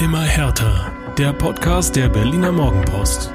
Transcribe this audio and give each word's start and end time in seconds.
Immer 0.00 0.22
härter. 0.22 0.90
Der 1.18 1.34
Podcast 1.34 1.94
der 1.94 2.08
Berliner 2.08 2.52
Morgenpost. 2.52 3.30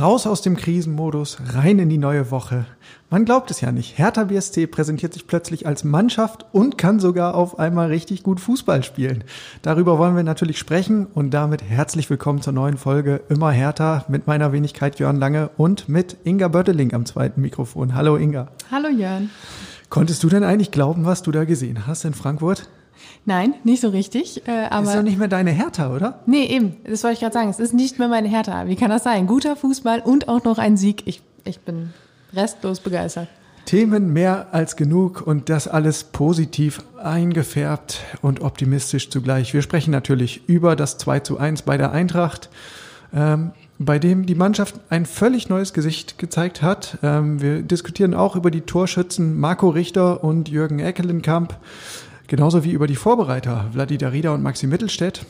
Raus 0.00 0.28
aus 0.28 0.42
dem 0.42 0.56
Krisenmodus, 0.56 1.38
rein 1.54 1.80
in 1.80 1.88
die 1.88 1.98
neue 1.98 2.30
Woche. 2.30 2.66
Man 3.10 3.24
glaubt 3.24 3.50
es 3.50 3.60
ja 3.60 3.72
nicht. 3.72 3.98
Hertha 3.98 4.22
BSC 4.22 4.68
präsentiert 4.68 5.12
sich 5.12 5.26
plötzlich 5.26 5.66
als 5.66 5.82
Mannschaft 5.82 6.46
und 6.52 6.78
kann 6.78 7.00
sogar 7.00 7.34
auf 7.34 7.58
einmal 7.58 7.88
richtig 7.88 8.22
gut 8.22 8.38
Fußball 8.38 8.84
spielen. 8.84 9.24
Darüber 9.62 9.98
wollen 9.98 10.14
wir 10.14 10.22
natürlich 10.22 10.60
sprechen 10.60 11.06
und 11.06 11.32
damit 11.32 11.64
herzlich 11.64 12.08
willkommen 12.08 12.42
zur 12.42 12.52
neuen 12.52 12.78
Folge 12.78 13.22
Immer 13.28 13.50
Hertha 13.50 14.04
mit 14.06 14.28
meiner 14.28 14.52
Wenigkeit 14.52 15.00
Jörn 15.00 15.16
Lange 15.16 15.50
und 15.56 15.88
mit 15.88 16.16
Inga 16.22 16.46
Bötteling 16.46 16.94
am 16.94 17.06
zweiten 17.06 17.40
Mikrofon. 17.40 17.96
Hallo 17.96 18.16
Inga. 18.16 18.52
Hallo 18.70 18.88
Jörn. 18.88 19.30
Konntest 19.88 20.22
du 20.22 20.28
denn 20.28 20.44
eigentlich 20.44 20.70
glauben, 20.70 21.06
was 21.06 21.24
du 21.24 21.32
da 21.32 21.44
gesehen 21.44 21.88
hast 21.88 22.04
in 22.04 22.14
Frankfurt? 22.14 22.68
Nein, 23.24 23.54
nicht 23.64 23.80
so 23.80 23.88
richtig. 23.88 24.46
Äh, 24.46 24.66
aber 24.70 24.88
ist 24.88 24.96
doch 24.96 25.02
nicht 25.02 25.18
mehr 25.18 25.28
deine 25.28 25.50
Hertha, 25.50 25.94
oder? 25.94 26.20
Nee, 26.26 26.44
eben. 26.46 26.76
Das 26.84 27.04
wollte 27.04 27.14
ich 27.14 27.20
gerade 27.20 27.34
sagen. 27.34 27.48
Es 27.48 27.60
ist 27.60 27.74
nicht 27.74 27.98
mehr 27.98 28.08
meine 28.08 28.28
Hertha. 28.28 28.66
Wie 28.66 28.76
kann 28.76 28.90
das 28.90 29.04
sein? 29.04 29.26
Guter 29.26 29.56
Fußball 29.56 30.00
und 30.00 30.28
auch 30.28 30.44
noch 30.44 30.58
ein 30.58 30.76
Sieg. 30.76 31.02
Ich, 31.06 31.22
ich 31.44 31.60
bin 31.60 31.90
restlos 32.32 32.80
begeistert. 32.80 33.28
Themen 33.64 34.12
mehr 34.12 34.48
als 34.52 34.76
genug 34.76 35.22
und 35.24 35.48
das 35.48 35.68
alles 35.68 36.04
positiv 36.04 36.82
eingefärbt 37.02 38.00
und 38.20 38.40
optimistisch 38.40 39.08
zugleich. 39.08 39.54
Wir 39.54 39.62
sprechen 39.62 39.92
natürlich 39.92 40.48
über 40.48 40.74
das 40.76 40.98
2 40.98 41.20
zu 41.20 41.38
1 41.38 41.62
bei 41.62 41.76
der 41.76 41.92
Eintracht, 41.92 42.50
ähm, 43.14 43.52
bei 43.78 43.98
dem 43.98 44.26
die 44.26 44.34
Mannschaft 44.34 44.74
ein 44.90 45.06
völlig 45.06 45.48
neues 45.48 45.72
Gesicht 45.72 46.18
gezeigt 46.18 46.60
hat. 46.60 46.98
Ähm, 47.02 47.40
wir 47.40 47.62
diskutieren 47.62 48.14
auch 48.14 48.36
über 48.36 48.50
die 48.50 48.62
Torschützen 48.62 49.38
Marco 49.38 49.68
Richter 49.68 50.24
und 50.24 50.48
Jürgen 50.48 50.80
Eckelenkamp. 50.80 51.56
Genauso 52.32 52.64
wie 52.64 52.70
über 52.70 52.86
die 52.86 52.96
Vorbereiter 52.96 53.66
Vladi 53.74 53.98
Darida 53.98 54.32
und 54.32 54.42
Maxi 54.42 54.66
Mittelstädt. 54.66 55.26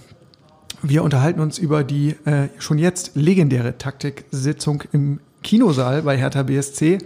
Wir 0.83 1.03
unterhalten 1.03 1.41
uns 1.41 1.59
über 1.59 1.83
die 1.83 2.11
äh, 2.27 2.47
schon 2.61 2.79
jetzt 2.79 3.17
legendäre 3.17 3.77
Taktiksitzung 3.77 4.85
im 4.93 5.19
Kinosaal 5.43 6.03
bei 6.03 6.17
Hertha 6.17 6.45
BSC. 6.45 6.99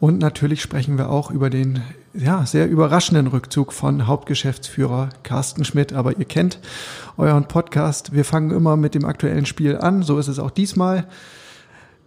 Und 0.00 0.18
natürlich 0.18 0.62
sprechen 0.62 0.96
wir 0.96 1.10
auch 1.10 1.30
über 1.30 1.50
den 1.50 1.82
ja, 2.14 2.46
sehr 2.46 2.70
überraschenden 2.70 3.26
Rückzug 3.26 3.74
von 3.74 4.06
Hauptgeschäftsführer 4.06 5.10
Carsten 5.24 5.66
Schmidt. 5.66 5.92
Aber 5.92 6.18
ihr 6.18 6.24
kennt 6.24 6.58
euren 7.18 7.48
Podcast. 7.48 8.14
Wir 8.14 8.24
fangen 8.24 8.50
immer 8.50 8.78
mit 8.78 8.94
dem 8.94 9.04
aktuellen 9.04 9.44
Spiel 9.44 9.76
an. 9.76 10.02
So 10.02 10.18
ist 10.18 10.28
es 10.28 10.38
auch 10.38 10.50
diesmal. 10.50 11.06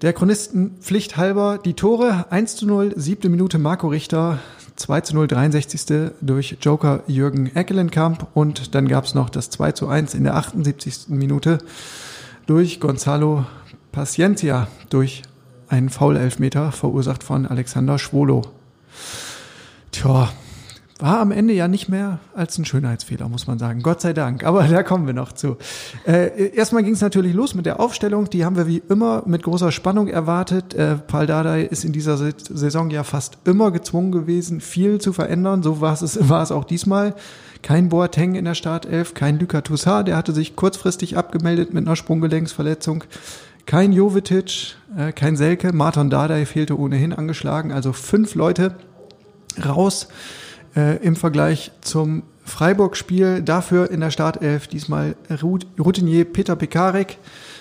Der 0.02 0.14
Chronisten 0.14 0.80
halber 1.16 1.59
die 1.64 1.76
Tore 1.76 2.26
1 2.31 2.56
zu 2.56 2.66
0, 2.66 2.94
siebte 2.96 3.30
Minute 3.30 3.59
Marco 3.59 3.90
Richter, 3.90 4.40
2 4.82 5.02
zu 5.02 5.16
0, 5.16 5.28
63. 5.28 6.12
durch 6.22 6.58
Joker 6.60 7.04
Jürgen 7.08 7.56
Eckelenkamp 7.56 8.28
und 8.34 8.74
dann 8.74 8.88
gab 8.88 9.06
es 9.06 9.14
noch 9.14 9.30
das 9.30 9.50
2 9.52 9.74
zu 9.74 9.88
1 9.88 10.16
in 10.16 10.24
der 10.24 10.36
78. 10.36 11.10
Minute 11.10 11.60
durch 12.48 12.80
Gonzalo 12.80 13.46
Paciencia 13.92 14.68
durch 14.90 15.22
einen 15.70 15.90
Foul-Elfmeter 15.90 16.72
verursacht 16.72 17.24
von 17.24 17.46
Alexander 17.46 18.00
Schwolo. 18.00 18.42
Tja, 19.92 20.30
war 21.02 21.20
am 21.20 21.32
Ende 21.32 21.54
ja 21.54 21.68
nicht 21.68 21.90
mehr 21.90 22.20
als 22.36 22.58
ein 22.58 22.66
Schönheitsfehler, 22.66 23.28
muss 23.28 23.48
man 23.48 23.58
sagen. 23.58 23.82
Gott 23.82 24.02
sei 24.02 24.14
Dank. 24.14 24.44
Aber 24.44 24.64
da 24.70 24.84
kommen 24.84 25.08
wir 25.08 25.14
noch 25.14 25.32
zu. 25.32 25.58
Äh, 26.06 26.52
erstmal 26.56 26.84
ging 26.84 26.94
es 26.94 27.02
natürlich 27.02 27.34
los 27.34 27.56
mit 27.56 27.66
der 27.66 27.80
Aufstellung. 27.80 28.30
Die 28.30 28.46
haben 28.46 28.56
wir 28.56 28.68
wie 28.68 28.84
immer 28.90 29.24
mit 29.26 29.44
großer 29.44 29.72
Spannung 29.72 30.08
erwartet. 30.08 30.74
Äh, 30.74 30.96
Paul 30.96 31.26
Dardai 31.26 31.64
ist 31.64 31.84
in 31.84 31.92
dieser 31.92 32.18
Saison 32.18 32.92
ja 32.92 33.04
fast 33.04 33.40
immer 33.46 33.72
gezwungen 33.72 34.12
gewesen, 34.12 34.62
viel 34.62 35.02
zu 35.02 35.12
verändern. 35.12 35.64
So 35.64 35.82
war 35.82 35.94
es, 35.94 36.18
war 36.30 36.50
auch 36.52 36.66
diesmal. 36.66 37.16
Kein 37.62 37.90
Boateng 37.90 38.36
in 38.36 38.46
der 38.46 38.56
Startelf, 38.56 39.14
kein 39.14 39.40
Luka 39.40 39.62
Toussaint, 39.62 40.08
der 40.08 40.18
hatte 40.18 40.32
sich 40.32 40.56
kurzfristig 40.56 41.16
abgemeldet 41.16 41.74
mit 41.74 41.86
einer 41.86 41.96
Sprunggelenksverletzung. 41.96 43.04
Kein 43.68 43.92
Jovetic, 43.92 44.75
äh, 44.98 45.12
kein 45.12 45.36
Selke, 45.36 45.72
Martin 45.72 46.09
Dardai 46.09 46.46
fehlte 46.46 46.78
ohnehin 46.78 47.14
angeschlagen. 47.14 47.72
Also 47.72 47.94
fünf 47.94 48.34
Leute 48.34 48.75
raus 49.64 50.08
äh, 50.76 50.98
im 50.98 51.16
Vergleich 51.16 51.72
zum 51.82 52.24
Freiburg-Spiel. 52.44 53.42
Dafür 53.42 53.90
in 53.92 54.00
der 54.00 54.12
Startelf 54.12 54.68
diesmal 54.68 55.16
Routinier 55.80 56.26
Peter 56.26 56.56
Pekarek, 56.56 57.18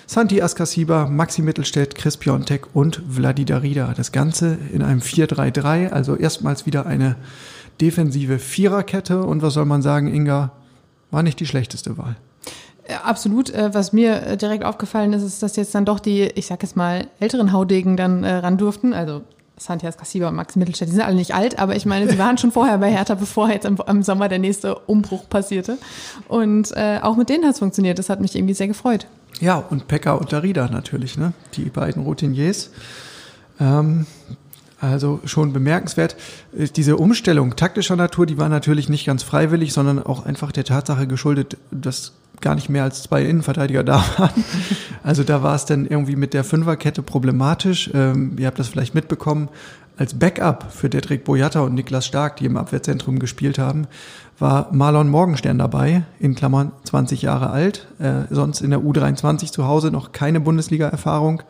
Santi 0.07 0.41
Askasiba, 0.41 1.07
Maxi 1.07 1.41
Mittelstädt, 1.41 1.95
Chris 1.95 2.17
Piontek 2.17 2.67
und 2.73 3.01
Vladi 3.09 3.45
Darida. 3.45 3.93
Das 3.95 4.11
Ganze 4.11 4.57
in 4.73 4.81
einem 4.81 4.99
4-3-3, 4.99 5.89
also 5.89 6.15
erstmals 6.15 6.65
wieder 6.65 6.85
eine 6.85 7.15
defensive 7.79 8.39
Viererkette. 8.39 9.23
Und 9.23 9.41
was 9.41 9.53
soll 9.53 9.65
man 9.65 9.81
sagen, 9.81 10.13
Inga, 10.13 10.51
war 11.11 11.23
nicht 11.23 11.39
die 11.39 11.45
schlechteste 11.45 11.97
Wahl. 11.97 12.15
Absolut. 13.03 13.49
Äh, 13.51 13.73
was 13.73 13.93
mir 13.93 14.21
äh, 14.21 14.37
direkt 14.37 14.65
aufgefallen 14.65 15.13
ist, 15.13 15.23
ist, 15.23 15.43
dass 15.43 15.55
jetzt 15.55 15.73
dann 15.75 15.85
doch 15.85 15.99
die, 15.99 16.23
ich 16.23 16.47
sag 16.47 16.61
jetzt 16.61 16.75
mal, 16.75 17.07
älteren 17.19 17.53
Haudegen 17.53 17.95
dann 17.95 18.23
äh, 18.23 18.35
ran 18.35 18.57
durften. 18.57 18.93
Also 18.93 19.21
Santias 19.63 19.97
Cassiva 19.97 20.29
und 20.29 20.35
Max 20.35 20.55
Mittelstädt, 20.55 20.89
die 20.89 20.93
sind 20.93 21.03
alle 21.03 21.15
nicht 21.15 21.35
alt, 21.35 21.59
aber 21.59 21.75
ich 21.75 21.85
meine, 21.85 22.09
sie 22.09 22.17
waren 22.17 22.37
schon 22.37 22.51
vorher 22.51 22.77
bei 22.77 22.91
Hertha, 22.91 23.15
bevor 23.15 23.49
jetzt 23.49 23.65
im, 23.65 23.77
im 23.87 24.03
Sommer 24.03 24.27
der 24.29 24.39
nächste 24.39 24.75
Umbruch 24.75 25.29
passierte. 25.29 25.77
Und 26.27 26.71
äh, 26.75 26.99
auch 27.01 27.15
mit 27.15 27.29
denen 27.29 27.45
hat 27.45 27.53
es 27.53 27.59
funktioniert. 27.59 27.99
Das 27.99 28.09
hat 28.09 28.21
mich 28.21 28.35
irgendwie 28.35 28.53
sehr 28.53 28.67
gefreut. 28.67 29.07
Ja, 29.39 29.57
und 29.57 29.87
Pekka 29.87 30.13
und 30.13 30.31
Darida 30.33 30.67
natürlich, 30.67 31.17
ne? 31.17 31.33
Die 31.55 31.65
beiden 31.65 32.03
Routiniers. 32.03 32.71
Ähm, 33.59 34.05
also 34.81 35.19
schon 35.25 35.53
bemerkenswert. 35.53 36.15
Äh, 36.57 36.67
diese 36.67 36.97
Umstellung 36.97 37.55
taktischer 37.55 37.95
Natur, 37.95 38.25
die 38.25 38.37
war 38.37 38.49
natürlich 38.49 38.89
nicht 38.89 39.05
ganz 39.05 39.23
freiwillig, 39.23 39.73
sondern 39.73 40.01
auch 40.01 40.25
einfach 40.25 40.51
der 40.51 40.63
Tatsache 40.63 41.07
geschuldet, 41.07 41.57
dass 41.71 42.13
gar 42.41 42.55
nicht 42.55 42.69
mehr 42.69 42.83
als 42.83 43.03
zwei 43.03 43.23
Innenverteidiger 43.23 43.83
da 43.85 44.03
waren. 44.17 44.43
Also 45.03 45.23
da 45.23 45.43
war 45.43 45.55
es 45.55 45.65
dann 45.65 45.85
irgendwie 45.85 46.15
mit 46.15 46.33
der 46.33 46.43
Fünferkette 46.43 47.01
problematisch. 47.01 47.89
Ähm, 47.93 48.35
ihr 48.37 48.47
habt 48.47 48.59
das 48.59 48.67
vielleicht 48.67 48.95
mitbekommen. 48.95 49.49
Als 49.97 50.17
Backup 50.17 50.71
für 50.71 50.89
Detrick 50.89 51.23
Boyata 51.23 51.61
und 51.61 51.75
Niklas 51.75 52.07
Stark, 52.07 52.37
die 52.37 52.45
im 52.45 52.57
Abwehrzentrum 52.57 53.19
gespielt 53.19 53.59
haben, 53.59 53.87
war 54.39 54.69
Marlon 54.71 55.09
Morgenstern 55.09 55.59
dabei, 55.59 56.03
in 56.19 56.33
Klammern 56.33 56.71
20 56.85 57.21
Jahre 57.21 57.51
alt, 57.51 57.87
äh, 57.99 58.23
sonst 58.31 58.61
in 58.61 58.71
der 58.71 58.79
U23 58.79 59.51
zu 59.51 59.67
Hause 59.67 59.91
noch 59.91 60.11
keine 60.11 60.39
Bundesliga-Erfahrung. 60.39 61.43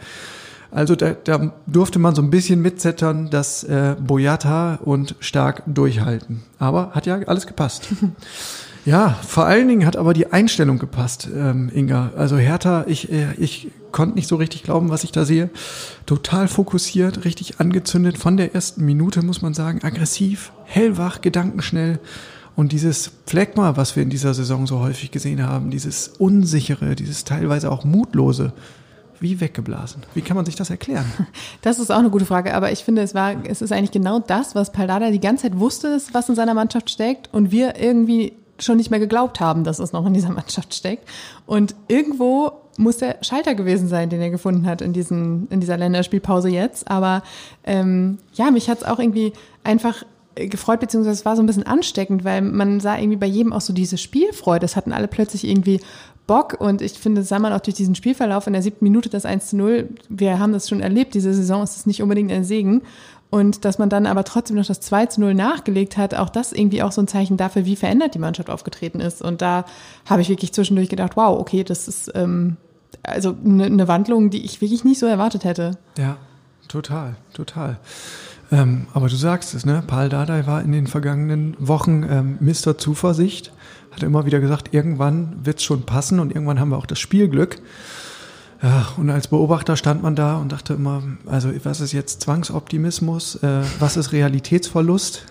Also 0.71 0.95
da, 0.95 1.11
da 1.11 1.51
durfte 1.67 1.99
man 1.99 2.15
so 2.15 2.21
ein 2.21 2.29
bisschen 2.29 2.61
mitzettern, 2.61 3.29
dass 3.29 3.63
äh, 3.63 3.95
Boyata 3.99 4.75
und 4.75 5.15
Stark 5.19 5.63
durchhalten. 5.67 6.43
Aber 6.59 6.91
hat 6.91 7.05
ja 7.05 7.19
alles 7.27 7.45
gepasst. 7.45 7.87
Ja, 8.83 9.19
vor 9.27 9.45
allen 9.45 9.67
Dingen 9.67 9.85
hat 9.85 9.95
aber 9.95 10.13
die 10.13 10.33
Einstellung 10.33 10.79
gepasst, 10.79 11.29
ähm, 11.31 11.69
Inga. 11.71 12.13
Also 12.17 12.37
Hertha, 12.37 12.85
ich, 12.87 13.11
äh, 13.11 13.27
ich 13.37 13.67
konnte 13.91 14.15
nicht 14.15 14.27
so 14.27 14.37
richtig 14.37 14.63
glauben, 14.63 14.89
was 14.89 15.03
ich 15.03 15.11
da 15.11 15.23
sehe. 15.23 15.51
Total 16.07 16.47
fokussiert, 16.47 17.23
richtig 17.23 17.59
angezündet 17.59 18.17
von 18.17 18.37
der 18.37 18.55
ersten 18.55 18.83
Minute, 18.83 19.21
muss 19.21 19.43
man 19.43 19.53
sagen. 19.53 19.81
Aggressiv, 19.83 20.51
hellwach, 20.63 21.21
gedankenschnell. 21.21 21.99
Und 22.55 22.71
dieses 22.71 23.11
Phlegma, 23.27 23.77
was 23.77 23.95
wir 23.95 24.01
in 24.01 24.09
dieser 24.09 24.33
Saison 24.33 24.65
so 24.65 24.79
häufig 24.79 25.11
gesehen 25.11 25.47
haben, 25.47 25.69
dieses 25.69 26.07
Unsichere, 26.07 26.95
dieses 26.95 27.23
teilweise 27.23 27.71
auch 27.71 27.85
Mutlose, 27.85 28.51
wie 29.21 29.39
weggeblasen. 29.39 30.03
Wie 30.13 30.21
kann 30.21 30.35
man 30.35 30.45
sich 30.45 30.55
das 30.55 30.69
erklären? 30.69 31.05
Das 31.61 31.79
ist 31.79 31.91
auch 31.91 31.99
eine 31.99 32.09
gute 32.09 32.25
Frage, 32.25 32.53
aber 32.55 32.71
ich 32.71 32.83
finde, 32.83 33.03
es 33.03 33.13
war, 33.13 33.35
es 33.45 33.61
ist 33.61 33.71
eigentlich 33.71 33.91
genau 33.91 34.19
das, 34.19 34.55
was 34.55 34.71
Paldada 34.71 35.11
die 35.11 35.19
ganze 35.19 35.43
Zeit 35.43 35.59
wusste, 35.59 36.01
was 36.11 36.27
in 36.27 36.35
seiner 36.35 36.53
Mannschaft 36.53 36.89
steckt 36.89 37.29
und 37.31 37.51
wir 37.51 37.79
irgendwie 37.79 38.33
schon 38.59 38.77
nicht 38.77 38.89
mehr 38.89 38.99
geglaubt 38.99 39.39
haben, 39.39 39.63
dass 39.63 39.79
es 39.79 39.93
noch 39.93 40.05
in 40.05 40.13
dieser 40.13 40.31
Mannschaft 40.31 40.73
steckt. 40.73 41.07
Und 41.45 41.75
irgendwo 41.87 42.51
muss 42.77 42.97
der 42.97 43.17
Schalter 43.21 43.55
gewesen 43.55 43.87
sein, 43.87 44.09
den 44.09 44.21
er 44.21 44.29
gefunden 44.29 44.65
hat 44.65 44.81
in, 44.81 44.93
diesen, 44.93 45.47
in 45.49 45.59
dieser 45.59 45.77
Länderspielpause 45.77 46.49
jetzt. 46.49 46.89
Aber 46.89 47.23
ähm, 47.63 48.17
ja, 48.33 48.49
mich 48.51 48.69
hat 48.69 48.79
es 48.79 48.83
auch 48.83 48.99
irgendwie 48.99 49.33
einfach 49.63 50.03
gefreut, 50.35 50.79
beziehungsweise 50.79 51.19
es 51.19 51.25
war 51.25 51.35
so 51.35 51.43
ein 51.43 51.45
bisschen 51.45 51.65
ansteckend, 51.67 52.23
weil 52.23 52.41
man 52.41 52.79
sah 52.79 52.97
irgendwie 52.97 53.17
bei 53.17 53.25
jedem 53.25 53.53
auch 53.53 53.61
so 53.61 53.73
diese 53.73 53.97
Spielfreude. 53.97 54.65
Es 54.65 54.75
hatten 54.75 54.93
alle 54.93 55.07
plötzlich 55.07 55.45
irgendwie 55.45 55.81
Bock 56.27 56.55
und 56.59 56.81
ich 56.81 56.93
finde, 56.93 57.21
das 57.21 57.29
sah 57.29 57.39
man 57.39 57.53
auch 57.53 57.59
durch 57.59 57.75
diesen 57.75 57.95
Spielverlauf 57.95 58.47
in 58.47 58.53
der 58.53 58.61
siebten 58.61 58.85
Minute 58.85 59.09
das 59.09 59.25
1 59.25 59.47
zu 59.47 59.57
0. 59.57 59.89
Wir 60.09 60.39
haben 60.39 60.53
das 60.53 60.69
schon 60.69 60.81
erlebt, 60.81 61.13
diese 61.13 61.33
Saison 61.33 61.63
ist 61.63 61.75
es 61.75 61.85
nicht 61.85 62.01
unbedingt 62.01 62.31
ein 62.31 62.43
Segen. 62.43 62.81
Und 63.29 63.63
dass 63.63 63.79
man 63.79 63.89
dann 63.89 64.05
aber 64.07 64.25
trotzdem 64.25 64.57
noch 64.57 64.65
das 64.65 64.81
2 64.81 65.05
zu 65.05 65.21
0 65.21 65.33
nachgelegt 65.33 65.97
hat, 65.97 66.13
auch 66.13 66.29
das 66.29 66.51
irgendwie 66.51 66.83
auch 66.83 66.91
so 66.91 67.01
ein 67.01 67.07
Zeichen 67.07 67.37
dafür, 67.37 67.65
wie 67.65 67.77
verändert 67.77 68.13
die 68.13 68.19
Mannschaft 68.19 68.49
aufgetreten 68.49 68.99
ist. 68.99 69.21
Und 69.21 69.41
da 69.41 69.63
habe 70.05 70.21
ich 70.21 70.27
wirklich 70.27 70.51
zwischendurch 70.51 70.89
gedacht, 70.89 71.15
wow, 71.15 71.39
okay, 71.39 71.63
das 71.63 71.87
ist 71.87 72.11
ähm, 72.13 72.57
also 73.03 73.35
eine, 73.43 73.65
eine 73.65 73.87
Wandlung, 73.87 74.31
die 74.31 74.43
ich 74.43 74.59
wirklich 74.59 74.83
nicht 74.83 74.99
so 74.99 75.05
erwartet 75.05 75.45
hätte. 75.45 75.77
Ja, 75.97 76.17
total, 76.67 77.15
total. 77.33 77.79
Ähm, 78.51 78.87
aber 78.93 79.07
du 79.07 79.15
sagst 79.15 79.53
es, 79.53 79.65
ne? 79.65 79.81
Paul 79.85 80.09
Dardai 80.09 80.45
war 80.45 80.61
in 80.61 80.73
den 80.73 80.87
vergangenen 80.87 81.55
Wochen 81.57 82.03
ähm, 82.03 82.37
Mr. 82.41 82.77
Zuversicht, 82.77 83.53
hat 83.91 84.03
immer 84.03 84.25
wieder 84.25 84.39
gesagt, 84.39 84.73
irgendwann 84.73 85.45
wird 85.45 85.57
es 85.59 85.63
schon 85.63 85.83
passen 85.83 86.19
und 86.19 86.31
irgendwann 86.31 86.59
haben 86.59 86.69
wir 86.69 86.77
auch 86.77 86.85
das 86.85 86.99
Spielglück. 86.99 87.61
Ja, 88.63 88.89
und 88.97 89.09
als 89.09 89.27
Beobachter 89.27 89.75
stand 89.75 90.03
man 90.03 90.15
da 90.15 90.37
und 90.37 90.51
dachte 90.51 90.75
immer, 90.75 91.01
also 91.25 91.49
was 91.63 91.81
ist 91.81 91.93
jetzt 91.93 92.21
Zwangsoptimismus, 92.21 93.35
äh, 93.37 93.63
was 93.79 93.97
ist 93.97 94.11
Realitätsverlust? 94.11 95.25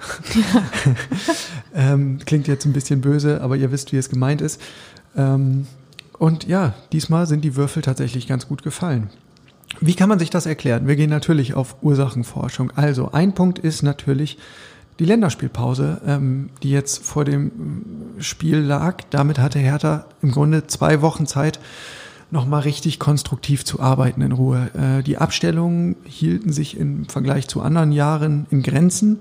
ähm, 1.75 2.19
klingt 2.27 2.49
jetzt 2.49 2.65
ein 2.65 2.73
bisschen 2.73 3.01
böse, 3.01 3.41
aber 3.41 3.57
ihr 3.57 3.71
wisst, 3.71 3.93
wie 3.93 3.99
es 3.99 4.11
gemeint 4.11 4.41
ist. 4.41 4.61
Ähm, 5.17 5.69
und 6.19 6.49
ja, 6.49 6.75
diesmal 6.93 7.27
sind 7.27 7.45
die 7.45 7.55
Würfel 7.55 7.83
tatsächlich 7.83 8.27
ganz 8.27 8.49
gut 8.49 8.65
gefallen. 8.65 9.11
Wie 9.81 9.95
kann 9.95 10.09
man 10.09 10.19
sich 10.19 10.31
das 10.31 10.47
erklären? 10.47 10.89
Wir 10.89 10.97
gehen 10.97 11.11
natürlich 11.11 11.55
auf 11.55 11.77
Ursachenforschung. 11.83 12.73
Also 12.75 13.13
ein 13.13 13.35
Punkt 13.35 13.61
ist 13.61 13.83
natürlich 13.83 14.39
die 15.01 15.07
Länderspielpause, 15.07 16.01
ähm, 16.07 16.51
die 16.63 16.71
jetzt 16.71 17.03
vor 17.03 17.25
dem 17.25 17.51
Spiel 18.19 18.59
lag. 18.59 19.03
Damit 19.09 19.39
hatte 19.39 19.59
Hertha 19.59 20.05
im 20.21 20.31
Grunde 20.31 20.67
zwei 20.67 21.01
Wochen 21.01 21.27
Zeit, 21.27 21.59
nochmal 22.31 22.61
richtig 22.61 22.99
konstruktiv 22.99 23.65
zu 23.65 23.81
arbeiten 23.81 24.21
in 24.21 24.33
Ruhe. 24.33 24.71
Äh, 24.75 25.03
die 25.03 25.17
Abstellungen 25.17 25.97
hielten 26.05 26.53
sich 26.53 26.77
im 26.77 27.07
Vergleich 27.09 27.49
zu 27.49 27.63
anderen 27.63 27.93
Jahren 27.93 28.47
in 28.51 28.63
Grenzen. 28.63 29.21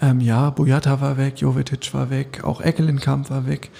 Ähm, 0.00 0.20
ja, 0.20 0.50
Boyata 0.50 1.00
war 1.02 1.18
weg, 1.18 1.34
Jovetic 1.38 1.92
war 1.92 2.08
weg, 2.08 2.42
auch 2.42 2.62
Eckelenkamp 2.62 3.30
war 3.30 3.46
weg. 3.46 3.70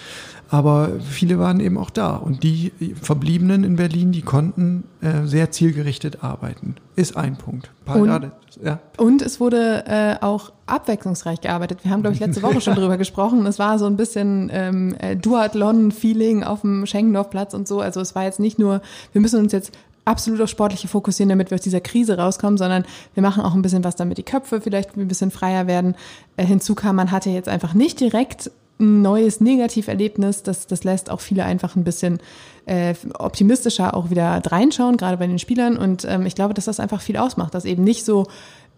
Aber 0.55 1.01
viele 1.01 1.41
waren 1.41 1.59
eben 1.59 1.77
auch 1.77 1.91
da. 1.91 2.15
Und 2.15 2.45
die 2.45 2.71
Verbliebenen 3.03 3.65
in 3.65 3.75
Berlin, 3.75 4.13
die 4.13 4.23
konnten 4.23 4.85
äh, 5.01 5.27
sehr 5.27 5.51
zielgerichtet 5.51 6.23
arbeiten. 6.23 6.77
Ist 6.95 7.17
ein 7.17 7.35
Punkt. 7.37 7.73
Und, 7.87 8.31
ja. 8.63 8.79
und 8.97 9.21
es 9.21 9.41
wurde 9.41 9.83
äh, 9.89 10.15
auch 10.25 10.53
abwechslungsreich 10.67 11.41
gearbeitet. 11.41 11.81
Wir 11.83 11.91
haben, 11.91 12.03
glaube 12.03 12.15
ich, 12.15 12.21
letzte 12.21 12.45
Woche 12.45 12.61
schon 12.61 12.75
drüber 12.77 12.99
gesprochen. 12.99 13.45
Es 13.47 13.59
war 13.59 13.81
so 13.81 13.87
ein 13.87 13.97
bisschen 13.97 14.49
ähm, 14.53 14.95
äh, 15.01 15.17
Duathlon-Feeling 15.17 16.45
auf 16.45 16.61
dem 16.61 16.87
Schenkendorfplatz 16.87 17.53
und 17.53 17.67
so. 17.67 17.81
Also 17.81 18.01
es 18.01 18.15
war 18.15 18.23
jetzt 18.23 18.39
nicht 18.39 18.61
nur, 18.61 18.81
wir 19.11 19.21
müssen 19.21 19.41
uns 19.41 19.51
jetzt 19.51 19.73
absolut 20.05 20.41
auf 20.41 20.51
Sportliche 20.51 20.87
fokussieren, 20.87 21.31
damit 21.31 21.51
wir 21.51 21.57
aus 21.57 21.63
dieser 21.63 21.81
Krise 21.81 22.17
rauskommen, 22.17 22.59
sondern 22.59 22.85
wir 23.15 23.25
machen 23.25 23.43
auch 23.43 23.55
ein 23.55 23.63
bisschen 23.63 23.83
was, 23.83 23.97
damit 23.97 24.19
die 24.19 24.23
Köpfe 24.23 24.61
vielleicht 24.61 24.97
ein 24.97 25.09
bisschen 25.09 25.33
freier 25.33 25.67
werden. 25.67 25.97
Äh, 26.37 26.47
hinzu 26.47 26.77
kam, 26.77 26.95
man 26.95 27.11
hatte 27.11 27.31
jetzt 27.31 27.49
einfach 27.49 27.75
nicht 27.75 27.99
direkt 27.99 28.53
ein 28.79 29.03
neues 29.03 29.41
Negativerlebnis. 29.41 30.43
Das, 30.43 30.67
das 30.67 30.85
lässt 30.85 31.11
auch 31.11 31.21
viele 31.21 31.45
einfach 31.45 31.77
ein 31.77 31.85
bisschen 31.85 32.19
äh, 32.67 32.95
optimistischer 33.19 33.95
auch 33.95 34.11
wieder 34.11 34.41
reinschauen, 34.45 34.97
gerade 34.97 35.17
bei 35.17 35.27
den 35.27 35.39
Spielern. 35.39 35.77
Und 35.77 36.05
ähm, 36.09 36.27
ich 36.27 36.35
glaube, 36.35 36.55
dass 36.55 36.65
das 36.65 36.81
einfach 36.81 37.01
viel 37.01 37.17
ausmacht, 37.17 37.55
dass 37.55 37.65
eben 37.65 37.85
nicht 37.85 38.05
so 38.05 38.27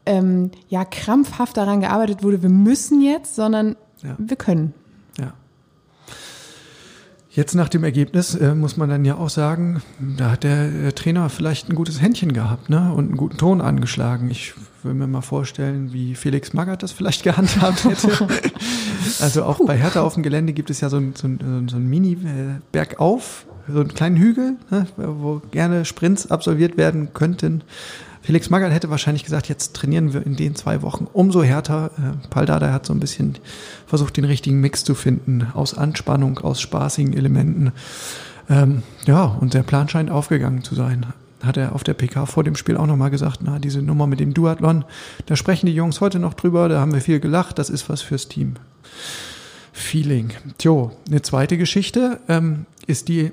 ähm, 0.07 0.51
ja 0.69 0.85
krampfhaft 0.85 1.57
daran 1.57 1.81
gearbeitet 1.81 2.23
wurde, 2.23 2.43
wir 2.43 2.51
müssen 2.51 3.01
jetzt, 3.03 3.35
sondern 3.35 3.77
ja. 4.03 4.15
wir 4.19 4.37
können. 4.37 4.73
Ja. 5.19 5.33
Jetzt 7.31 7.55
nach 7.55 7.69
dem 7.69 7.85
Ergebnis 7.85 8.35
äh, 8.35 8.55
muss 8.55 8.77
man 8.77 8.89
dann 8.89 9.05
ja 9.05 9.17
auch 9.17 9.29
sagen, 9.29 9.83
da 9.99 10.31
hat 10.31 10.45
der 10.45 10.95
Trainer 10.95 11.29
vielleicht 11.29 11.69
ein 11.69 11.75
gutes 11.75 12.01
Händchen 12.01 12.33
gehabt 12.33 12.71
ne? 12.71 12.93
und 12.95 13.09
einen 13.09 13.17
guten 13.17 13.37
Ton 13.37 13.61
angeschlagen. 13.61 14.31
Ich 14.31 14.55
will 14.83 14.95
mir 14.95 15.07
mal 15.07 15.21
vorstellen, 15.21 15.93
wie 15.93 16.15
Felix 16.15 16.55
Magath 16.55 16.83
das 16.83 16.93
vielleicht 16.93 17.23
gehandhabt 17.25 17.85
hätte. 17.85 18.27
also 19.21 19.45
auch 19.45 19.61
bei 19.65 19.77
Hertha 19.77 20.03
auf 20.03 20.15
dem 20.15 20.23
Gelände 20.23 20.53
gibt 20.53 20.71
es 20.71 20.81
ja 20.81 20.89
so 20.89 20.97
ein, 20.99 21.15
so 21.15 21.27
ein, 21.27 21.69
so 21.69 21.77
ein 21.77 21.87
Mini-Bergauf, 21.89 23.47
so 23.69 23.81
einen 23.81 23.95
kleinen 23.95 24.17
Hügel, 24.17 24.57
ne? 24.71 24.87
wo 24.97 25.43
gerne 25.51 25.85
Sprints 25.85 26.31
absolviert 26.31 26.77
werden 26.77 27.13
könnten. 27.15 27.63
Felix 28.23 28.51
Magath 28.51 28.73
hätte 28.73 28.91
wahrscheinlich 28.91 29.23
gesagt, 29.23 29.49
jetzt 29.49 29.75
trainieren 29.75 30.13
wir 30.13 30.27
in 30.27 30.35
den 30.35 30.57
zwei 30.57 30.83
Wochen 30.83 31.07
umso 31.13 31.45
härter. 31.45 31.93
Äh, 31.97 32.29
Paldada 32.29 32.73
hat 32.73 32.85
so 32.85 32.93
ein 32.93 32.99
bisschen 32.99 33.39
versucht, 33.87 34.17
den 34.17 34.25
richtigen 34.25 34.61
Mix 34.61 34.83
zu 34.83 34.97
finden 34.97 35.47
aus 35.55 35.79
Anspannung, 35.79 36.39
aus 36.39 36.61
spaßigen 36.61 37.13
Elementen. 37.13 37.71
Ähm, 38.51 38.83
ja, 39.07 39.25
und 39.25 39.55
der 39.55 39.63
Plan 39.63 39.89
scheint 39.89 40.11
aufgegangen 40.11 40.65
zu 40.65 40.75
sein. 40.75 41.07
Hat 41.43 41.57
er 41.57 41.75
auf 41.75 41.85
der 41.85 41.95
PK 41.95 42.27
vor 42.27 42.45
dem 42.45 42.57
Spiel 42.57 42.77
auch 42.77 42.87
nochmal 42.87 43.11
gesagt, 43.11 43.41
na, 43.43 43.59
diese 43.59 43.83
Nummer 43.83 44.07
mit 44.07 44.21
dem 44.21 44.33
Duathlon, 44.35 44.85
da 45.27 45.37
sprechen 45.37 45.67
die 45.67 45.75
Jungs 45.75 46.01
heute 46.01 46.19
noch 46.19 46.35
drüber, 46.35 46.69
da 46.69 46.81
haben 46.81 46.95
wir 46.95 47.01
viel 47.01 47.21
gelacht, 47.21 47.59
das 47.59 47.71
ist 47.71 47.89
was 47.89 48.03
fürs 48.03 48.29
Team. 48.29 48.55
Feeling. 49.73 50.33
Tjo, 50.57 50.93
eine 51.07 51.21
zweite 51.21 51.59
Geschichte 51.59 52.21
ähm, 52.29 52.65
ist 52.87 53.09
die 53.09 53.33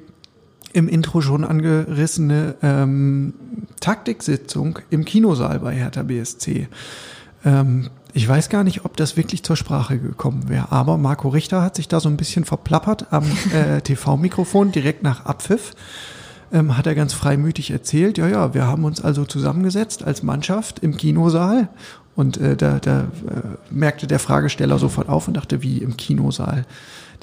im 0.74 0.90
Intro 0.90 1.22
schon 1.22 1.46
angerissene 1.46 2.56
ähm, 2.62 3.34
Taktiksitzung 3.80 4.80
im 4.90 5.06
Kinosaal 5.06 5.60
bei 5.60 5.74
Hertha 5.74 6.04
BSC. 6.04 6.68
Ähm, 7.46 7.90
ich 8.14 8.28
weiß 8.28 8.50
gar 8.50 8.64
nicht, 8.64 8.86
ob 8.86 8.98
das 8.98 9.18
wirklich 9.18 9.44
zur 9.44 9.56
Sprache 9.56 9.98
gekommen 9.98 10.50
wäre, 10.50 10.72
aber 10.72 10.98
Marco 10.98 11.30
Richter 11.30 11.62
hat 11.62 11.76
sich 11.76 11.88
da 11.88 12.00
so 12.00 12.10
ein 12.10 12.18
bisschen 12.18 12.46
verplappert 12.46 13.08
am 13.12 13.26
äh, 13.54 13.82
TV-Mikrofon 13.84 14.72
direkt 14.72 15.02
nach 15.04 15.26
Abpfiff. 15.26 15.72
Ähm, 16.54 16.78
hat 16.78 16.86
er 16.86 16.94
ganz 16.94 17.14
freimütig 17.14 17.72
erzählt, 17.72 18.20
ja, 18.20 18.28
ja, 18.28 18.54
wir 18.54 18.68
haben 18.68 18.86
uns 18.86 19.02
also 19.02 19.26
zusammengesetzt 19.26 20.04
als 20.04 20.22
Mannschaft 20.22 20.80
im 20.80 20.96
Kinosaal 20.96 21.68
und 22.16 22.38
äh, 22.38 22.56
da, 22.56 22.78
da 22.80 23.02
äh, 23.02 23.06
merkte 23.72 24.06
der 24.06 24.20
Fragesteller 24.20 24.78
sofort 24.78 25.10
auf 25.10 25.28
und 25.28 25.36
dachte, 25.36 25.64
wie 25.64 25.80
im 25.80 25.98
Kinosaal. 25.98 26.66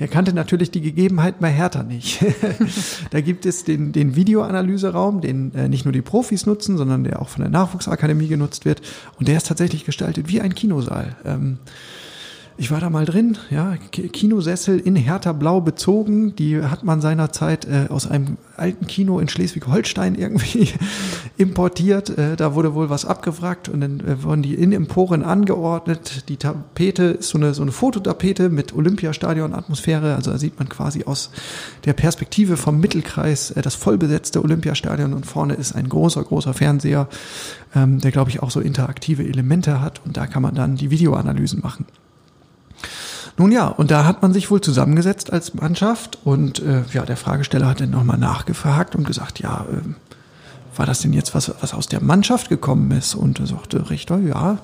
Der 0.01 0.09
kannte 0.09 0.33
natürlich 0.33 0.71
die 0.71 0.81
Gegebenheiten 0.81 1.41
bei 1.41 1.51
Hertha 1.51 1.83
nicht. 1.83 2.25
da 3.11 3.21
gibt 3.21 3.47
es 3.47 3.65
den, 3.65 3.93
den 3.93 4.17
Videoanalyseraum, 4.17 5.21
den 5.21 5.55
äh, 5.55 5.69
nicht 5.69 5.85
nur 5.85 5.93
die 5.93 6.03
Profis 6.03 6.47
nutzen, 6.47 6.77
sondern 6.77 7.05
der 7.05 7.23
auch 7.23 7.29
von 7.29 7.43
der 7.43 7.51
Nachwuchsakademie 7.51 8.27
genutzt 8.27 8.65
wird. 8.65 8.81
Und 9.19 9.29
der 9.29 9.37
ist 9.37 9.47
tatsächlich 9.47 9.85
gestaltet 9.85 10.29
wie 10.29 10.41
ein 10.41 10.55
Kinosaal. 10.55 11.15
Ähm, 11.25 11.59
ich 12.61 12.71
war 12.71 12.79
da 12.79 12.91
mal 12.91 13.07
drin, 13.07 13.39
ja, 13.49 13.79
Kinosessel 13.91 14.79
in 14.79 14.95
Hertha 14.95 15.33
Blau 15.33 15.63
bezogen. 15.63 16.37
Die 16.37 16.61
hat 16.63 16.85
man 16.85 17.01
seinerzeit 17.01 17.65
äh, 17.65 17.87
aus 17.89 18.07
einem 18.07 18.37
alten 18.59 18.87
Kino 18.87 19.19
in 19.19 19.29
Schleswig-Holstein 19.29 20.15
irgendwie 20.15 20.69
importiert. 21.39 22.11
Äh, 22.19 22.37
da 22.37 22.55
wurde 22.55 22.75
wohl 22.75 22.91
was 22.91 23.07
abgewrackt 23.07 23.71
und 23.71 23.81
dann 23.81 24.01
äh, 24.01 24.23
wurden 24.23 24.43
die 24.43 24.57
in 24.57 24.73
Emporen 24.73 25.23
angeordnet. 25.23 26.29
Die 26.29 26.37
Tapete 26.37 27.05
ist 27.05 27.31
so 27.31 27.39
eine, 27.39 27.55
so 27.55 27.63
eine 27.63 27.73
Fototapete 27.73 28.51
mit 28.51 28.75
Olympiastadion-Atmosphäre. 28.75 30.15
Also 30.15 30.31
da 30.31 30.37
sieht 30.37 30.59
man 30.59 30.69
quasi 30.69 31.05
aus 31.05 31.31
der 31.87 31.95
Perspektive 31.95 32.59
vom 32.59 32.79
Mittelkreis 32.79 33.53
äh, 33.53 33.63
das 33.63 33.75
vollbesetzte 33.75 34.45
Olympiastadion 34.45 35.15
und 35.15 35.25
vorne 35.25 35.55
ist 35.55 35.73
ein 35.73 35.89
großer, 35.89 36.23
großer 36.23 36.53
Fernseher, 36.53 37.09
ähm, 37.75 38.01
der 38.01 38.11
glaube 38.11 38.29
ich 38.29 38.43
auch 38.43 38.51
so 38.51 38.61
interaktive 38.61 39.25
Elemente 39.25 39.81
hat 39.81 40.03
und 40.05 40.19
da 40.19 40.27
kann 40.27 40.43
man 40.43 40.55
dann 40.55 40.77
die 40.77 40.91
Videoanalysen 40.91 41.63
machen. 41.63 41.87
Nun 43.41 43.53
ja, 43.53 43.69
und 43.69 43.91
da 43.91 44.05
hat 44.05 44.21
man 44.21 44.35
sich 44.35 44.51
wohl 44.51 44.61
zusammengesetzt 44.61 45.33
als 45.33 45.55
Mannschaft 45.55 46.19
und 46.25 46.59
äh, 46.59 46.83
ja, 46.93 47.07
der 47.07 47.17
Fragesteller 47.17 47.69
hat 47.69 47.81
dann 47.81 47.89
nochmal 47.89 48.19
nachgefragt 48.19 48.95
und 48.95 49.07
gesagt, 49.07 49.41
ja, 49.41 49.65
äh, 49.73 50.77
war 50.77 50.85
das 50.85 51.01
denn 51.01 51.15
jetzt 51.15 51.35
was, 51.35 51.51
was 51.63 51.73
aus 51.73 51.89
der 51.89 52.03
Mannschaft 52.03 52.51
gekommen 52.51 52.91
ist? 52.91 53.15
Und 53.15 53.41
er 53.41 53.47
sagte 53.47 53.89
Richter, 53.89 54.19
ja. 54.19 54.59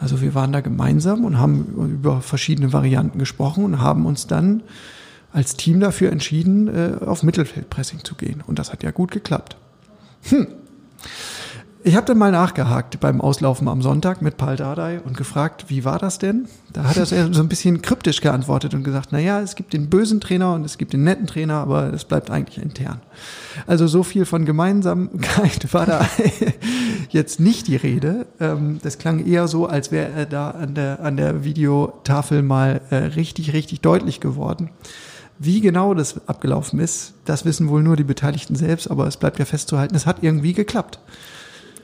Also 0.00 0.20
wir 0.20 0.34
waren 0.34 0.52
da 0.52 0.62
gemeinsam 0.62 1.24
und 1.24 1.38
haben 1.38 1.92
über 1.94 2.22
verschiedene 2.22 2.72
Varianten 2.72 3.20
gesprochen 3.20 3.64
und 3.64 3.80
haben 3.80 4.04
uns 4.04 4.26
dann 4.26 4.64
als 5.32 5.54
Team 5.54 5.78
dafür 5.78 6.10
entschieden, 6.10 6.66
äh, 6.66 7.04
auf 7.04 7.22
Mittelfeldpressing 7.22 8.02
zu 8.02 8.16
gehen. 8.16 8.42
Und 8.44 8.58
das 8.58 8.72
hat 8.72 8.82
ja 8.82 8.90
gut 8.90 9.12
geklappt. 9.12 9.56
Hm. 10.22 10.48
Ich 11.86 11.94
habe 11.94 12.04
dann 12.04 12.18
mal 12.18 12.32
nachgehakt 12.32 12.98
beim 12.98 13.20
Auslaufen 13.20 13.68
am 13.68 13.80
Sonntag 13.80 14.20
mit 14.20 14.36
Paul 14.36 14.56
Dardai 14.56 14.98
und 15.04 15.16
gefragt, 15.16 15.66
wie 15.68 15.84
war 15.84 16.00
das 16.00 16.18
denn? 16.18 16.48
Da 16.72 16.82
hat 16.82 16.96
er 16.96 17.06
so 17.06 17.40
ein 17.40 17.48
bisschen 17.48 17.80
kryptisch 17.80 18.20
geantwortet 18.20 18.74
und 18.74 18.82
gesagt, 18.82 19.10
na 19.12 19.20
ja, 19.20 19.40
es 19.40 19.54
gibt 19.54 19.72
den 19.72 19.88
bösen 19.88 20.20
Trainer 20.20 20.54
und 20.54 20.64
es 20.64 20.78
gibt 20.78 20.94
den 20.94 21.04
netten 21.04 21.28
Trainer, 21.28 21.54
aber 21.54 21.92
es 21.92 22.04
bleibt 22.04 22.28
eigentlich 22.28 22.60
intern. 22.60 23.00
Also 23.68 23.86
so 23.86 24.02
viel 24.02 24.24
von 24.24 24.44
Gemeinsamkeit 24.44 25.72
war 25.72 25.86
da 25.86 26.04
jetzt 27.10 27.38
nicht 27.38 27.68
die 27.68 27.76
Rede. 27.76 28.26
Ähm, 28.40 28.80
das 28.82 28.98
klang 28.98 29.24
eher 29.24 29.46
so, 29.46 29.66
als 29.66 29.92
wäre 29.92 30.10
er 30.10 30.26
da 30.26 30.50
an 30.50 30.74
der, 30.74 30.98
an 31.04 31.16
der 31.16 31.44
Videotafel 31.44 32.42
mal 32.42 32.80
äh, 32.90 32.96
richtig, 32.96 33.52
richtig 33.52 33.80
deutlich 33.80 34.18
geworden. 34.18 34.70
Wie 35.38 35.60
genau 35.60 35.94
das 35.94 36.26
abgelaufen 36.26 36.80
ist, 36.80 37.14
das 37.26 37.44
wissen 37.44 37.68
wohl 37.68 37.84
nur 37.84 37.94
die 37.94 38.02
Beteiligten 38.02 38.56
selbst, 38.56 38.90
aber 38.90 39.06
es 39.06 39.18
bleibt 39.18 39.38
ja 39.38 39.44
festzuhalten, 39.44 39.94
es 39.94 40.06
hat 40.06 40.24
irgendwie 40.24 40.52
geklappt. 40.52 40.98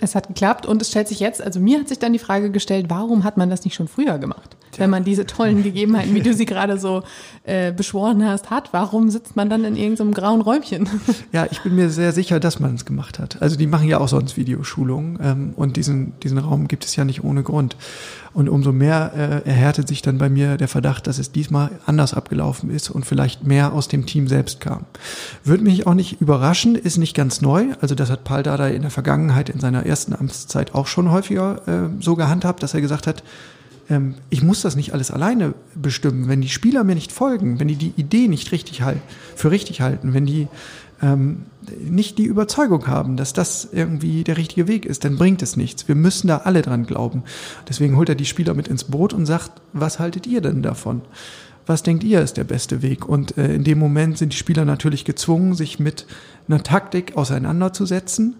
Es 0.02 0.16
hat 0.16 0.26
geklappt 0.26 0.66
und 0.66 0.82
es 0.82 0.88
stellt 0.88 1.06
sich 1.06 1.20
jetzt, 1.20 1.40
also 1.40 1.60
mir 1.60 1.78
hat 1.78 1.88
sich 1.88 2.00
dann 2.00 2.12
die 2.12 2.18
Frage 2.18 2.50
gestellt, 2.50 2.86
warum 2.88 3.22
hat 3.22 3.36
man 3.36 3.50
das 3.50 3.64
nicht 3.64 3.74
schon 3.74 3.86
früher 3.86 4.18
gemacht? 4.18 4.56
Wenn 4.78 4.90
man 4.90 5.04
diese 5.04 5.26
tollen 5.26 5.62
Gegebenheiten, 5.62 6.14
wie 6.14 6.20
du 6.20 6.32
sie 6.34 6.46
gerade 6.46 6.78
so 6.78 7.02
äh, 7.44 7.72
beschworen 7.72 8.24
hast, 8.26 8.50
hat, 8.50 8.72
warum 8.72 9.10
sitzt 9.10 9.36
man 9.36 9.50
dann 9.50 9.64
in 9.64 9.76
irgendeinem 9.76 10.12
grauen 10.12 10.40
Räumchen? 10.40 10.88
Ja, 11.32 11.46
ich 11.50 11.62
bin 11.62 11.74
mir 11.74 11.88
sehr 11.88 12.12
sicher, 12.12 12.40
dass 12.40 12.60
man 12.60 12.74
es 12.74 12.84
gemacht 12.84 13.18
hat. 13.18 13.40
Also 13.40 13.56
die 13.56 13.66
machen 13.66 13.88
ja 13.88 13.98
auch 13.98 14.08
sonst 14.08 14.36
Videoschulungen 14.36 15.18
ähm, 15.22 15.52
und 15.56 15.76
diesen, 15.76 16.18
diesen 16.20 16.38
Raum 16.38 16.68
gibt 16.68 16.84
es 16.84 16.94
ja 16.96 17.04
nicht 17.04 17.24
ohne 17.24 17.42
Grund. 17.42 17.76
Und 18.34 18.48
umso 18.48 18.72
mehr 18.72 19.12
äh, 19.14 19.48
erhärtet 19.48 19.88
sich 19.88 20.00
dann 20.00 20.18
bei 20.18 20.30
mir 20.30 20.56
der 20.56 20.68
Verdacht, 20.68 21.06
dass 21.06 21.18
es 21.18 21.32
diesmal 21.32 21.70
anders 21.84 22.14
abgelaufen 22.14 22.70
ist 22.70 22.90
und 22.90 23.04
vielleicht 23.04 23.46
mehr 23.46 23.72
aus 23.72 23.88
dem 23.88 24.06
Team 24.06 24.26
selbst 24.26 24.60
kam. 24.60 24.86
Würde 25.44 25.64
mich 25.64 25.86
auch 25.86 25.94
nicht 25.94 26.20
überraschen, 26.20 26.74
ist 26.74 26.96
nicht 26.96 27.14
ganz 27.14 27.42
neu. 27.42 27.66
Also 27.80 27.94
das 27.94 28.10
hat 28.10 28.24
Paul 28.24 28.42
Dada 28.42 28.68
in 28.68 28.82
der 28.82 28.90
Vergangenheit 28.90 29.50
in 29.50 29.60
seiner 29.60 29.84
ersten 29.84 30.14
Amtszeit 30.14 30.74
auch 30.74 30.86
schon 30.86 31.10
häufiger 31.10 31.68
äh, 31.68 32.02
so 32.02 32.16
gehandhabt, 32.16 32.62
dass 32.62 32.74
er 32.74 32.80
gesagt 32.80 33.06
hat, 33.06 33.22
ähm, 33.88 34.14
ich 34.30 34.42
muss 34.42 34.62
das 34.62 34.76
nicht 34.76 34.92
alles 34.92 35.10
alleine 35.10 35.54
bestimmen. 35.74 36.28
Wenn 36.28 36.40
die 36.40 36.48
Spieler 36.48 36.84
mir 36.84 36.94
nicht 36.94 37.12
folgen, 37.12 37.60
wenn 37.60 37.68
die 37.68 37.76
die 37.76 37.92
Idee 37.96 38.28
nicht 38.28 38.52
richtig 38.52 38.82
halt, 38.82 39.00
für 39.36 39.50
richtig 39.50 39.80
halten, 39.80 40.14
wenn 40.14 40.26
die 40.26 40.48
ähm, 41.02 41.42
nicht 41.80 42.18
die 42.18 42.24
Überzeugung 42.24 42.86
haben, 42.86 43.16
dass 43.16 43.32
das 43.32 43.68
irgendwie 43.72 44.24
der 44.24 44.36
richtige 44.36 44.68
Weg 44.68 44.86
ist, 44.86 45.04
dann 45.04 45.16
bringt 45.16 45.42
es 45.42 45.56
nichts. 45.56 45.88
Wir 45.88 45.94
müssen 45.94 46.28
da 46.28 46.38
alle 46.38 46.62
dran 46.62 46.86
glauben. 46.86 47.24
Deswegen 47.68 47.96
holt 47.96 48.08
er 48.08 48.14
die 48.14 48.24
Spieler 48.24 48.54
mit 48.54 48.68
ins 48.68 48.84
Boot 48.84 49.12
und 49.12 49.26
sagt, 49.26 49.50
was 49.72 49.98
haltet 49.98 50.26
ihr 50.26 50.40
denn 50.40 50.62
davon? 50.62 51.02
Was 51.66 51.82
denkt 51.82 52.02
ihr 52.04 52.20
ist 52.20 52.36
der 52.36 52.44
beste 52.44 52.82
Weg? 52.82 53.08
Und 53.08 53.36
äh, 53.36 53.54
in 53.54 53.64
dem 53.64 53.78
Moment 53.78 54.18
sind 54.18 54.32
die 54.32 54.36
Spieler 54.36 54.64
natürlich 54.64 55.04
gezwungen, 55.04 55.54
sich 55.54 55.78
mit 55.78 56.06
einer 56.48 56.62
Taktik 56.62 57.16
auseinanderzusetzen, 57.16 58.36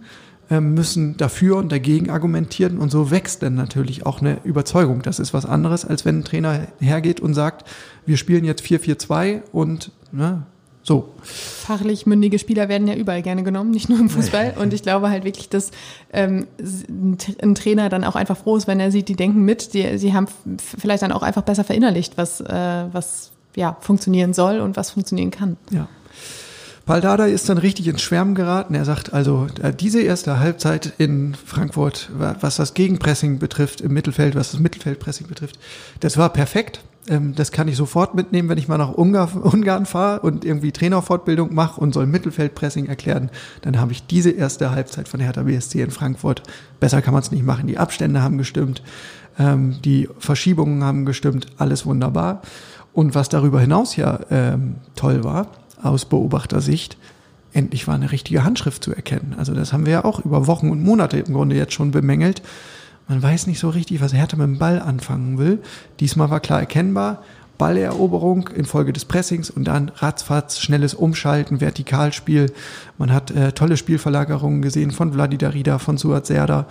müssen 0.61 1.16
dafür 1.16 1.56
und 1.56 1.73
dagegen 1.73 2.11
argumentieren 2.11 2.78
und 2.78 2.90
so 2.90 3.11
wächst 3.11 3.42
dann 3.42 3.54
natürlich 3.54 4.04
auch 4.06 4.21
eine 4.21 4.38
Überzeugung. 4.44 5.02
Das 5.02 5.18
ist 5.18 5.32
was 5.32 5.47
anderes, 5.47 5.85
als 5.85 6.04
wenn 6.04 6.18
ein 6.18 6.25
Trainer 6.25 6.68
hergeht 6.80 7.21
und 7.21 7.35
sagt, 7.35 7.68
wir 8.06 8.16
spielen 8.16 8.44
jetzt 8.44 8.62
4-4-2 8.62 9.42
und 9.52 9.92
ne, 10.11 10.42
so. 10.82 11.14
Fachlich 11.23 12.06
mündige 12.06 12.40
Spieler 12.40 12.68
werden 12.68 12.88
ja 12.88 12.94
überall 12.94 13.23
gerne 13.23 13.44
genommen, 13.44 13.71
nicht 13.71 13.88
nur 13.88 14.00
im 14.00 14.11
Fußball. 14.11 14.54
Und 14.59 14.75
ich 14.75 14.82
glaube 14.82 15.11
halt 15.11 15.25
wirklich, 15.25 15.49
dass 15.49 15.71
ähm, 16.12 16.49
ein 16.59 17.54
Trainer 17.54 17.88
dann 17.88 18.02
auch 18.04 18.16
einfach 18.16 18.37
froh 18.37 18.56
ist, 18.56 18.66
wenn 18.66 18.80
er 18.80 18.90
sieht, 18.90 19.09
die 19.09 19.14
denken 19.14 19.44
mit, 19.44 19.75
die, 19.75 19.97
sie 19.99 20.12
haben 20.12 20.26
vielleicht 20.59 21.04
dann 21.04 21.12
auch 21.12 21.23
einfach 21.23 21.42
besser 21.42 21.62
verinnerlicht, 21.62 22.18
was, 22.18 22.40
äh, 22.40 22.85
was 22.92 23.30
ja, 23.54 23.76
funktionieren 23.80 24.35
soll 24.35 24.61
und 24.61 24.76
was 24.76 24.90
funktionieren 24.90 25.30
kann. 25.30 25.56
Ja. 25.71 25.87
Paldada 26.84 27.26
ist 27.26 27.48
dann 27.48 27.58
richtig 27.58 27.86
ins 27.86 28.02
Schwärmen 28.02 28.34
geraten. 28.34 28.74
Er 28.74 28.84
sagt 28.84 29.12
also, 29.12 29.46
äh, 29.62 29.72
diese 29.72 30.02
erste 30.02 30.40
Halbzeit 30.40 30.92
in 30.98 31.34
Frankfurt, 31.34 32.10
was 32.16 32.56
das 32.56 32.74
Gegenpressing 32.74 33.38
betrifft 33.38 33.80
im 33.80 33.92
Mittelfeld, 33.92 34.34
was 34.34 34.50
das 34.52 34.60
Mittelfeldpressing 34.60 35.28
betrifft, 35.28 35.58
das 36.00 36.16
war 36.16 36.30
perfekt. 36.32 36.80
Ähm, 37.08 37.34
das 37.34 37.52
kann 37.52 37.68
ich 37.68 37.76
sofort 37.76 38.14
mitnehmen, 38.14 38.48
wenn 38.48 38.58
ich 38.58 38.68
mal 38.68 38.78
nach 38.78 38.92
Ungarn 38.92 39.86
fahre 39.86 40.20
und 40.20 40.44
irgendwie 40.44 40.72
Trainerfortbildung 40.72 41.54
mache 41.54 41.80
und 41.80 41.94
soll 41.94 42.06
Mittelfeldpressing 42.06 42.86
erklären. 42.86 43.30
Dann 43.62 43.80
habe 43.80 43.92
ich 43.92 44.06
diese 44.06 44.30
erste 44.30 44.72
Halbzeit 44.72 45.08
von 45.08 45.20
Hertha 45.20 45.42
BSC 45.42 45.82
in 45.82 45.90
Frankfurt. 45.90 46.42
Besser 46.80 47.02
kann 47.02 47.14
man 47.14 47.22
es 47.22 47.30
nicht 47.30 47.44
machen. 47.44 47.66
Die 47.66 47.78
Abstände 47.78 48.22
haben 48.22 48.38
gestimmt, 48.38 48.82
ähm, 49.38 49.76
die 49.84 50.08
Verschiebungen 50.18 50.84
haben 50.84 51.04
gestimmt, 51.04 51.46
alles 51.58 51.86
wunderbar. 51.86 52.42
Und 52.92 53.14
was 53.14 53.28
darüber 53.28 53.60
hinaus 53.60 53.96
ja 53.96 54.20
ähm, 54.30 54.76
toll 54.94 55.24
war, 55.24 55.46
aus 55.82 56.04
Beobachtersicht, 56.04 56.96
endlich 57.52 57.86
war 57.86 57.94
eine 57.94 58.12
richtige 58.12 58.44
Handschrift 58.44 58.82
zu 58.82 58.94
erkennen. 58.94 59.34
Also 59.36 59.54
das 59.54 59.72
haben 59.72 59.86
wir 59.86 59.92
ja 59.92 60.04
auch 60.04 60.24
über 60.24 60.46
Wochen 60.46 60.70
und 60.70 60.82
Monate 60.82 61.18
im 61.18 61.34
Grunde 61.34 61.56
jetzt 61.56 61.74
schon 61.74 61.90
bemängelt. 61.90 62.42
Man 63.08 63.22
weiß 63.22 63.46
nicht 63.46 63.58
so 63.58 63.68
richtig, 63.68 64.00
was 64.00 64.14
Hertha 64.14 64.36
mit 64.36 64.46
dem 64.46 64.58
Ball 64.58 64.80
anfangen 64.80 65.38
will. 65.38 65.58
Diesmal 66.00 66.30
war 66.30 66.40
klar 66.40 66.60
erkennbar, 66.60 67.22
Balleroberung 67.58 68.48
infolge 68.48 68.92
des 68.92 69.04
Pressings 69.04 69.50
und 69.50 69.64
dann 69.64 69.90
ratzfatz, 69.96 70.58
schnelles 70.58 70.94
Umschalten, 70.94 71.60
Vertikalspiel. 71.60 72.52
Man 72.98 73.12
hat 73.12 73.30
äh, 73.30 73.52
tolle 73.52 73.76
Spielverlagerungen 73.76 74.62
gesehen 74.62 74.90
von 74.90 75.12
Vladi 75.12 75.38
Darida, 75.38 75.78
von 75.78 75.98
Suat 75.98 76.26
Serda. 76.26 76.66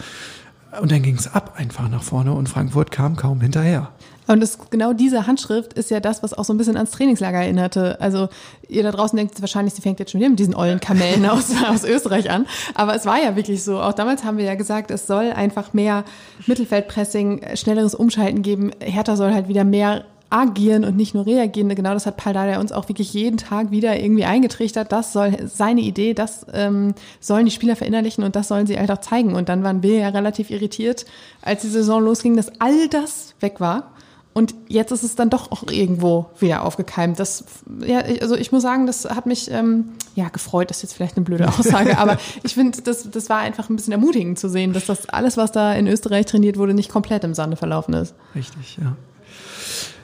Und 0.81 0.91
dann 0.91 1.01
ging 1.01 1.15
es 1.15 1.33
ab 1.33 1.53
einfach 1.57 1.89
nach 1.89 2.03
vorne 2.03 2.33
und 2.33 2.49
Frankfurt 2.49 2.91
kam 2.91 3.15
kaum 3.15 3.41
hinterher. 3.41 3.89
Und 4.27 4.39
das, 4.39 4.57
genau 4.69 4.93
diese 4.93 5.27
Handschrift 5.27 5.73
ist 5.73 5.89
ja 5.89 5.99
das, 5.99 6.23
was 6.23 6.33
auch 6.33 6.45
so 6.45 6.53
ein 6.53 6.57
bisschen 6.57 6.77
ans 6.77 6.91
Trainingslager 6.91 7.39
erinnerte. 7.39 7.99
Also 7.99 8.29
ihr 8.67 8.83
da 8.83 8.91
draußen 8.91 9.17
denkt 9.17 9.39
wahrscheinlich, 9.41 9.73
sie 9.73 9.81
fängt 9.81 9.99
jetzt 9.99 10.11
schon 10.11 10.21
wieder 10.21 10.29
mit 10.29 10.39
diesen 10.39 10.55
ollen 10.55 10.79
Kamellen 10.79 11.25
aus, 11.25 11.51
aus 11.67 11.83
Österreich 11.83 12.29
an. 12.29 12.45
Aber 12.75 12.95
es 12.95 13.05
war 13.05 13.21
ja 13.21 13.35
wirklich 13.35 13.63
so. 13.63 13.81
Auch 13.81 13.93
damals 13.93 14.23
haben 14.23 14.37
wir 14.37 14.45
ja 14.45 14.55
gesagt, 14.55 14.91
es 14.91 15.07
soll 15.07 15.31
einfach 15.31 15.73
mehr 15.73 16.03
Mittelfeldpressing, 16.47 17.41
schnelleres 17.55 17.95
Umschalten 17.95 18.41
geben. 18.41 18.71
Hertha 18.79 19.15
soll 19.15 19.33
halt 19.33 19.47
wieder 19.47 19.63
mehr 19.63 20.05
agieren 20.31 20.85
und 20.85 20.95
nicht 20.95 21.13
nur 21.13 21.25
reagieren. 21.25 21.67
Genau 21.75 21.93
das 21.93 22.05
hat 22.05 22.17
Paldada 22.17 22.59
uns 22.59 22.71
auch 22.71 22.87
wirklich 22.87 23.13
jeden 23.13 23.37
Tag 23.37 23.69
wieder 23.69 23.99
irgendwie 23.99 24.23
eingetrichtert. 24.23 24.91
Das 24.91 25.11
soll 25.11 25.35
seine 25.45 25.81
Idee, 25.81 26.13
das 26.13 26.45
ähm, 26.53 26.95
sollen 27.19 27.45
die 27.45 27.51
Spieler 27.51 27.75
verinnerlichen 27.75 28.23
und 28.23 28.35
das 28.35 28.47
sollen 28.47 28.65
sie 28.65 28.79
halt 28.79 28.89
auch 28.91 29.01
zeigen. 29.01 29.35
Und 29.35 29.49
dann 29.49 29.63
waren 29.63 29.83
wir 29.83 29.97
ja 29.97 30.09
relativ 30.09 30.49
irritiert, 30.49 31.05
als 31.41 31.63
die 31.63 31.67
Saison 31.67 32.01
losging, 32.03 32.37
dass 32.37 32.61
all 32.61 32.87
das 32.87 33.35
weg 33.41 33.59
war. 33.59 33.91
Und 34.33 34.55
jetzt 34.67 34.91
ist 34.91 35.03
es 35.03 35.15
dann 35.15 35.29
doch 35.29 35.51
auch 35.51 35.63
irgendwo 35.69 36.27
wieder 36.39 36.63
aufgekeimt. 36.63 37.19
Das, 37.19 37.43
ja, 37.85 37.99
also 38.21 38.35
ich 38.35 38.51
muss 38.53 38.61
sagen, 38.61 38.87
das 38.87 39.03
hat 39.05 39.25
mich 39.25 39.51
ähm, 39.51 39.89
ja 40.15 40.29
gefreut. 40.29 40.69
Das 40.69 40.77
ist 40.77 40.83
jetzt 40.83 40.93
vielleicht 40.93 41.17
eine 41.17 41.25
blöde 41.25 41.47
Aussage, 41.59 41.97
aber 41.97 42.17
ich 42.43 42.53
finde, 42.53 42.81
das, 42.81 43.09
das 43.11 43.29
war 43.29 43.39
einfach 43.39 43.69
ein 43.69 43.75
bisschen 43.75 43.91
ermutigend 43.91 44.39
zu 44.39 44.47
sehen, 44.47 44.71
dass 44.71 44.85
das 44.85 45.09
alles, 45.09 45.35
was 45.35 45.51
da 45.51 45.73
in 45.73 45.85
Österreich 45.87 46.27
trainiert 46.27 46.57
wurde, 46.57 46.73
nicht 46.73 46.89
komplett 46.89 47.25
im 47.25 47.33
Sande 47.33 47.57
verlaufen 47.57 47.93
ist. 47.93 48.15
Richtig, 48.33 48.77
ja. 48.81 48.95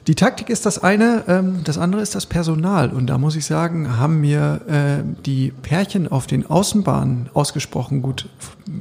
Die 0.07 0.15
Taktik 0.15 0.49
ist 0.49 0.65
das 0.65 0.81
eine, 0.81 1.25
ähm, 1.27 1.61
das 1.65 1.77
andere 1.77 2.01
ist 2.01 2.15
das 2.15 2.25
Personal. 2.25 2.91
Und 2.91 3.07
da 3.07 3.17
muss 3.17 3.35
ich 3.35 3.45
sagen, 3.45 3.97
haben 3.97 4.21
mir 4.21 4.61
äh, 4.67 5.03
die 5.25 5.51
Pärchen 5.51 6.07
auf 6.09 6.27
den 6.27 6.49
Außenbahnen 6.49 7.29
ausgesprochen 7.33 8.01
gut 8.01 8.29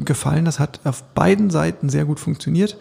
gefallen. 0.04 0.44
Das 0.44 0.60
hat 0.60 0.78
auf 0.84 1.02
beiden 1.02 1.50
Seiten 1.50 1.88
sehr 1.88 2.04
gut 2.04 2.20
funktioniert. 2.20 2.76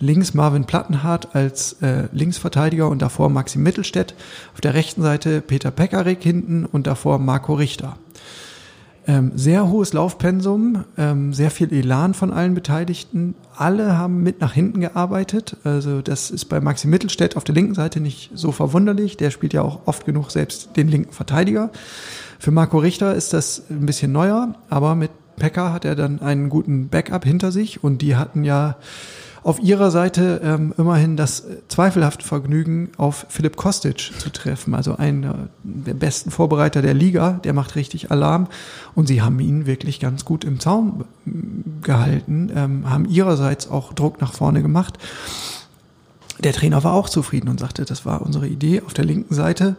Links 0.00 0.34
Marvin 0.34 0.64
Plattenhardt 0.64 1.34
als 1.34 1.74
äh, 1.82 2.08
Linksverteidiger 2.12 2.88
und 2.88 3.02
davor 3.02 3.28
Maxim 3.28 3.62
Mittelstädt. 3.62 4.14
Auf 4.54 4.60
der 4.60 4.74
rechten 4.74 5.02
Seite 5.02 5.42
Peter 5.42 5.70
Pekarik 5.70 6.22
hinten 6.22 6.64
und 6.64 6.86
davor 6.86 7.18
Marco 7.18 7.54
Richter. 7.54 7.96
Ähm, 9.06 9.32
sehr 9.34 9.68
hohes 9.68 9.92
Laufpensum, 9.92 10.84
ähm, 10.96 11.32
sehr 11.32 11.50
viel 11.50 11.72
Elan 11.72 12.14
von 12.14 12.32
allen 12.32 12.54
Beteiligten. 12.54 13.34
Alle 13.56 13.96
haben 13.96 14.22
mit 14.22 14.40
nach 14.40 14.52
hinten 14.52 14.80
gearbeitet. 14.80 15.56
Also 15.64 16.00
das 16.00 16.30
ist 16.30 16.46
bei 16.46 16.60
Maxi 16.60 16.86
Mittelstädt 16.86 17.36
auf 17.36 17.44
der 17.44 17.54
linken 17.54 17.74
Seite 17.74 18.00
nicht 18.00 18.30
so 18.34 18.52
verwunderlich. 18.52 19.16
Der 19.16 19.30
spielt 19.30 19.52
ja 19.52 19.62
auch 19.62 19.80
oft 19.86 20.06
genug 20.06 20.30
selbst 20.30 20.76
den 20.76 20.88
linken 20.88 21.12
Verteidiger. 21.12 21.70
Für 22.38 22.50
Marco 22.50 22.78
Richter 22.78 23.14
ist 23.14 23.32
das 23.32 23.64
ein 23.68 23.84
bisschen 23.84 24.12
neuer, 24.12 24.54
aber 24.68 24.94
mit 24.94 25.10
Pekka 25.36 25.72
hat 25.72 25.84
er 25.84 25.96
dann 25.96 26.20
einen 26.20 26.48
guten 26.48 26.88
Backup 26.88 27.24
hinter 27.24 27.50
sich 27.52 27.82
und 27.82 28.02
die 28.02 28.16
hatten 28.16 28.44
ja 28.44 28.76
auf 29.42 29.60
ihrer 29.60 29.90
Seite 29.90 30.40
ähm, 30.44 30.74
immerhin 30.76 31.16
das 31.16 31.40
äh, 31.40 31.56
zweifelhafte 31.68 32.26
Vergnügen, 32.26 32.90
auf 32.96 33.26
Philipp 33.28 33.56
Kostic 33.56 34.12
zu 34.18 34.30
treffen. 34.30 34.74
Also 34.74 34.96
einen 34.96 35.48
der 35.62 35.94
besten 35.94 36.30
Vorbereiter 36.30 36.82
der 36.82 36.94
Liga, 36.94 37.40
der 37.44 37.52
macht 37.52 37.76
richtig 37.76 38.10
Alarm. 38.10 38.48
Und 38.94 39.06
sie 39.06 39.22
haben 39.22 39.40
ihn 39.40 39.66
wirklich 39.66 40.00
ganz 40.00 40.24
gut 40.24 40.44
im 40.44 40.60
Zaun 40.60 41.04
äh, 41.26 41.30
gehalten, 41.82 42.50
ähm, 42.54 42.90
haben 42.90 43.06
ihrerseits 43.06 43.70
auch 43.70 43.92
Druck 43.92 44.20
nach 44.20 44.32
vorne 44.32 44.62
gemacht. 44.62 44.98
Der 46.38 46.52
Trainer 46.52 46.82
war 46.84 46.94
auch 46.94 47.08
zufrieden 47.08 47.48
und 47.48 47.60
sagte, 47.60 47.84
das 47.84 48.06
war 48.06 48.22
unsere 48.22 48.46
Idee. 48.46 48.82
Auf 48.84 48.94
der 48.94 49.04
linken 49.04 49.34
Seite 49.34 49.76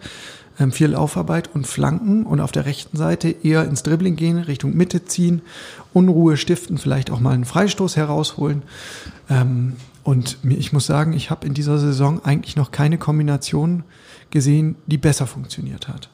viel 0.69 0.93
Aufarbeit 0.93 1.49
und 1.55 1.65
Flanken 1.65 2.27
und 2.27 2.39
auf 2.39 2.51
der 2.51 2.65
rechten 2.65 2.95
Seite 2.95 3.29
eher 3.29 3.65
ins 3.65 3.81
Dribbling 3.81 4.15
gehen, 4.15 4.37
Richtung 4.37 4.75
Mitte 4.75 5.05
ziehen, 5.05 5.41
Unruhe 5.93 6.37
stiften, 6.37 6.77
vielleicht 6.77 7.09
auch 7.09 7.19
mal 7.19 7.33
einen 7.33 7.45
Freistoß 7.45 7.97
herausholen. 7.97 8.61
Ähm, 9.29 9.77
und 10.03 10.37
ich 10.43 10.73
muss 10.73 10.85
sagen, 10.85 11.13
ich 11.13 11.31
habe 11.31 11.47
in 11.47 11.55
dieser 11.55 11.79
Saison 11.79 12.23
eigentlich 12.23 12.55
noch 12.55 12.71
keine 12.71 12.97
Kombination 12.97 13.83
gesehen, 14.29 14.75
die 14.85 14.97
besser 14.97 15.25
funktioniert 15.25 15.87
hat. 15.87 16.09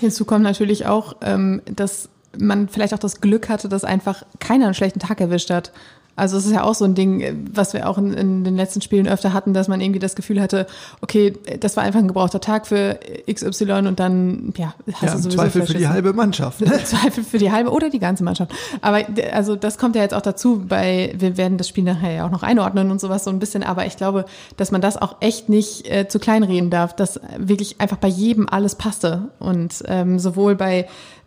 Hinzu 0.00 0.24
kommt 0.24 0.42
natürlich 0.42 0.86
auch, 0.86 1.16
ähm, 1.22 1.62
dass 1.66 2.08
man 2.38 2.68
vielleicht 2.68 2.94
auch 2.94 2.98
das 2.98 3.20
Glück 3.20 3.48
hatte, 3.48 3.68
dass 3.68 3.84
einfach 3.84 4.24
keiner 4.40 4.66
einen 4.66 4.74
schlechten 4.74 5.00
Tag 5.00 5.20
erwischt 5.20 5.50
hat. 5.50 5.72
Also 6.16 6.38
es 6.38 6.46
ist 6.46 6.52
ja 6.52 6.64
auch 6.64 6.74
so 6.74 6.84
ein 6.84 6.94
Ding, 6.94 7.46
was 7.52 7.74
wir 7.74 7.88
auch 7.88 7.98
in, 7.98 8.14
in, 8.14 8.44
den 8.44 8.56
letzten 8.56 8.80
Spielen 8.80 9.06
öfter 9.06 9.32
hatten, 9.32 9.52
dass 9.52 9.68
man 9.68 9.80
irgendwie 9.80 10.00
das 10.00 10.16
Gefühl 10.16 10.40
hatte, 10.40 10.66
okay, 11.02 11.34
das 11.60 11.76
war 11.76 11.84
einfach 11.84 12.00
ein 12.00 12.08
gebrauchter 12.08 12.40
Tag 12.40 12.66
für 12.66 12.98
XY 13.30 13.86
und 13.86 14.00
dann, 14.00 14.54
ja, 14.56 14.74
hast 14.94 15.02
ja, 15.02 15.10
du 15.12 15.18
sowieso 15.18 15.38
Zweifel 15.38 15.66
für 15.66 15.74
die 15.74 15.88
halbe 15.88 16.14
Mannschaft. 16.14 16.62
Ne? 16.62 16.72
Zweifel 16.84 17.22
für 17.22 17.38
die 17.38 17.52
halbe 17.52 17.70
oder 17.70 17.90
die 17.90 17.98
ganze 17.98 18.24
Mannschaft. 18.24 18.52
Aber 18.80 19.02
also 19.32 19.56
das 19.56 19.76
kommt 19.76 19.94
ja 19.94 20.02
jetzt 20.02 20.14
auch 20.14 20.22
dazu, 20.22 20.64
bei, 20.66 21.14
wir 21.18 21.36
werden 21.36 21.58
das 21.58 21.68
Spiel 21.68 21.84
nachher 21.84 22.12
ja 22.12 22.26
auch 22.26 22.30
noch 22.30 22.42
einordnen 22.42 22.90
und 22.90 23.00
sowas 23.00 23.24
so 23.24 23.30
ein 23.30 23.38
bisschen, 23.38 23.62
aber 23.62 23.86
ich 23.86 23.96
glaube, 23.96 24.24
dass 24.56 24.70
man 24.70 24.80
das 24.80 24.96
auch 24.96 25.16
echt 25.20 25.48
nicht 25.50 25.90
äh, 25.90 26.08
zu 26.08 26.18
klein 26.18 26.42
reden 26.42 26.70
darf, 26.70 26.96
dass 26.96 27.20
wirklich 27.36 27.80
einfach 27.80 27.98
bei 27.98 28.08
jedem 28.08 28.48
alles 28.48 28.74
passte 28.74 29.28
und 29.38 29.84
ähm, 29.86 30.18
sowohl 30.18 30.54
bei 30.54 30.86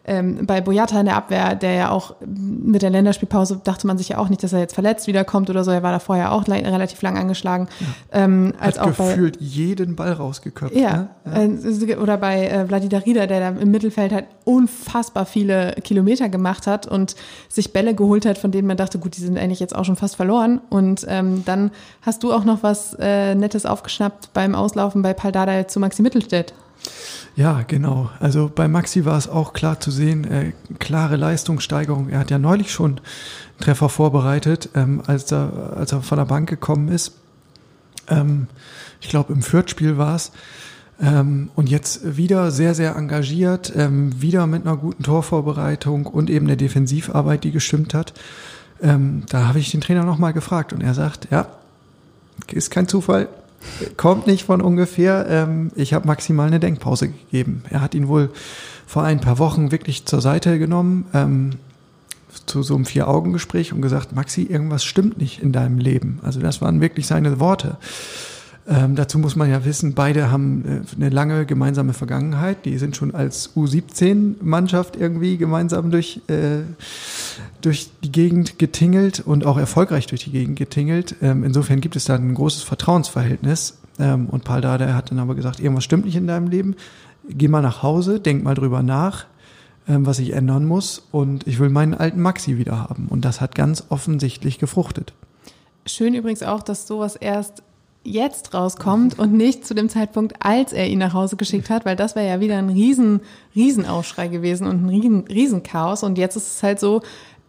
ähm, 0.10 0.48
bei 0.48 0.60
Boyata 0.60 1.00
in 1.00 1.06
der 1.06 1.16
Abwehr, 1.16 1.54
der 1.54 1.74
ja 1.74 1.90
auch 1.92 2.16
mit 2.26 2.82
der 2.82 2.90
Länderspielpause 2.90 3.62
dachte 3.64 3.86
man 3.86 4.00
sich 4.00 4.10
ja 4.10 4.18
auch 4.18 4.28
nicht, 4.28 4.42
dass 4.42 4.54
er 4.54 4.60
jetzt 4.60 4.74
verletzt 4.74 5.06
wiederkommt 5.06 5.52
oder 5.52 5.64
so. 5.64 5.70
Er 5.70 5.84
war 5.84 5.92
da 5.92 6.00
vorher 6.00 6.32
auch 6.32 6.48
relativ 6.48 7.00
lang 7.04 7.16
angeschlagen. 7.18 7.68
Ja. 7.80 8.24
Ähm, 8.24 8.54
als 8.60 8.80
Hat 8.80 8.86
auch 8.86 8.98
gefühlt 8.98 9.38
bei, 9.38 9.46
jeden 9.46 9.96
Ball 9.96 10.14
rausgeköpft. 10.14 10.76
Ja, 10.76 11.10
ne? 11.26 11.56
ja. 11.78 11.94
Äh, 11.94 11.96
oder 11.98 12.18
bei 12.18 12.48
äh, 12.48 12.66
Vladimir 12.66 13.06
Rieder, 13.06 13.28
der 13.28 13.40
da 13.40 13.60
im 13.60 13.70
Mittelfeld 13.70 14.12
halt 14.12 14.26
unfassbar 14.46 15.28
viele 15.28 15.76
Kilometer 15.84 16.28
gemacht 16.28 16.66
hat 16.66 16.88
und 16.88 17.16
sich 17.48 17.72
Bälle 17.72 17.94
geholt 17.94 18.26
hat, 18.26 18.40
von 18.40 18.52
denen 18.52 18.68
man 18.68 18.78
dachte, 18.78 18.98
gut, 18.98 19.16
die 19.16 19.22
sind 19.22 19.38
eigentlich 19.38 19.60
jetzt 19.60 19.76
auch 19.76 19.86
schon 19.86 19.96
fast 19.96 20.16
verloren. 20.16 20.60
Und 20.72 21.06
ähm, 21.08 21.44
dann 21.46 21.70
hast 22.02 22.24
du 22.24 22.34
auch 22.34 22.46
noch 22.46 22.64
was 22.64 22.96
äh, 23.00 23.36
Nettes 23.36 23.68
aufgeschnappt 23.68 24.34
beim 24.34 24.56
Auslaufen 24.56 25.04
bei 25.04 25.14
Paldada 25.14 25.68
zu 25.68 25.80
Maxi 25.80 26.02
Mittelstädt. 26.02 26.54
Ja, 27.36 27.64
genau. 27.68 28.10
Also 28.20 28.52
bei 28.54 28.68
Maxi 28.68 29.06
war 29.06 29.18
es 29.18 29.30
auch 29.30 29.54
klar 29.54 29.80
zu 29.80 29.92
sehen, 29.92 30.26
äh, 30.26 30.52
klare 30.80 31.16
Leistungssteigerung. 31.16 32.10
Er 32.10 32.20
hat 32.20 32.32
ja 32.32 32.40
neulich 32.40 32.72
schon 32.72 33.00
Treffer 33.60 33.90
vorbereitet, 33.90 34.70
ähm, 34.76 35.02
als, 35.06 35.32
er, 35.32 35.74
als 35.78 35.92
er 35.92 36.02
von 36.02 36.18
der 36.18 36.26
Bank 36.26 36.50
gekommen 36.50 36.90
ist. 36.90 37.14
Ähm, 38.10 38.48
ich 39.02 39.10
glaube, 39.10 39.34
im 39.34 39.42
Fürth-Spiel 39.42 39.98
war 39.98 40.16
es. 40.16 40.32
Ähm, 41.02 41.50
und 41.56 41.70
jetzt 41.70 42.18
wieder 42.18 42.52
sehr, 42.52 42.76
sehr 42.76 42.96
engagiert, 42.96 43.72
ähm, 43.76 44.22
wieder 44.22 44.48
mit 44.48 44.66
einer 44.66 44.76
guten 44.76 45.04
Torvorbereitung 45.04 46.08
und 46.08 46.30
eben 46.30 46.48
der 46.48 46.58
Defensivarbeit, 46.58 47.46
die 47.46 47.52
gestimmt 47.52 47.94
hat. 47.94 48.14
Ähm, 48.82 49.24
da 49.30 49.48
habe 49.48 49.60
ich 49.60 49.72
den 49.72 49.82
Trainer 49.82 50.04
nochmal 50.04 50.34
gefragt 50.34 50.74
und 50.74 50.82
er 50.82 50.94
sagt, 50.94 51.30
ja, 51.32 51.48
ist 52.52 52.72
kein 52.72 52.88
Zufall, 52.88 53.30
kommt 53.98 54.28
nicht 54.28 54.46
von 54.46 54.62
ungefähr. 54.62 55.26
Ähm, 55.30 55.72
ich 55.76 55.94
habe 55.94 56.08
maximal 56.08 56.48
eine 56.48 56.60
Denkpause 56.60 57.10
gegeben. 57.10 57.64
Er 57.70 57.82
hat 57.82 57.94
ihn 57.94 58.08
wohl 58.08 58.30
vor 58.86 59.04
ein 59.04 59.20
paar 59.20 59.38
Wochen 59.38 59.72
wirklich 59.72 60.06
zur 60.06 60.22
Seite 60.22 60.60
genommen 60.60 61.06
ähm, 61.14 61.52
zu 62.46 62.64
so 62.64 62.76
einem 62.76 62.86
Vier-Augen-Gespräch 62.86 63.74
und 63.74 63.82
gesagt, 63.82 64.16
Maxi, 64.16 64.44
irgendwas 64.44 64.84
stimmt 64.84 65.18
nicht 65.18 65.42
in 65.42 65.52
deinem 65.52 65.78
Leben. 65.78 66.20
Also 66.24 66.40
das 66.40 66.62
waren 66.62 66.82
wirklich 66.82 67.08
seine 67.08 67.40
Worte. 67.40 67.78
Ähm, 68.70 68.96
dazu 68.96 69.18
muss 69.18 69.36
man 69.36 69.50
ja 69.50 69.66
wissen, 69.66 69.96
beide 69.96 70.30
haben 70.30 70.64
äh, 70.64 70.96
eine 70.96 71.10
lange 71.10 71.48
gemeinsame 71.48 71.94
Vergangenheit. 71.94 72.66
Die 72.66 72.78
sind 72.78 72.96
schon 72.96 73.16
als 73.16 73.56
U17-Mannschaft 73.56 74.96
irgendwie 74.96 75.38
gemeinsam 75.38 75.90
durch, 75.90 76.22
äh, 76.28 76.60
durch 77.62 77.90
die 78.04 78.12
Gegend 78.12 78.60
getingelt 78.60 79.22
und 79.22 79.44
auch 79.44 79.58
erfolgreich 79.58 80.06
durch 80.06 80.24
die 80.26 80.32
Gegend 80.32 80.60
getingelt. 80.60 81.16
Ähm, 81.24 81.44
insofern 81.44 81.82
gibt 81.82 81.96
es 81.96 82.06
da 82.06 82.14
ein 82.14 82.36
großes 82.36 82.62
Vertrauensverhältnis. 82.62 83.80
Ähm, 83.98 84.28
und 84.28 84.44
Paul 84.44 84.62
Dada 84.62 84.94
hat 84.94 85.10
dann 85.10 85.18
aber 85.18 85.34
gesagt, 85.34 85.60
irgendwas 85.60 85.84
stimmt 85.84 86.06
nicht 86.06 86.16
in 86.16 86.28
deinem 86.28 86.48
Leben. 86.48 86.76
Geh 87.28 87.48
mal 87.48 87.64
nach 87.64 87.82
Hause, 87.82 88.20
denk 88.20 88.44
mal 88.44 88.54
drüber 88.54 88.84
nach, 88.84 89.26
ähm, 89.88 90.06
was 90.06 90.20
ich 90.20 90.34
ändern 90.34 90.66
muss. 90.66 91.08
Und 91.10 91.48
ich 91.48 91.58
will 91.58 91.70
meinen 91.70 91.96
alten 91.96 92.22
Maxi 92.22 92.60
wieder 92.60 92.78
haben. 92.78 93.08
Und 93.08 93.26
das 93.26 93.42
hat 93.42 93.56
ganz 93.56 93.86
offensichtlich 93.90 94.60
gefruchtet. 94.60 95.14
Schön 95.88 96.14
übrigens 96.14 96.44
auch, 96.44 96.62
dass 96.62 96.86
sowas 96.86 97.16
erst 97.16 97.64
jetzt 98.04 98.54
rauskommt 98.54 99.20
und 99.20 99.34
nicht 99.34 99.66
zu 99.66 99.74
dem 99.74 99.90
Zeitpunkt, 99.90 100.36
als 100.40 100.74
er 100.74 100.88
ihn 100.88 101.00
nach 101.00 101.14
Hause 101.14 101.36
geschickt 101.36 101.70
hat, 101.70 101.86
weil 101.86 101.96
das 101.96 102.16
wäre 102.16 102.28
ja 102.28 102.40
wieder 102.40 102.58
ein 102.58 102.70
riesen, 102.70 103.22
Riesenaufschrei 103.56 104.28
gewesen 104.28 104.68
und 104.68 104.86
ein 104.86 104.90
riesen, 104.90 105.28
Riesenchaos. 105.28 106.04
Und 106.04 106.18
jetzt 106.18 106.36
ist 106.36 106.56
es 106.56 106.64
halt 106.64 106.80
so, 106.80 107.02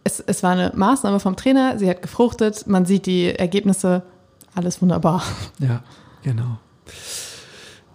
es, 0.03 0.19
es 0.19 0.43
war 0.43 0.51
eine 0.51 0.71
Maßnahme 0.75 1.19
vom 1.19 1.35
Trainer, 1.35 1.77
sie 1.79 1.89
hat 1.89 2.01
gefruchtet, 2.01 2.67
man 2.67 2.85
sieht 2.85 3.05
die 3.05 3.27
Ergebnisse, 3.27 4.03
alles 4.53 4.81
wunderbar. 4.81 5.23
Ja, 5.59 5.83
genau. 6.23 6.57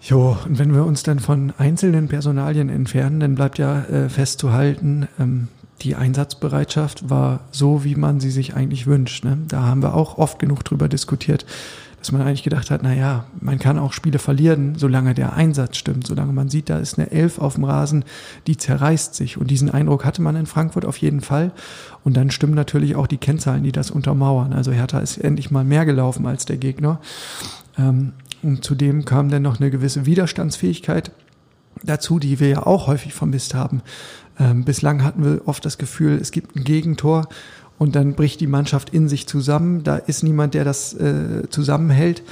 Jo, 0.01 0.37
und 0.47 0.59
wenn 0.59 0.73
wir 0.73 0.85
uns 0.85 1.03
dann 1.03 1.19
von 1.19 1.53
einzelnen 1.59 2.09
Personalien 2.09 2.69
entfernen, 2.69 3.21
dann 3.21 3.35
bleibt 3.35 3.59
ja 3.59 3.83
äh, 3.83 4.09
festzuhalten, 4.09 5.09
ähm, 5.19 5.49
die 5.83 5.95
Einsatzbereitschaft 5.95 7.11
war 7.11 7.41
so, 7.51 7.85
wie 7.85 7.97
man 7.97 8.21
sie 8.21 8.31
sich 8.31 8.55
eigentlich 8.55 8.87
wünscht. 8.87 9.25
Ne? 9.25 9.39
Da 9.49 9.63
haben 9.63 9.83
wir 9.83 9.95
auch 9.95 10.17
oft 10.17 10.39
genug 10.39 10.65
drüber 10.65 10.89
diskutiert 10.89 11.45
dass 11.99 12.13
man 12.13 12.23
eigentlich 12.23 12.43
gedacht 12.43 12.71
hat, 12.71 12.83
na 12.83 12.95
ja, 12.95 13.25
man 13.41 13.59
kann 13.59 13.79
auch 13.79 13.93
Spiele 13.93 14.19
verlieren, 14.19 14.75
solange 14.77 15.15
der 15.15 15.33
Einsatz 15.33 15.77
stimmt, 15.77 16.07
solange 16.07 16.33
man 16.33 16.49
sieht, 16.49 16.69
da 16.69 16.79
ist 16.79 16.99
eine 16.99 17.11
Elf 17.11 17.39
auf 17.39 17.55
dem 17.55 17.65
Rasen, 17.65 18.05
die 18.47 18.57
zerreißt 18.57 19.15
sich. 19.15 19.39
Und 19.39 19.51
diesen 19.51 19.71
Eindruck 19.71 20.05
hatte 20.05 20.23
man 20.23 20.37
in 20.37 20.47
Frankfurt 20.47 20.85
auf 20.85 20.99
jeden 20.99 21.21
Fall. 21.21 21.53
Und 22.05 22.17
dann 22.17 22.31
stimmen 22.31 22.55
natürlich 22.55 22.95
auch 22.97 23.07
die 23.07 23.17
Kennzahlen, 23.17 23.65
die 23.65 23.73
das 23.73 23.91
untermauern. 23.91 24.53
Also 24.53 24.73
Hertha 24.73 25.01
ist 25.01 25.17
endlich 25.19 25.51
mal 25.51 25.65
mehr 25.65 25.85
gelaufen 25.85 26.27
als 26.27 26.45
der 26.45 26.59
Gegner. 26.59 27.01
Ähm, 27.79 28.13
und 28.43 28.65
zudem 28.65 29.05
kam 29.05 29.29
dann 29.29 29.43
noch 29.43 29.59
eine 29.59 29.71
gewisse 29.71 30.07
Widerstandsfähigkeit 30.07 31.11
dazu, 31.83 32.19
die 32.19 32.41
wir 32.41 32.49
ja 32.49 32.67
auch 32.67 32.87
häufig 32.87 33.15
vermisst 33.15 33.55
haben. 33.55 33.83
Ähm, 34.39 34.65
bislang 34.65 35.03
hatten 35.03 35.25
wir 35.25 35.49
oft 35.49 35.65
das 35.65 35.79
Gefühl, 35.79 36.19
es 36.21 36.31
gibt 36.31 36.57
ein 36.57 36.65
Gegentor 36.65 37.29
und 37.79 37.97
dann 37.97 38.15
bricht 38.15 38.41
die 38.41 38.47
Mannschaft 38.47 38.91
in 38.91 39.09
sich 39.09 39.27
zusammen. 39.27 39.85
Da 39.85 39.97
ist 39.97 40.23
niemand, 40.23 40.55
der 40.55 40.65
das 40.65 40.95
äh, 40.95 41.49
zusammenhält. 41.51 42.23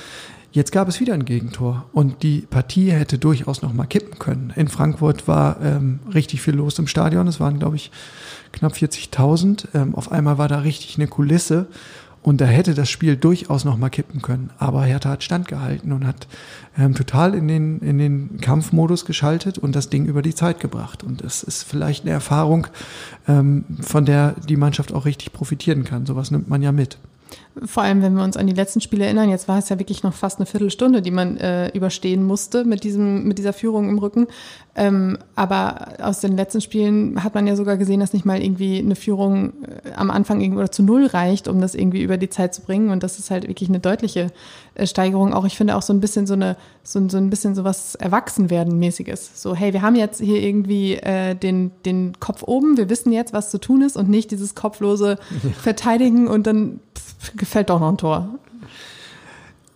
Jetzt 0.54 0.70
gab 0.70 0.86
es 0.86 1.00
wieder 1.00 1.14
ein 1.14 1.24
Gegentor 1.24 1.84
und 1.92 2.22
die 2.22 2.42
Partie 2.42 2.92
hätte 2.92 3.18
durchaus 3.18 3.62
noch 3.62 3.72
mal 3.72 3.86
kippen 3.86 4.20
können. 4.20 4.52
In 4.54 4.68
Frankfurt 4.68 5.26
war 5.26 5.60
ähm, 5.60 5.98
richtig 6.14 6.42
viel 6.42 6.54
los 6.54 6.78
im 6.78 6.86
Stadion. 6.86 7.26
Es 7.26 7.40
waren, 7.40 7.58
glaube 7.58 7.74
ich, 7.74 7.90
knapp 8.52 8.74
40.000. 8.74 9.66
Ähm, 9.74 9.96
auf 9.96 10.12
einmal 10.12 10.38
war 10.38 10.46
da 10.46 10.58
richtig 10.58 10.96
eine 10.96 11.08
Kulisse 11.08 11.66
und 12.24 12.40
da 12.40 12.46
hätte 12.46 12.72
das 12.72 12.88
Spiel 12.88 13.16
durchaus 13.16 13.66
noch 13.66 13.76
mal 13.76 13.90
kippen 13.90 14.22
können. 14.22 14.48
Aber 14.56 14.82
Hertha 14.82 15.10
hat 15.10 15.22
standgehalten 15.22 15.92
und 15.92 16.06
hat 16.06 16.26
ähm, 16.78 16.94
total 16.94 17.34
in 17.34 17.46
den, 17.48 17.80
in 17.80 17.98
den 17.98 18.40
Kampfmodus 18.40 19.04
geschaltet 19.04 19.58
und 19.58 19.76
das 19.76 19.90
Ding 19.90 20.06
über 20.06 20.22
die 20.22 20.34
Zeit 20.34 20.58
gebracht. 20.58 21.02
Und 21.02 21.22
das 21.22 21.42
ist 21.42 21.64
vielleicht 21.64 22.04
eine 22.04 22.12
Erfahrung, 22.12 22.66
ähm, 23.28 23.66
von 23.82 24.06
der 24.06 24.36
die 24.48 24.56
Mannschaft 24.56 24.94
auch 24.94 25.04
richtig 25.04 25.34
profitieren 25.34 25.84
kann. 25.84 26.06
Sowas 26.06 26.30
nimmt 26.30 26.48
man 26.48 26.62
ja 26.62 26.72
mit. 26.72 26.96
Vor 27.64 27.82
allem, 27.82 28.02
wenn 28.02 28.14
wir 28.14 28.24
uns 28.24 28.36
an 28.36 28.46
die 28.46 28.52
letzten 28.52 28.80
Spiele 28.80 29.04
erinnern, 29.04 29.30
jetzt 29.30 29.46
war 29.46 29.58
es 29.58 29.68
ja 29.68 29.78
wirklich 29.78 30.02
noch 30.02 30.12
fast 30.12 30.38
eine 30.38 30.46
Viertelstunde, 30.46 31.02
die 31.02 31.12
man 31.12 31.36
äh, 31.36 31.68
überstehen 31.68 32.24
musste 32.24 32.64
mit 32.64 32.82
diesem, 32.82 33.28
mit 33.28 33.38
dieser 33.38 33.52
Führung 33.52 33.88
im 33.88 33.98
Rücken. 33.98 34.26
Ähm, 34.76 35.18
aber 35.36 35.94
aus 36.00 36.20
den 36.20 36.36
letzten 36.36 36.60
Spielen 36.60 37.22
hat 37.22 37.34
man 37.34 37.46
ja 37.46 37.54
sogar 37.54 37.76
gesehen, 37.76 38.00
dass 38.00 38.12
nicht 38.12 38.24
mal 38.24 38.42
irgendwie 38.42 38.78
eine 38.78 38.96
Führung 38.96 39.52
äh, 39.62 39.92
am 39.94 40.10
Anfang 40.10 40.40
irgendwie 40.40 40.58
oder 40.58 40.72
zu 40.72 40.82
null 40.82 41.06
reicht, 41.06 41.46
um 41.46 41.60
das 41.60 41.76
irgendwie 41.76 42.02
über 42.02 42.16
die 42.16 42.28
Zeit 42.28 42.54
zu 42.54 42.62
bringen. 42.62 42.90
Und 42.90 43.04
das 43.04 43.20
ist 43.20 43.30
halt 43.30 43.46
wirklich 43.46 43.68
eine 43.68 43.78
deutliche 43.78 44.32
äh, 44.74 44.86
Steigerung. 44.86 45.32
Auch 45.32 45.44
ich 45.44 45.56
finde 45.56 45.76
auch 45.76 45.82
so 45.82 45.92
ein 45.92 46.00
bisschen 46.00 46.26
so 46.26 46.34
eine, 46.34 46.56
so, 46.82 47.08
so 47.08 47.18
ein 47.18 47.30
bisschen 47.30 47.54
so 47.54 47.62
was 47.62 47.94
Erwachsenwerden-mäßiges. 47.94 49.30
So, 49.34 49.54
hey, 49.54 49.72
wir 49.72 49.82
haben 49.82 49.94
jetzt 49.94 50.20
hier 50.20 50.42
irgendwie 50.42 50.94
äh, 50.94 51.36
den, 51.36 51.70
den 51.86 52.18
Kopf 52.18 52.42
oben, 52.42 52.76
wir 52.76 52.88
wissen 52.88 53.12
jetzt, 53.12 53.32
was 53.32 53.50
zu 53.50 53.58
tun 53.58 53.82
ist 53.82 53.96
und 53.96 54.08
nicht 54.08 54.32
dieses 54.32 54.56
kopflose 54.56 55.18
Verteidigen 55.62 56.26
und 56.26 56.48
dann 56.48 56.80
pff, 56.96 57.03
gefällt 57.36 57.70
doch 57.70 57.80
noch 57.80 57.88
ein 57.88 57.98
Tor. 57.98 58.28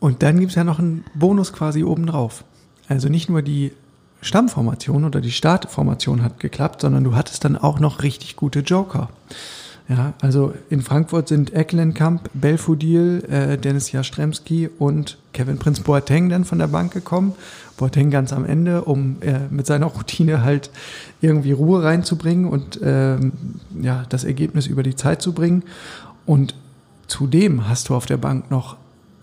Und 0.01 0.23
dann 0.23 0.39
gibt's 0.39 0.55
ja 0.55 0.65
noch 0.65 0.79
einen 0.79 1.05
Bonus 1.15 1.53
quasi 1.53 1.83
obendrauf. 1.83 2.45
Also 2.89 3.09
nicht 3.09 3.29
nur 3.29 3.43
die 3.43 3.73
Stammformation 4.21 5.05
oder 5.05 5.21
die 5.21 5.31
Startformation 5.31 6.23
hat 6.23 6.41
geklappt, 6.41 6.81
sondern 6.81 7.05
du 7.05 7.15
hattest 7.15 7.45
dann 7.45 7.57
auch 7.57 7.81
noch 7.81 8.03
richtig 8.03 8.37
gute 8.37 8.61
Joker. 8.61 9.09
Ja, 9.89 10.13
also 10.21 10.53
in 10.69 10.83
Frankfurt 10.83 11.29
sind 11.29 11.55
Ecklenkamp, 11.55 12.29
Belfodil, 12.35 13.25
äh, 13.31 13.57
Dennis 13.57 13.91
Jastremski 13.91 14.69
und 14.79 15.17
Kevin 15.33 15.59
Prinz 15.59 15.81
Boateng 15.81 16.29
dann 16.29 16.45
von 16.45 16.59
der 16.59 16.67
Bank 16.67 16.93
gekommen. 16.93 17.33
Boateng 17.79 18.11
ganz 18.11 18.35
am 18.35 18.45
Ende, 18.45 18.85
um 18.85 19.17
äh, 19.23 19.39
mit 19.51 19.67
seiner 19.67 19.87
Routine 19.97 20.43
halt 20.43 20.71
irgendwie 21.23 21.53
Ruhe 21.53 21.83
reinzubringen 21.83 22.47
und 22.51 22.79
ähm, 22.83 23.33
ja, 23.81 24.05
das 24.11 24.25
Ergebnis 24.25 24.67
über 24.67 24.83
die 24.83 24.95
Zeit 24.95 25.23
zu 25.23 25.33
bringen. 25.33 25.63
Und 26.27 26.55
zudem 27.09 27.69
hast 27.69 27.89
du 27.89 27.97
auf 27.97 28.07
der 28.07 28.17
Bank 28.17 28.51
noch 28.51 28.77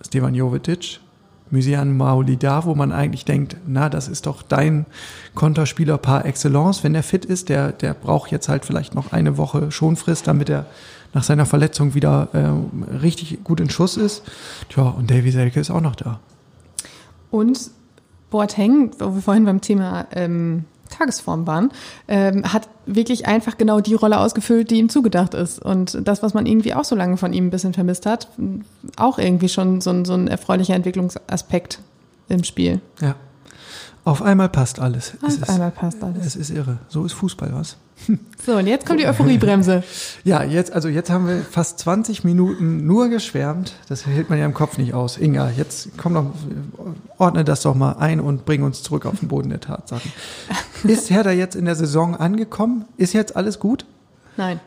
Stevan 0.05 0.35
Jovetic, 0.35 0.99
Mysian 1.51 1.95
Maolida, 1.95 2.65
wo 2.65 2.75
man 2.75 2.91
eigentlich 2.91 3.23
denkt, 3.23 3.55
na, 3.67 3.87
das 3.87 4.07
ist 4.07 4.25
doch 4.25 4.41
dein 4.41 4.85
Konterspieler 5.35 5.97
par 5.97 6.25
excellence. 6.25 6.83
Wenn 6.83 6.95
er 6.95 7.03
fit 7.03 7.23
ist, 7.23 7.49
der, 7.49 7.71
der 7.71 7.93
braucht 7.93 8.31
jetzt 8.31 8.49
halt 8.49 8.65
vielleicht 8.65 8.95
noch 8.95 9.13
eine 9.13 9.37
Woche 9.37 9.71
Schonfrist, 9.71 10.27
damit 10.27 10.49
er 10.49 10.65
nach 11.13 11.23
seiner 11.23 11.45
Verletzung 11.45 11.93
wieder 11.93 12.27
äh, 12.33 12.95
richtig 12.97 13.43
gut 13.43 13.59
in 13.59 13.69
Schuss 13.69 13.95
ist. 13.95 14.23
Tja, 14.69 14.83
und 14.83 15.09
Davy 15.09 15.31
Selke 15.31 15.59
ist 15.59 15.71
auch 15.71 15.81
noch 15.81 15.95
da. 15.95 16.19
Und 17.31 17.71
Boateng, 18.31 18.91
wo 18.99 19.15
wir 19.15 19.21
vorhin 19.21 19.45
beim 19.45 19.61
Thema 19.61 20.07
ähm, 20.11 20.65
Tagesform 20.89 21.47
waren, 21.47 21.71
ähm, 22.07 22.51
hat 22.51 22.67
wirklich 22.85 23.27
einfach 23.27 23.57
genau 23.57 23.79
die 23.79 23.95
Rolle 23.95 24.19
ausgefüllt, 24.19 24.69
die 24.71 24.75
ihm 24.75 24.89
zugedacht 24.89 25.33
ist. 25.33 25.59
Und 25.59 25.97
das, 26.07 26.23
was 26.23 26.33
man 26.33 26.45
irgendwie 26.45 26.73
auch 26.73 26.85
so 26.85 26.95
lange 26.95 27.17
von 27.17 27.33
ihm 27.33 27.47
ein 27.47 27.49
bisschen 27.49 27.73
vermisst 27.73 28.05
hat, 28.05 28.29
auch 28.97 29.17
irgendwie 29.17 29.49
schon 29.49 29.81
so 29.81 29.89
ein, 29.89 30.05
so 30.05 30.13
ein 30.13 30.27
erfreulicher 30.27 30.75
Entwicklungsaspekt 30.75 31.79
im 32.29 32.43
Spiel. 32.43 32.81
Ja. 33.01 33.15
Auf 34.05 34.21
einmal 34.21 34.49
passt 34.49 34.79
alles. 34.79 35.13
Auf 35.21 35.29
es 35.29 35.49
einmal 35.49 35.69
ist, 35.69 35.75
passt 35.75 36.03
alles. 36.03 36.25
Es 36.25 36.35
ist 36.35 36.51
irre. 36.51 36.77
So 36.89 37.05
ist 37.05 37.13
Fußball 37.13 37.51
was. 37.53 37.75
So, 38.45 38.57
und 38.57 38.67
jetzt 38.67 38.85
kommt 38.85 38.99
die 38.99 39.07
Euphoriebremse. 39.07 39.83
ja, 40.23 40.43
jetzt, 40.43 40.71
also 40.71 40.87
jetzt 40.87 41.09
haben 41.09 41.27
wir 41.27 41.41
fast 41.41 41.79
20 41.79 42.23
Minuten 42.23 42.85
nur 42.85 43.09
geschwärmt. 43.09 43.73
Das 43.89 44.05
hält 44.05 44.29
man 44.29 44.37
ja 44.37 44.45
im 44.45 44.53
Kopf 44.53 44.77
nicht 44.77 44.93
aus. 44.93 45.17
Inga, 45.17 45.49
jetzt 45.57 45.89
komm 45.97 46.13
doch, 46.13 46.25
ordne 47.17 47.43
das 47.43 47.63
doch 47.63 47.73
mal 47.73 47.93
ein 47.93 48.19
und 48.19 48.45
bring 48.45 48.61
uns 48.61 48.83
zurück 48.83 49.07
auf 49.07 49.19
den 49.19 49.29
Boden 49.29 49.49
der 49.49 49.61
Tatsachen. 49.61 50.11
Ist 50.83 51.09
Hertha 51.09 51.31
jetzt 51.31 51.55
in 51.55 51.65
der 51.65 51.75
Saison 51.75 52.15
angekommen? 52.15 52.85
Ist 52.97 53.13
jetzt 53.13 53.35
alles 53.35 53.59
gut? 53.59 53.87
Nein. 54.37 54.59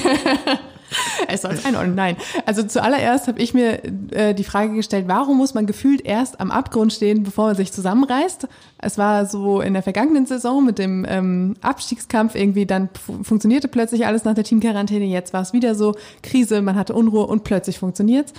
es 1.28 1.42
soll 1.42 1.52
es 1.52 1.64
einordnen. 1.64 1.94
Nein. 1.94 2.16
Also 2.46 2.62
zuallererst 2.62 3.28
habe 3.28 3.40
ich 3.40 3.54
mir 3.54 3.82
äh, 4.12 4.34
die 4.34 4.44
Frage 4.44 4.74
gestellt, 4.74 5.06
warum 5.08 5.36
muss 5.36 5.54
man 5.54 5.66
gefühlt 5.66 6.04
erst 6.04 6.40
am 6.40 6.50
Abgrund 6.50 6.92
stehen, 6.92 7.22
bevor 7.22 7.46
man 7.46 7.56
sich 7.56 7.72
zusammenreißt? 7.72 8.48
Es 8.78 8.98
war 8.98 9.26
so 9.26 9.60
in 9.60 9.74
der 9.74 9.82
vergangenen 9.82 10.26
Saison 10.26 10.64
mit 10.64 10.78
dem 10.78 11.06
ähm, 11.08 11.54
Abstiegskampf 11.60 12.34
irgendwie, 12.34 12.66
dann 12.66 12.88
funktionierte 13.22 13.68
plötzlich 13.68 14.06
alles 14.06 14.24
nach 14.24 14.34
der 14.34 14.44
Teamquarantäne. 14.44 15.04
Jetzt 15.04 15.32
war 15.32 15.42
es 15.42 15.52
wieder 15.52 15.74
so 15.74 15.94
Krise, 16.22 16.62
man 16.62 16.76
hatte 16.76 16.94
Unruhe 16.94 17.26
und 17.26 17.44
plötzlich 17.44 17.78
funktioniert's. 17.78 18.32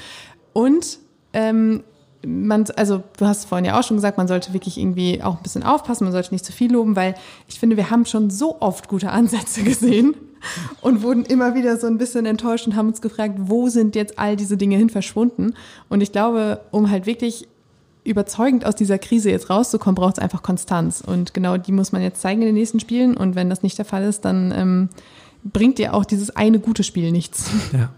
Und 0.53 0.99
ähm, 1.33 1.83
man, 2.25 2.65
also 2.75 3.03
du 3.17 3.25
hast 3.25 3.45
vorhin 3.45 3.65
ja 3.65 3.79
auch 3.79 3.83
schon 3.83 3.97
gesagt, 3.97 4.17
man 4.17 4.27
sollte 4.27 4.53
wirklich 4.53 4.77
irgendwie 4.77 5.23
auch 5.23 5.37
ein 5.37 5.43
bisschen 5.43 5.63
aufpassen, 5.63 6.03
man 6.03 6.13
sollte 6.13 6.33
nicht 6.33 6.45
zu 6.45 6.51
viel 6.51 6.71
loben, 6.71 6.95
weil 6.95 7.15
ich 7.47 7.59
finde, 7.59 7.77
wir 7.77 7.89
haben 7.89 8.05
schon 8.05 8.29
so 8.29 8.57
oft 8.59 8.87
gute 8.87 9.11
Ansätze 9.11 9.63
gesehen 9.63 10.15
und 10.81 11.03
wurden 11.03 11.23
immer 11.25 11.55
wieder 11.55 11.77
so 11.77 11.87
ein 11.87 11.97
bisschen 11.97 12.25
enttäuscht 12.25 12.67
und 12.67 12.75
haben 12.75 12.87
uns 12.87 13.01
gefragt, 13.01 13.35
wo 13.37 13.69
sind 13.69 13.95
jetzt 13.95 14.19
all 14.19 14.35
diese 14.35 14.57
Dinge 14.57 14.77
hin 14.77 14.89
verschwunden? 14.89 15.53
Und 15.89 16.01
ich 16.01 16.11
glaube, 16.11 16.61
um 16.71 16.89
halt 16.89 17.05
wirklich 17.05 17.47
überzeugend 18.03 18.65
aus 18.65 18.75
dieser 18.75 18.97
Krise 18.97 19.29
jetzt 19.29 19.49
rauszukommen, 19.49 19.95
braucht 19.95 20.17
es 20.17 20.23
einfach 20.23 20.41
Konstanz. 20.41 21.01
Und 21.01 21.33
genau 21.33 21.57
die 21.57 21.71
muss 21.71 21.91
man 21.91 22.01
jetzt 22.01 22.21
zeigen 22.21 22.41
in 22.41 22.47
den 22.47 22.55
nächsten 22.55 22.79
Spielen. 22.79 23.15
Und 23.15 23.35
wenn 23.35 23.49
das 23.49 23.63
nicht 23.63 23.77
der 23.77 23.85
Fall 23.85 24.03
ist, 24.03 24.25
dann 24.25 24.51
ähm, 24.55 24.89
bringt 25.43 25.77
dir 25.77 25.93
auch 25.93 26.05
dieses 26.05 26.35
eine 26.35 26.59
gute 26.59 26.83
Spiel 26.83 27.11
nichts. 27.11 27.49
Ja. 27.73 27.89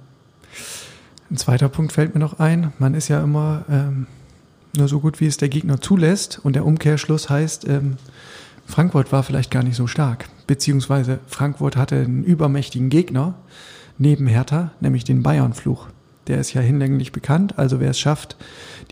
Ein 1.31 1.37
zweiter 1.37 1.67
Punkt 1.67 1.93
fällt 1.93 2.13
mir 2.13 2.19
noch 2.19 2.37
ein. 2.37 2.73
Man 2.77 2.93
ist 2.93 3.07
ja 3.07 3.23
immer 3.23 3.65
ähm, 3.67 4.05
nur 4.77 4.87
so 4.87 4.99
gut, 4.99 5.19
wie 5.19 5.25
es 5.25 5.37
der 5.37 5.49
Gegner 5.49 5.81
zulässt. 5.81 6.39
Und 6.43 6.55
der 6.55 6.63
Umkehrschluss 6.63 7.27
heißt, 7.27 7.67
ähm, 7.67 7.97
Frankfurt 8.65 9.11
war 9.11 9.23
vielleicht 9.23 9.51
gar 9.51 9.63
nicht 9.63 9.75
so 9.75 9.87
stark. 9.87 10.25
Beziehungsweise 10.47 11.19
Frankfurt 11.27 11.75
hatte 11.75 11.95
einen 11.95 12.23
übermächtigen 12.23 12.89
Gegner 12.89 13.35
neben 13.97 14.27
Hertha, 14.27 14.71
nämlich 14.79 15.03
den 15.03 15.23
Bayern-Fluch. 15.23 15.87
Der 16.27 16.39
ist 16.39 16.53
ja 16.53 16.61
hinlänglich 16.61 17.11
bekannt. 17.11 17.57
Also 17.57 17.79
wer 17.79 17.91
es 17.91 17.99
schafft, 17.99 18.37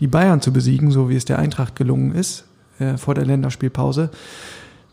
die 0.00 0.06
Bayern 0.06 0.40
zu 0.40 0.52
besiegen, 0.52 0.90
so 0.90 1.08
wie 1.08 1.16
es 1.16 1.24
der 1.24 1.38
Eintracht 1.38 1.76
gelungen 1.76 2.14
ist 2.14 2.44
äh, 2.78 2.96
vor 2.96 3.14
der 3.14 3.24
Länderspielpause, 3.24 4.10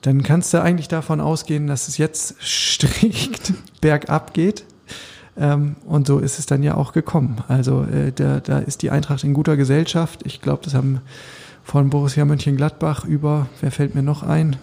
dann 0.02 0.24
kannst 0.24 0.54
du 0.54 0.62
eigentlich 0.62 0.88
davon 0.88 1.20
ausgehen, 1.20 1.68
dass 1.68 1.88
es 1.88 1.98
jetzt 1.98 2.36
strikt 2.42 3.54
bergab 3.82 4.34
geht. 4.34 4.64
Ähm, 5.38 5.76
und 5.86 6.08
so 6.08 6.20
ist 6.20 6.40
es 6.40 6.46
dann 6.46 6.64
ja 6.64 6.76
auch 6.76 6.94
gekommen. 6.94 7.44
Also 7.48 7.84
äh, 7.84 8.12
da, 8.14 8.40
da 8.40 8.60
ist 8.60 8.82
die 8.82 8.92
Eintracht 8.92 9.24
in 9.24 9.34
guter 9.34 9.58
Gesellschaft. 9.58 10.22
Ich 10.26 10.42
glaube, 10.42 10.64
das 10.64 10.74
haben 10.74 11.02
von 11.64 11.90
Borussia 11.90 12.26
Mönchengladbach 12.26 13.06
über, 13.06 13.48
wer 13.62 13.72
fällt 13.72 13.96
mir 13.96 14.04
noch 14.04 14.24
ein? 14.24 14.58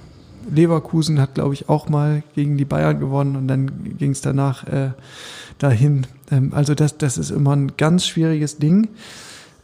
Leverkusen 0.51 1.21
hat, 1.21 1.35
glaube 1.35 1.55
ich, 1.55 1.69
auch 1.69 1.89
mal 1.89 2.23
gegen 2.35 2.57
die 2.57 2.65
Bayern 2.65 3.01
gewonnen 3.01 3.37
und 3.37 3.49
dann 3.49 3.97
ging 3.97 4.13
es 4.13 4.21
danach 4.21 4.67
äh, 4.67 4.91
dahin. 5.59 6.07
Ähm, 6.31 6.53
also 6.55 6.75
das, 6.75 6.99
das 6.99 7.19
ist 7.19 7.31
immer 7.31 7.55
ein 7.55 7.77
ganz 7.77 8.07
schwieriges 8.07 8.59
Ding. 8.59 8.89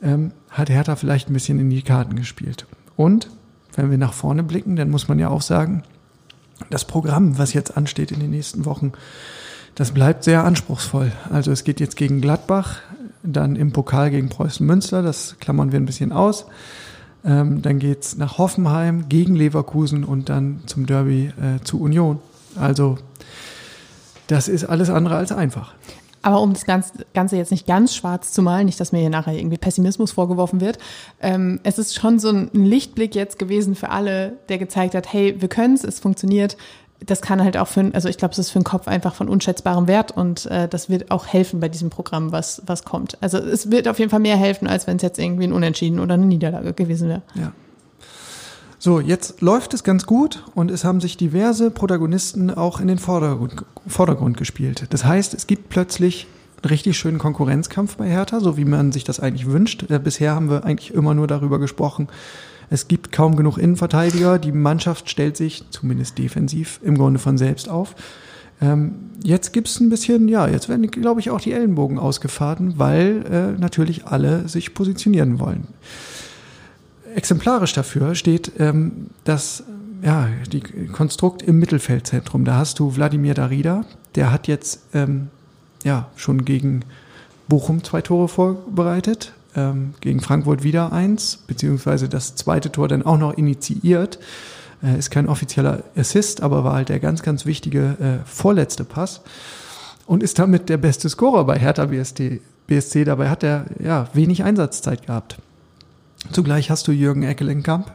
Ähm, 0.02 0.32
hat 0.50 0.70
Hertha 0.70 0.96
vielleicht 0.96 1.30
ein 1.30 1.34
bisschen 1.34 1.60
in 1.60 1.70
die 1.70 1.82
Karten 1.82 2.16
gespielt. 2.16 2.66
Und 2.96 3.30
wenn 3.74 3.90
wir 3.90 3.98
nach 3.98 4.12
vorne 4.12 4.42
blicken, 4.42 4.76
dann 4.76 4.90
muss 4.90 5.08
man 5.08 5.18
ja 5.18 5.28
auch 5.28 5.42
sagen, 5.42 5.82
das 6.70 6.84
Programm, 6.84 7.38
was 7.38 7.52
jetzt 7.52 7.76
ansteht 7.76 8.12
in 8.12 8.20
den 8.20 8.30
nächsten 8.30 8.64
Wochen, 8.64 8.92
das 9.74 9.92
bleibt 9.92 10.24
sehr 10.24 10.44
anspruchsvoll. 10.44 11.12
Also 11.30 11.50
es 11.50 11.64
geht 11.64 11.80
jetzt 11.80 11.96
gegen 11.96 12.20
Gladbach, 12.20 12.80
dann 13.22 13.56
im 13.56 13.72
Pokal 13.72 14.10
gegen 14.10 14.28
Preußen 14.28 14.66
Münster, 14.66 15.02
das 15.02 15.36
klammern 15.40 15.72
wir 15.72 15.80
ein 15.80 15.86
bisschen 15.86 16.12
aus. 16.12 16.46
Ähm, 17.24 17.62
dann 17.62 17.78
geht's 17.78 18.16
nach 18.16 18.38
Hoffenheim 18.38 19.08
gegen 19.08 19.34
Leverkusen 19.34 20.04
und 20.04 20.28
dann 20.28 20.62
zum 20.66 20.86
Derby 20.86 21.32
äh, 21.40 21.62
zu 21.62 21.80
Union. 21.80 22.18
Also 22.56 22.98
das 24.26 24.48
ist 24.48 24.64
alles 24.64 24.90
andere 24.90 25.16
als 25.16 25.32
einfach. 25.32 25.74
Aber 26.22 26.40
um 26.40 26.52
das 26.52 26.64
Ganze 26.64 27.36
jetzt 27.36 27.50
nicht 27.50 27.66
ganz 27.66 27.94
schwarz 27.94 28.32
zu 28.32 28.42
malen, 28.42 28.66
nicht, 28.66 28.78
dass 28.78 28.92
mir 28.92 29.00
hier 29.00 29.10
nachher 29.10 29.34
irgendwie 29.34 29.58
Pessimismus 29.58 30.12
vorgeworfen 30.12 30.60
wird, 30.60 30.78
ähm, 31.20 31.58
es 31.64 31.78
ist 31.78 31.96
schon 31.96 32.20
so 32.20 32.30
ein 32.30 32.50
Lichtblick 32.52 33.16
jetzt 33.16 33.40
gewesen 33.40 33.74
für 33.74 33.90
alle, 33.90 34.38
der 34.48 34.58
gezeigt 34.58 34.94
hat, 34.94 35.12
hey, 35.12 35.34
wir 35.40 35.48
können 35.48 35.74
es, 35.74 35.82
es 35.82 35.98
funktioniert. 35.98 36.56
Das 37.06 37.20
kann 37.20 37.42
halt 37.42 37.56
auch 37.56 37.68
für, 37.68 37.90
also 37.94 38.08
ich 38.08 38.16
glaube, 38.16 38.32
es 38.32 38.38
ist 38.38 38.50
für 38.50 38.58
den 38.58 38.64
Kopf 38.64 38.88
einfach 38.88 39.14
von 39.14 39.28
unschätzbarem 39.28 39.86
Wert 39.88 40.12
und 40.12 40.46
äh, 40.46 40.68
das 40.68 40.88
wird 40.88 41.10
auch 41.10 41.26
helfen 41.26 41.60
bei 41.60 41.68
diesem 41.68 41.90
Programm, 41.90 42.32
was, 42.32 42.62
was 42.66 42.84
kommt. 42.84 43.18
Also 43.20 43.38
es 43.38 43.70
wird 43.70 43.88
auf 43.88 43.98
jeden 43.98 44.10
Fall 44.10 44.20
mehr 44.20 44.36
helfen, 44.36 44.68
als 44.68 44.86
wenn 44.86 44.96
es 44.96 45.02
jetzt 45.02 45.18
irgendwie 45.18 45.44
ein 45.44 45.52
Unentschieden 45.52 46.00
oder 46.00 46.14
eine 46.14 46.26
Niederlage 46.26 46.72
gewesen 46.72 47.08
wäre. 47.08 47.22
Ja. 47.34 47.52
So, 48.78 48.98
jetzt 48.98 49.40
läuft 49.40 49.74
es 49.74 49.84
ganz 49.84 50.06
gut 50.06 50.42
und 50.56 50.68
es 50.68 50.84
haben 50.84 51.00
sich 51.00 51.16
diverse 51.16 51.70
Protagonisten 51.70 52.50
auch 52.50 52.80
in 52.80 52.88
den 52.88 52.98
Vordergrund, 52.98 53.64
Vordergrund 53.86 54.36
gespielt. 54.36 54.86
Das 54.90 55.04
heißt, 55.04 55.34
es 55.34 55.46
gibt 55.46 55.68
plötzlich 55.68 56.26
einen 56.56 56.68
richtig 56.68 56.98
schönen 56.98 57.18
Konkurrenzkampf 57.18 57.96
bei 57.96 58.08
Hertha, 58.08 58.40
so 58.40 58.56
wie 58.56 58.64
man 58.64 58.90
sich 58.90 59.04
das 59.04 59.20
eigentlich 59.20 59.46
wünscht. 59.46 59.88
Äh, 59.88 60.00
bisher 60.00 60.34
haben 60.34 60.50
wir 60.50 60.64
eigentlich 60.64 60.92
immer 60.94 61.14
nur 61.14 61.28
darüber 61.28 61.60
gesprochen, 61.60 62.08
es 62.72 62.88
gibt 62.88 63.12
kaum 63.12 63.36
genug 63.36 63.58
Innenverteidiger. 63.58 64.38
Die 64.38 64.52
Mannschaft 64.52 65.10
stellt 65.10 65.36
sich, 65.36 65.64
zumindest 65.70 66.18
defensiv, 66.18 66.80
im 66.82 66.96
Grunde 66.96 67.18
von 67.18 67.38
selbst 67.38 67.68
auf. 67.68 67.94
Ähm, 68.60 68.94
jetzt 69.22 69.52
gibt's 69.52 69.78
ein 69.80 69.90
bisschen, 69.90 70.28
ja, 70.28 70.48
jetzt 70.48 70.68
werden, 70.68 70.90
glaube 70.90 71.20
ich, 71.20 71.30
auch 71.30 71.40
die 71.40 71.52
Ellenbogen 71.52 71.98
ausgefahren, 71.98 72.74
weil 72.78 73.24
äh, 73.30 73.60
natürlich 73.60 74.06
alle 74.06 74.48
sich 74.48 74.74
positionieren 74.74 75.38
wollen 75.38 75.68
exemplarisch 77.14 77.72
dafür 77.72 78.14
steht 78.14 78.52
ähm, 78.58 79.08
das 79.24 79.64
ja, 80.02 80.28
die 80.50 80.60
Konstrukt 80.60 81.42
im 81.42 81.58
Mittelfeldzentrum. 81.60 82.44
Da 82.44 82.56
hast 82.56 82.80
du 82.80 82.96
Wladimir 82.96 83.34
Darida, 83.34 83.84
der 84.16 84.32
hat 84.32 84.48
jetzt 84.48 84.80
ähm, 84.94 85.28
ja 85.84 86.08
schon 86.16 86.44
gegen 86.44 86.84
Bochum 87.48 87.84
zwei 87.84 88.02
Tore 88.02 88.28
vorbereitet, 88.28 89.32
ähm, 89.56 89.94
gegen 90.00 90.20
Frankfurt 90.20 90.62
wieder 90.62 90.92
eins, 90.92 91.38
beziehungsweise 91.46 92.08
das 92.08 92.34
zweite 92.34 92.72
Tor 92.72 92.88
dann 92.88 93.02
auch 93.02 93.18
noch 93.18 93.34
initiiert. 93.34 94.18
Äh, 94.82 94.98
ist 94.98 95.10
kein 95.10 95.28
offizieller 95.28 95.82
Assist, 95.96 96.42
aber 96.42 96.64
war 96.64 96.74
halt 96.74 96.88
der 96.88 97.00
ganz, 97.00 97.22
ganz 97.22 97.46
wichtige 97.46 97.96
äh, 98.00 98.26
vorletzte 98.26 98.84
Pass 98.84 99.20
und 100.06 100.22
ist 100.22 100.38
damit 100.38 100.68
der 100.68 100.78
beste 100.78 101.08
Scorer 101.08 101.44
bei 101.44 101.58
Hertha 101.58 101.86
BSC. 101.86 102.40
BSC. 102.66 103.04
Dabei 103.04 103.28
hat 103.28 103.42
er 103.42 103.66
ja 103.82 104.08
wenig 104.14 104.44
Einsatzzeit 104.44 105.06
gehabt. 105.06 105.38
Zugleich 106.30 106.70
hast 106.70 106.86
du 106.88 106.92
Jürgen 106.92 107.22
Eckelenkamp. 107.22 107.92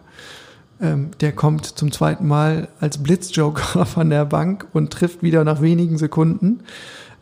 Ähm, 0.80 1.12
der 1.22 1.32
kommt 1.32 1.66
zum 1.66 1.92
zweiten 1.92 2.28
Mal 2.28 2.68
als 2.80 3.00
Blitzjoker 3.00 3.86
von 3.86 4.10
der 4.10 4.26
Bank 4.26 4.68
und 4.74 4.92
trifft 4.92 5.24
wieder 5.24 5.44
nach 5.44 5.62
wenigen 5.62 5.98
Sekunden. 5.98 6.60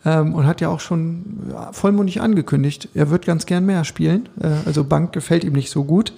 Ähm, 0.05 0.33
und 0.33 0.45
hat 0.45 0.61
ja 0.61 0.69
auch 0.69 0.79
schon 0.79 1.23
vollmundig 1.71 2.21
angekündigt, 2.21 2.89
er 2.93 3.09
wird 3.09 3.25
ganz 3.25 3.45
gern 3.45 3.65
mehr 3.65 3.83
spielen. 3.83 4.29
Äh, 4.39 4.49
also 4.65 4.83
Bank 4.83 5.11
gefällt 5.13 5.43
ihm 5.43 5.53
nicht 5.53 5.71
so 5.71 5.83
gut. 5.83 6.13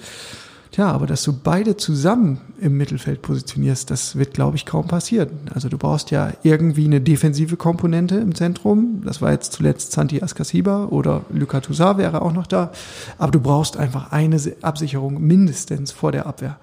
Tja, 0.71 0.91
aber 0.91 1.07
dass 1.07 1.23
du 1.23 1.33
beide 1.33 1.77
zusammen 1.77 2.39
im 2.59 2.77
Mittelfeld 2.77 3.21
positionierst, 3.21 3.89
das 3.89 4.17
wird, 4.17 4.33
glaube 4.33 4.57
ich, 4.57 4.65
kaum 4.65 4.87
passieren. 4.87 5.29
Also 5.53 5.69
du 5.69 5.77
brauchst 5.77 6.11
ja 6.11 6.33
irgendwie 6.43 6.85
eine 6.85 7.01
defensive 7.01 7.55
Komponente 7.55 8.17
im 8.17 8.35
Zentrum. 8.35 9.01
Das 9.05 9.21
war 9.21 9.31
jetzt 9.31 9.53
zuletzt 9.53 9.93
Santi 9.93 10.21
Askasiba 10.21 10.85
oder 10.85 11.21
Luka 11.31 11.61
Toussaint 11.61 11.97
wäre 11.97 12.21
auch 12.21 12.33
noch 12.33 12.47
da. 12.47 12.71
Aber 13.17 13.31
du 13.31 13.39
brauchst 13.39 13.77
einfach 13.77 14.11
eine 14.11 14.39
Absicherung 14.61 15.21
mindestens 15.25 15.91
vor 15.91 16.11
der 16.11 16.27
Abwehr. 16.27 16.57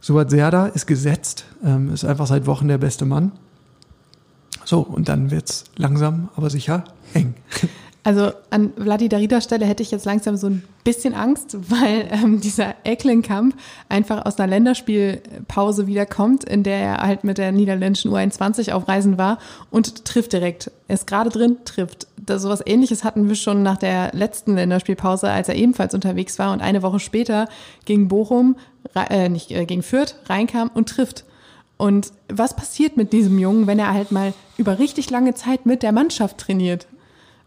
Suat 0.00 0.30
Serda 0.30 0.66
ist 0.66 0.86
gesetzt, 0.86 1.44
ähm, 1.64 1.92
ist 1.92 2.04
einfach 2.04 2.26
seit 2.26 2.46
Wochen 2.46 2.68
der 2.68 2.78
beste 2.78 3.06
Mann. 3.06 3.32
So, 4.64 4.80
und 4.80 5.08
dann 5.08 5.30
wird's 5.30 5.64
langsam, 5.76 6.28
aber 6.36 6.50
sicher 6.50 6.84
eng. 7.14 7.34
Also 8.04 8.32
an 8.50 8.72
Vladi 8.76 9.08
Daridas 9.08 9.44
Stelle 9.44 9.64
hätte 9.64 9.84
ich 9.84 9.92
jetzt 9.92 10.06
langsam 10.06 10.36
so 10.36 10.48
ein 10.48 10.64
bisschen 10.82 11.14
Angst, 11.14 11.56
weil 11.70 12.08
ähm, 12.10 12.40
dieser 12.40 12.74
Ecklenkamp 12.82 13.54
einfach 13.88 14.26
aus 14.26 14.38
einer 14.38 14.48
Länderspielpause 14.48 15.86
wiederkommt, 15.86 16.42
in 16.42 16.64
der 16.64 16.78
er 16.78 16.96
halt 16.98 17.22
mit 17.22 17.38
der 17.38 17.52
niederländischen 17.52 18.10
U21 18.10 18.72
auf 18.72 18.88
Reisen 18.88 19.18
war 19.18 19.38
und 19.70 20.04
trifft 20.04 20.32
direkt. 20.32 20.72
Er 20.88 20.94
ist 20.94 21.06
gerade 21.06 21.30
drin, 21.30 21.58
trifft. 21.64 22.08
Das, 22.16 22.42
sowas 22.42 22.62
ähnliches 22.66 23.04
hatten 23.04 23.28
wir 23.28 23.36
schon 23.36 23.62
nach 23.62 23.76
der 23.76 24.10
letzten 24.14 24.56
Länderspielpause, 24.56 25.30
als 25.30 25.48
er 25.48 25.54
ebenfalls 25.54 25.94
unterwegs 25.94 26.40
war 26.40 26.52
und 26.52 26.60
eine 26.60 26.82
Woche 26.82 26.98
später 26.98 27.48
gegen 27.84 28.08
Bochum, 28.08 28.56
äh, 28.94 29.28
nicht 29.28 29.52
äh, 29.52 29.64
gegen 29.64 29.82
Fürth, 29.82 30.16
reinkam 30.28 30.72
und 30.74 30.88
trifft. 30.88 31.24
Und 31.82 32.12
was 32.32 32.54
passiert 32.54 32.96
mit 32.96 33.12
diesem 33.12 33.40
Jungen, 33.40 33.66
wenn 33.66 33.80
er 33.80 33.92
halt 33.92 34.12
mal 34.12 34.34
über 34.56 34.78
richtig 34.78 35.10
lange 35.10 35.34
Zeit 35.34 35.66
mit 35.66 35.82
der 35.82 35.90
Mannschaft 35.90 36.38
trainiert? 36.38 36.86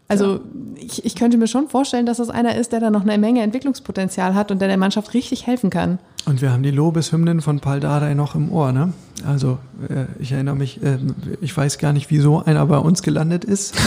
Also 0.08 0.34
ja. 0.34 0.40
ich, 0.74 1.06
ich 1.06 1.16
könnte 1.16 1.38
mir 1.38 1.46
schon 1.46 1.68
vorstellen, 1.68 2.04
dass 2.04 2.18
das 2.18 2.28
einer 2.28 2.54
ist, 2.54 2.72
der 2.72 2.80
da 2.80 2.90
noch 2.90 3.00
eine 3.00 3.16
Menge 3.16 3.40
Entwicklungspotenzial 3.40 4.34
hat 4.34 4.50
und 4.50 4.58
der 4.58 4.68
der 4.68 4.76
Mannschaft 4.76 5.14
richtig 5.14 5.46
helfen 5.46 5.70
kann. 5.70 5.98
Und 6.26 6.42
wir 6.42 6.52
haben 6.52 6.62
die 6.62 6.70
Lobeshymnen 6.70 7.40
von 7.40 7.60
Paul 7.60 7.80
Dardai 7.80 8.12
noch 8.12 8.34
im 8.34 8.52
Ohr, 8.52 8.72
ne? 8.72 8.92
Also 9.26 9.56
äh, 9.88 10.04
ich 10.18 10.32
erinnere 10.32 10.56
mich, 10.56 10.82
äh, 10.82 10.98
ich 11.40 11.56
weiß 11.56 11.78
gar 11.78 11.94
nicht, 11.94 12.10
wieso 12.10 12.44
einer 12.44 12.66
bei 12.66 12.76
uns 12.76 13.02
gelandet 13.02 13.42
ist, 13.42 13.74
äh, 13.74 13.78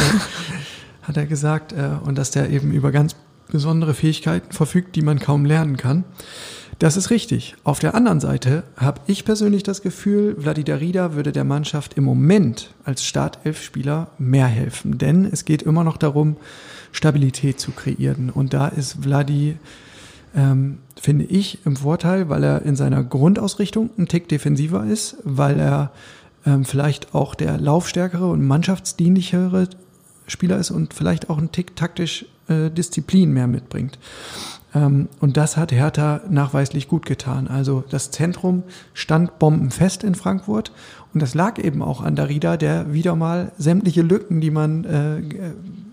hat 1.04 1.16
er 1.16 1.28
gesagt, 1.28 1.76
und 2.06 2.18
dass 2.18 2.32
der 2.32 2.50
eben 2.50 2.72
über 2.72 2.92
ganz 2.92 3.16
besondere 3.52 3.94
Fähigkeiten 3.94 4.52
verfügt, 4.52 4.96
die 4.96 5.04
man 5.04 5.20
kaum 5.20 5.46
lernen 5.46 5.78
kann. 5.78 6.06
Das 6.80 6.96
ist 6.96 7.10
richtig. 7.10 7.56
Auf 7.66 7.80
der 7.80 7.94
anderen 7.94 8.22
Seite 8.22 8.64
habe 8.78 9.02
ich 9.06 9.26
persönlich 9.26 9.64
das 9.64 9.82
Gefühl, 9.82 10.38
Vladimir 10.40 10.80
Rida 10.80 11.14
würde 11.14 11.34
der 11.34 11.44
Mannschaft 11.44 11.96
im 11.96 12.06
Moment 12.06 12.74
als 12.86 13.04
Startelfspieler 13.04 14.08
mehr 14.18 14.48
helfen. 14.48 14.98
Denn 14.98 15.26
es 15.26 15.44
geht 15.44 15.62
immer 15.62 15.84
noch 15.84 15.98
darum, 15.98 16.38
Stabilität 16.94 17.60
zu 17.60 17.72
kreieren. 17.72 18.30
Und 18.30 18.54
da 18.54 18.70
ist 18.70 19.00
Vladi, 19.02 19.58
ähm, 20.34 20.78
finde 21.00 21.26
ich, 21.26 21.66
im 21.66 21.76
Vorteil, 21.76 22.30
weil 22.30 22.46
er 22.46 22.62
in 22.62 22.78
seiner 22.78 23.04
Grundausrichtung 23.04 23.90
ein 23.98 24.08
Tick 24.08 24.30
defensiver 24.30 24.86
ist, 24.86 25.18
weil 25.26 25.60
er 25.60 25.92
ähm, 26.46 26.64
vielleicht 26.64 27.14
auch 27.14 27.36
der 27.36 27.58
laufstärkere 27.60 28.28
und 28.28 28.48
mannschaftsdienlichere 28.48 29.68
Spieler 30.28 30.58
ist 30.58 30.72
und 30.72 30.94
vielleicht 30.94 31.30
auch 31.30 31.40
ein 31.40 31.52
Tick 31.52 31.76
taktisch 31.76 32.26
äh, 32.48 32.70
Disziplin 32.70 33.34
mehr 33.34 33.48
mitbringt. 33.48 34.00
Ähm, 34.74 35.10
und 35.20 35.38
das 35.38 35.58
hat 35.58 35.72
Hertha 35.72 36.22
nachweislich 36.30 36.88
gut 36.88 37.06
getan. 37.06 37.48
Also 37.48 37.84
das 37.90 38.12
Zentrum 38.12 38.64
stand 38.94 39.40
bombenfest 39.40 40.04
in 40.04 40.16
Frankfurt 40.16 40.72
und 41.14 41.22
das 41.22 41.34
lag 41.34 41.58
eben 41.58 41.82
auch 41.82 42.02
an 42.02 42.16
Darida, 42.16 42.58
der 42.58 42.94
wieder 42.94 43.16
mal 43.16 43.52
sämtliche 43.58 44.02
Lücken, 44.02 44.42
die 44.42 44.52
man 44.52 44.86
äh, 44.86 45.22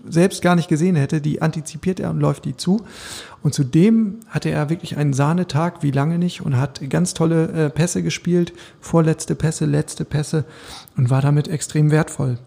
selbst 0.09 0.41
gar 0.41 0.55
nicht 0.55 0.69
gesehen 0.69 0.95
hätte, 0.95 1.21
die 1.21 1.41
antizipiert 1.41 1.99
er 1.99 2.11
und 2.11 2.19
läuft 2.19 2.45
die 2.45 2.55
zu. 2.55 2.81
Und 3.41 3.53
zudem 3.53 4.19
hatte 4.29 4.49
er 4.49 4.69
wirklich 4.69 4.97
einen 4.97 5.13
Sahnetag, 5.13 5.81
wie 5.81 5.91
lange 5.91 6.17
nicht, 6.19 6.41
und 6.41 6.57
hat 6.57 6.87
ganz 6.89 7.13
tolle 7.13 7.47
äh, 7.47 7.69
Pässe 7.69 8.03
gespielt, 8.03 8.53
vorletzte 8.79 9.35
Pässe, 9.35 9.65
letzte 9.65 10.05
Pässe 10.05 10.45
und 10.95 11.09
war 11.09 11.21
damit 11.21 11.47
extrem 11.47 11.91
wertvoll. 11.91 12.37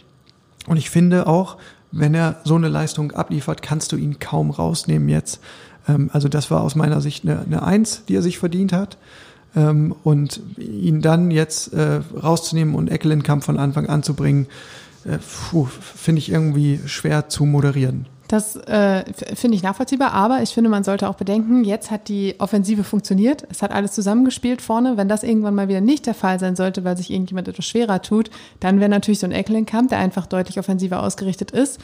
Und 0.66 0.77
ich 0.77 0.90
finde 0.90 1.27
auch, 1.27 1.57
wenn 1.93 2.14
er 2.14 2.37
so 2.45 2.55
eine 2.55 2.69
Leistung 2.69 3.12
abliefert, 3.12 3.62
kannst 3.62 3.93
du 3.93 3.97
ihn 3.97 4.19
kaum 4.21 4.51
rausnehmen 4.51 5.09
jetzt. 5.09 5.40
Ähm, 5.90 6.11
also 6.12 6.29
das 6.29 6.50
war 6.50 6.62
aus 6.62 6.74
meiner 6.74 7.00
Sicht 7.00 7.24
eine, 7.24 7.40
eine 7.40 7.62
Eins, 7.62 8.05
die 8.07 8.16
er 8.16 8.22
sich 8.22 8.38
verdient 8.38 8.72
hat. 8.72 8.96
Ähm, 9.57 9.94
und 10.05 10.40
ihn 10.59 11.00
dann 11.00 11.31
jetzt 11.33 11.72
äh, 11.72 12.00
rauszunehmen 12.22 12.74
und 12.74 12.88
Eckelenkamp 12.88 13.42
von 13.42 13.59
Anfang 13.59 13.88
an 13.88 14.05
zu 14.05 14.14
bringen, 14.14 14.46
äh, 15.05 15.18
finde 15.18 16.20
ich 16.20 16.31
irgendwie 16.31 16.81
schwer 16.87 17.29
zu 17.29 17.44
moderieren. 17.46 18.07
Das 18.29 18.55
äh, 18.55 19.03
finde 19.35 19.57
ich 19.57 19.64
nachvollziehbar, 19.64 20.12
aber 20.12 20.40
ich 20.40 20.50
finde, 20.50 20.70
man 20.70 20.85
sollte 20.85 21.09
auch 21.09 21.16
bedenken, 21.16 21.64
jetzt 21.64 21.90
hat 21.90 22.07
die 22.07 22.37
Offensive 22.38 22.85
funktioniert, 22.85 23.44
es 23.50 23.61
hat 23.61 23.72
alles 23.72 23.90
zusammengespielt 23.90 24.62
vorne. 24.62 24.96
Wenn 24.96 25.09
das 25.09 25.24
irgendwann 25.24 25.57
mal 25.57 25.66
wieder 25.66 25.81
nicht 25.81 26.07
der 26.07 26.14
Fall 26.14 26.38
sein 26.38 26.55
sollte, 26.55 26.85
weil 26.85 26.96
sich 26.96 27.11
irgendjemand 27.11 27.48
etwas 27.48 27.66
schwerer 27.66 28.03
tut, 28.03 28.31
dann 28.61 28.79
wäre 28.79 28.88
natürlich 28.88 29.18
so 29.18 29.26
ein 29.26 29.33
Eckelenkamp, 29.33 29.88
der 29.88 29.98
einfach 29.98 30.26
deutlich 30.26 30.61
offensiver 30.61 31.03
ausgerichtet 31.03 31.50
ist, 31.50 31.81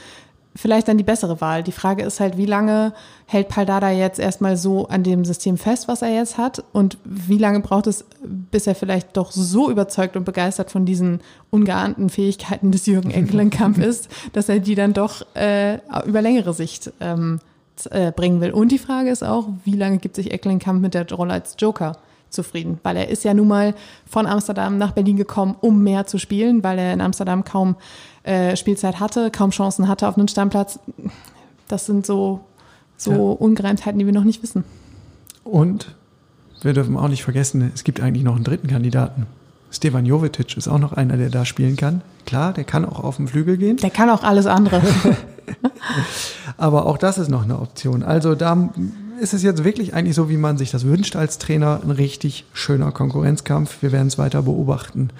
vielleicht 0.56 0.88
dann 0.88 0.98
die 0.98 1.04
bessere 1.04 1.40
Wahl. 1.40 1.62
Die 1.62 1.72
Frage 1.72 2.02
ist 2.02 2.18
halt, 2.18 2.36
wie 2.36 2.46
lange 2.46 2.92
hält 3.26 3.48
Paldada 3.48 3.90
jetzt 3.90 4.18
erstmal 4.18 4.56
so 4.56 4.88
an 4.88 5.02
dem 5.02 5.24
System 5.24 5.58
fest, 5.58 5.86
was 5.86 6.02
er 6.02 6.12
jetzt 6.12 6.38
hat? 6.38 6.64
Und 6.72 6.98
wie 7.04 7.38
lange 7.38 7.60
braucht 7.60 7.86
es, 7.86 8.04
bis 8.24 8.66
er 8.66 8.74
vielleicht 8.74 9.16
doch 9.16 9.30
so 9.32 9.70
überzeugt 9.70 10.16
und 10.16 10.24
begeistert 10.24 10.70
von 10.70 10.86
diesen 10.86 11.20
ungeahnten 11.50 12.08
Fähigkeiten 12.10 12.72
des 12.72 12.86
Jürgen 12.86 13.10
Enkelenkamp 13.10 13.78
ist, 13.84 14.08
dass 14.32 14.48
er 14.48 14.58
die 14.58 14.74
dann 14.74 14.92
doch 14.92 15.24
äh, 15.34 15.78
über 16.06 16.22
längere 16.22 16.54
Sicht 16.54 16.92
ähm, 17.00 17.40
äh, 17.90 18.10
bringen 18.12 18.40
will? 18.40 18.52
Und 18.52 18.72
die 18.72 18.78
Frage 18.78 19.10
ist 19.10 19.22
auch, 19.22 19.48
wie 19.64 19.76
lange 19.76 19.98
gibt 19.98 20.16
sich 20.16 20.32
Eckelenkamp 20.32 20.80
mit 20.80 20.94
der 20.94 21.10
Rolle 21.12 21.34
als 21.34 21.56
Joker? 21.58 21.98
Zufrieden, 22.30 22.78
weil 22.82 22.96
er 22.96 23.08
ist 23.08 23.24
ja 23.24 23.34
nun 23.34 23.48
mal 23.48 23.74
von 24.06 24.26
Amsterdam 24.26 24.78
nach 24.78 24.92
Berlin 24.92 25.16
gekommen, 25.16 25.56
um 25.60 25.82
mehr 25.82 26.06
zu 26.06 26.18
spielen, 26.18 26.62
weil 26.62 26.78
er 26.78 26.92
in 26.92 27.00
Amsterdam 27.00 27.44
kaum 27.44 27.76
äh, 28.22 28.56
Spielzeit 28.56 29.00
hatte, 29.00 29.30
kaum 29.30 29.50
Chancen 29.50 29.88
hatte 29.88 30.08
auf 30.08 30.18
einen 30.18 30.28
Stammplatz. 30.28 30.78
Das 31.68 31.86
sind 31.86 32.06
so, 32.06 32.40
so 32.96 33.10
ja. 33.12 33.18
Ungereimtheiten, 33.18 33.98
die 33.98 34.06
wir 34.06 34.12
noch 34.12 34.24
nicht 34.24 34.42
wissen. 34.42 34.64
Und 35.44 35.94
wir 36.62 36.72
dürfen 36.72 36.96
auch 36.96 37.08
nicht 37.08 37.22
vergessen, 37.22 37.70
es 37.74 37.84
gibt 37.84 38.00
eigentlich 38.00 38.24
noch 38.24 38.34
einen 38.34 38.44
dritten 38.44 38.68
Kandidaten. 38.68 39.26
Stevan 39.70 40.06
Jovetic 40.06 40.56
ist 40.56 40.68
auch 40.68 40.78
noch 40.78 40.92
einer, 40.92 41.16
der 41.16 41.28
da 41.28 41.44
spielen 41.44 41.76
kann. 41.76 42.02
Klar, 42.24 42.52
der 42.52 42.64
kann 42.64 42.84
auch 42.84 43.02
auf 43.02 43.16
den 43.16 43.28
Flügel 43.28 43.56
gehen. 43.56 43.76
Der 43.76 43.90
kann 43.90 44.10
auch 44.10 44.22
alles 44.22 44.46
andere. 44.46 44.80
Aber 46.56 46.86
auch 46.86 46.98
das 46.98 47.18
ist 47.18 47.28
noch 47.28 47.44
eine 47.44 47.58
Option. 47.58 48.02
Also 48.02 48.34
da 48.34 48.70
ist 49.20 49.34
es 49.34 49.42
jetzt 49.42 49.64
wirklich 49.64 49.94
eigentlich 49.94 50.16
so, 50.16 50.28
wie 50.28 50.36
man 50.36 50.58
sich 50.58 50.70
das 50.70 50.84
wünscht 50.84 51.16
als 51.16 51.38
Trainer. 51.38 51.80
Ein 51.82 51.90
richtig 51.90 52.44
schöner 52.52 52.92
Konkurrenzkampf. 52.92 53.82
Wir 53.82 53.92
werden 53.92 54.08
es 54.08 54.18
weiter 54.18 54.42
beobachten. 54.42 55.10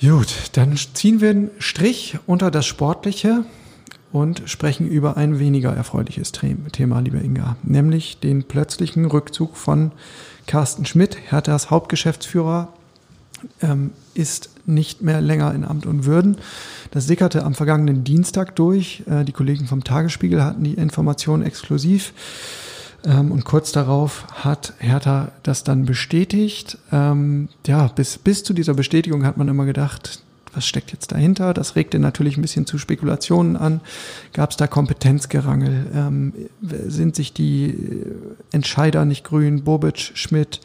Gut, 0.00 0.28
dann 0.52 0.76
ziehen 0.76 1.20
wir 1.20 1.30
einen 1.30 1.50
Strich 1.58 2.18
unter 2.26 2.50
das 2.50 2.66
Sportliche 2.66 3.44
und 4.12 4.42
sprechen 4.46 4.88
über 4.88 5.16
ein 5.16 5.38
weniger 5.38 5.74
erfreuliches 5.74 6.32
Thema, 6.32 7.00
liebe 7.00 7.18
Inga, 7.18 7.56
nämlich 7.62 8.20
den 8.20 8.44
plötzlichen 8.44 9.04
Rückzug 9.04 9.56
von 9.56 9.92
Carsten 10.46 10.86
Schmidt, 10.86 11.18
Herthas 11.30 11.70
Hauptgeschäftsführer, 11.70 12.72
ähm, 13.60 13.90
ist 14.14 14.50
nicht 14.68 15.02
mehr 15.02 15.20
länger 15.20 15.54
in 15.54 15.64
Amt 15.64 15.86
und 15.86 16.04
Würden. 16.04 16.36
Das 16.90 17.06
sickerte 17.06 17.44
am 17.44 17.54
vergangenen 17.54 18.04
Dienstag 18.04 18.54
durch. 18.56 19.02
Äh, 19.10 19.24
die 19.24 19.32
Kollegen 19.32 19.66
vom 19.66 19.84
Tagesspiegel 19.84 20.42
hatten 20.42 20.64
die 20.64 20.74
Information 20.74 21.42
exklusiv. 21.42 22.12
Ähm, 23.04 23.32
und 23.32 23.44
kurz 23.44 23.72
darauf 23.72 24.26
hat 24.30 24.74
Hertha 24.78 25.32
das 25.42 25.64
dann 25.64 25.84
bestätigt. 25.84 26.78
Ähm, 26.92 27.48
ja, 27.66 27.88
bis, 27.88 28.18
bis 28.18 28.44
zu 28.44 28.52
dieser 28.52 28.74
Bestätigung 28.74 29.24
hat 29.24 29.36
man 29.36 29.48
immer 29.48 29.64
gedacht, 29.64 30.20
was 30.54 30.66
steckt 30.66 30.92
jetzt 30.92 31.12
dahinter? 31.12 31.54
Das 31.54 31.76
regte 31.76 31.98
natürlich 31.98 32.36
ein 32.36 32.42
bisschen 32.42 32.66
zu 32.66 32.78
Spekulationen 32.78 33.56
an. 33.56 33.80
Gab 34.32 34.50
es 34.50 34.56
da 34.56 34.66
Kompetenzgerangel? 34.66 35.86
Ähm, 35.94 36.32
sind 36.60 37.14
sich 37.14 37.32
die 37.32 37.74
Entscheider 38.50 39.04
nicht 39.04 39.24
grün? 39.24 39.62
Bobic, 39.62 40.12
Schmidt, 40.14 40.60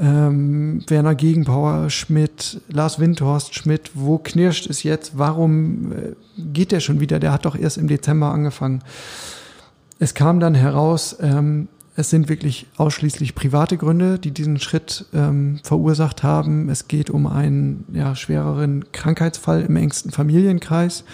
ähm, 0.00 0.82
Werner 0.88 1.14
Gegenpower, 1.14 1.90
Schmidt, 1.90 2.60
Lars 2.68 2.98
Windhorst, 2.98 3.54
Schmidt, 3.54 3.90
wo 3.94 4.18
knirscht 4.18 4.68
es 4.68 4.82
jetzt? 4.82 5.18
Warum 5.18 5.92
äh, 5.92 6.12
geht 6.38 6.72
der 6.72 6.80
schon 6.80 7.00
wieder? 7.00 7.20
Der 7.20 7.32
hat 7.32 7.44
doch 7.44 7.56
erst 7.56 7.76
im 7.76 7.86
Dezember 7.86 8.32
angefangen. 8.32 8.82
Es 9.98 10.14
kam 10.14 10.40
dann 10.40 10.54
heraus, 10.54 11.16
ähm, 11.20 11.68
es 11.96 12.08
sind 12.08 12.30
wirklich 12.30 12.66
ausschließlich 12.78 13.34
private 13.34 13.76
Gründe, 13.76 14.18
die 14.18 14.30
diesen 14.30 14.58
Schritt 14.58 15.04
ähm, 15.12 15.60
verursacht 15.62 16.22
haben. 16.22 16.70
Es 16.70 16.88
geht 16.88 17.10
um 17.10 17.26
einen 17.26 17.84
ja, 17.92 18.16
schwereren 18.16 18.90
Krankheitsfall 18.92 19.62
im 19.62 19.76
engsten 19.76 20.10
Familienkreis. 20.10 21.04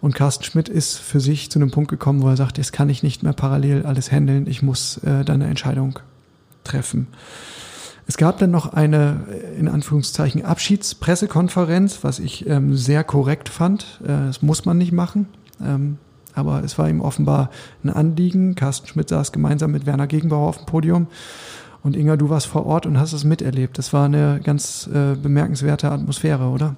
Und 0.00 0.14
Carsten 0.14 0.44
Schmidt 0.44 0.68
ist 0.68 0.96
für 0.98 1.18
sich 1.18 1.50
zu 1.50 1.58
einem 1.58 1.72
Punkt 1.72 1.90
gekommen, 1.90 2.22
wo 2.22 2.28
er 2.28 2.36
sagt, 2.36 2.58
jetzt 2.58 2.72
kann 2.72 2.88
ich 2.88 3.02
nicht 3.02 3.22
mehr 3.24 3.32
parallel 3.32 3.84
alles 3.84 4.12
handeln, 4.12 4.46
ich 4.46 4.62
muss 4.62 4.98
äh, 4.98 5.24
dann 5.24 5.42
eine 5.42 5.46
Entscheidung 5.46 5.98
treffen. 6.64 7.08
Es 8.06 8.16
gab 8.16 8.38
dann 8.38 8.50
noch 8.50 8.72
eine, 8.72 9.20
in 9.58 9.68
Anführungszeichen, 9.68 10.44
Abschiedspressekonferenz, 10.44 12.02
was 12.02 12.18
ich 12.18 12.46
ähm, 12.48 12.76
sehr 12.76 13.04
korrekt 13.04 13.48
fand. 13.48 14.00
Äh, 14.02 14.08
das 14.08 14.42
muss 14.42 14.64
man 14.64 14.78
nicht 14.78 14.92
machen. 14.92 15.26
Ähm, 15.62 15.98
aber 16.34 16.64
es 16.64 16.78
war 16.78 16.88
ihm 16.88 17.00
offenbar 17.00 17.50
ein 17.84 17.90
Anliegen. 17.90 18.54
Carsten 18.54 18.86
Schmidt 18.86 19.08
saß 19.08 19.32
gemeinsam 19.32 19.70
mit 19.70 19.86
Werner 19.86 20.06
Gegenbauer 20.06 20.48
auf 20.48 20.56
dem 20.58 20.66
Podium. 20.66 21.06
Und 21.82 21.96
Inga, 21.96 22.16
du 22.16 22.30
warst 22.30 22.46
vor 22.46 22.66
Ort 22.66 22.86
und 22.86 22.98
hast 22.98 23.12
es 23.12 23.24
miterlebt. 23.24 23.76
Das 23.76 23.92
war 23.92 24.06
eine 24.06 24.40
ganz 24.42 24.88
äh, 24.92 25.14
bemerkenswerte 25.16 25.90
Atmosphäre, 25.90 26.48
oder? 26.48 26.76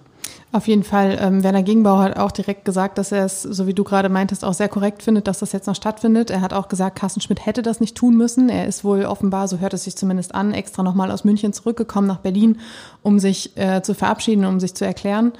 Auf 0.54 0.68
jeden 0.68 0.84
Fall. 0.84 1.18
Ähm, 1.20 1.42
Werner 1.42 1.64
Gegenbauer 1.64 2.04
hat 2.04 2.16
auch 2.16 2.30
direkt 2.30 2.64
gesagt, 2.64 2.96
dass 2.96 3.10
er 3.10 3.24
es, 3.24 3.42
so 3.42 3.66
wie 3.66 3.74
du 3.74 3.82
gerade 3.82 4.08
meintest, 4.08 4.44
auch 4.44 4.54
sehr 4.54 4.68
korrekt 4.68 5.02
findet, 5.02 5.26
dass 5.26 5.40
das 5.40 5.50
jetzt 5.50 5.66
noch 5.66 5.74
stattfindet. 5.74 6.30
Er 6.30 6.42
hat 6.42 6.52
auch 6.52 6.68
gesagt, 6.68 6.96
Carsten 6.96 7.20
Schmidt 7.20 7.44
hätte 7.44 7.60
das 7.60 7.80
nicht 7.80 7.96
tun 7.96 8.16
müssen. 8.16 8.48
Er 8.48 8.68
ist 8.68 8.84
wohl 8.84 9.04
offenbar, 9.04 9.48
so 9.48 9.58
hört 9.58 9.74
es 9.74 9.82
sich 9.82 9.96
zumindest 9.96 10.32
an, 10.32 10.54
extra 10.54 10.84
nochmal 10.84 11.10
aus 11.10 11.24
München 11.24 11.52
zurückgekommen 11.52 12.06
nach 12.06 12.18
Berlin, 12.18 12.60
um 13.02 13.18
sich 13.18 13.56
äh, 13.56 13.82
zu 13.82 13.94
verabschieden, 13.96 14.44
um 14.44 14.60
sich 14.60 14.74
zu 14.74 14.86
erklären. 14.86 15.32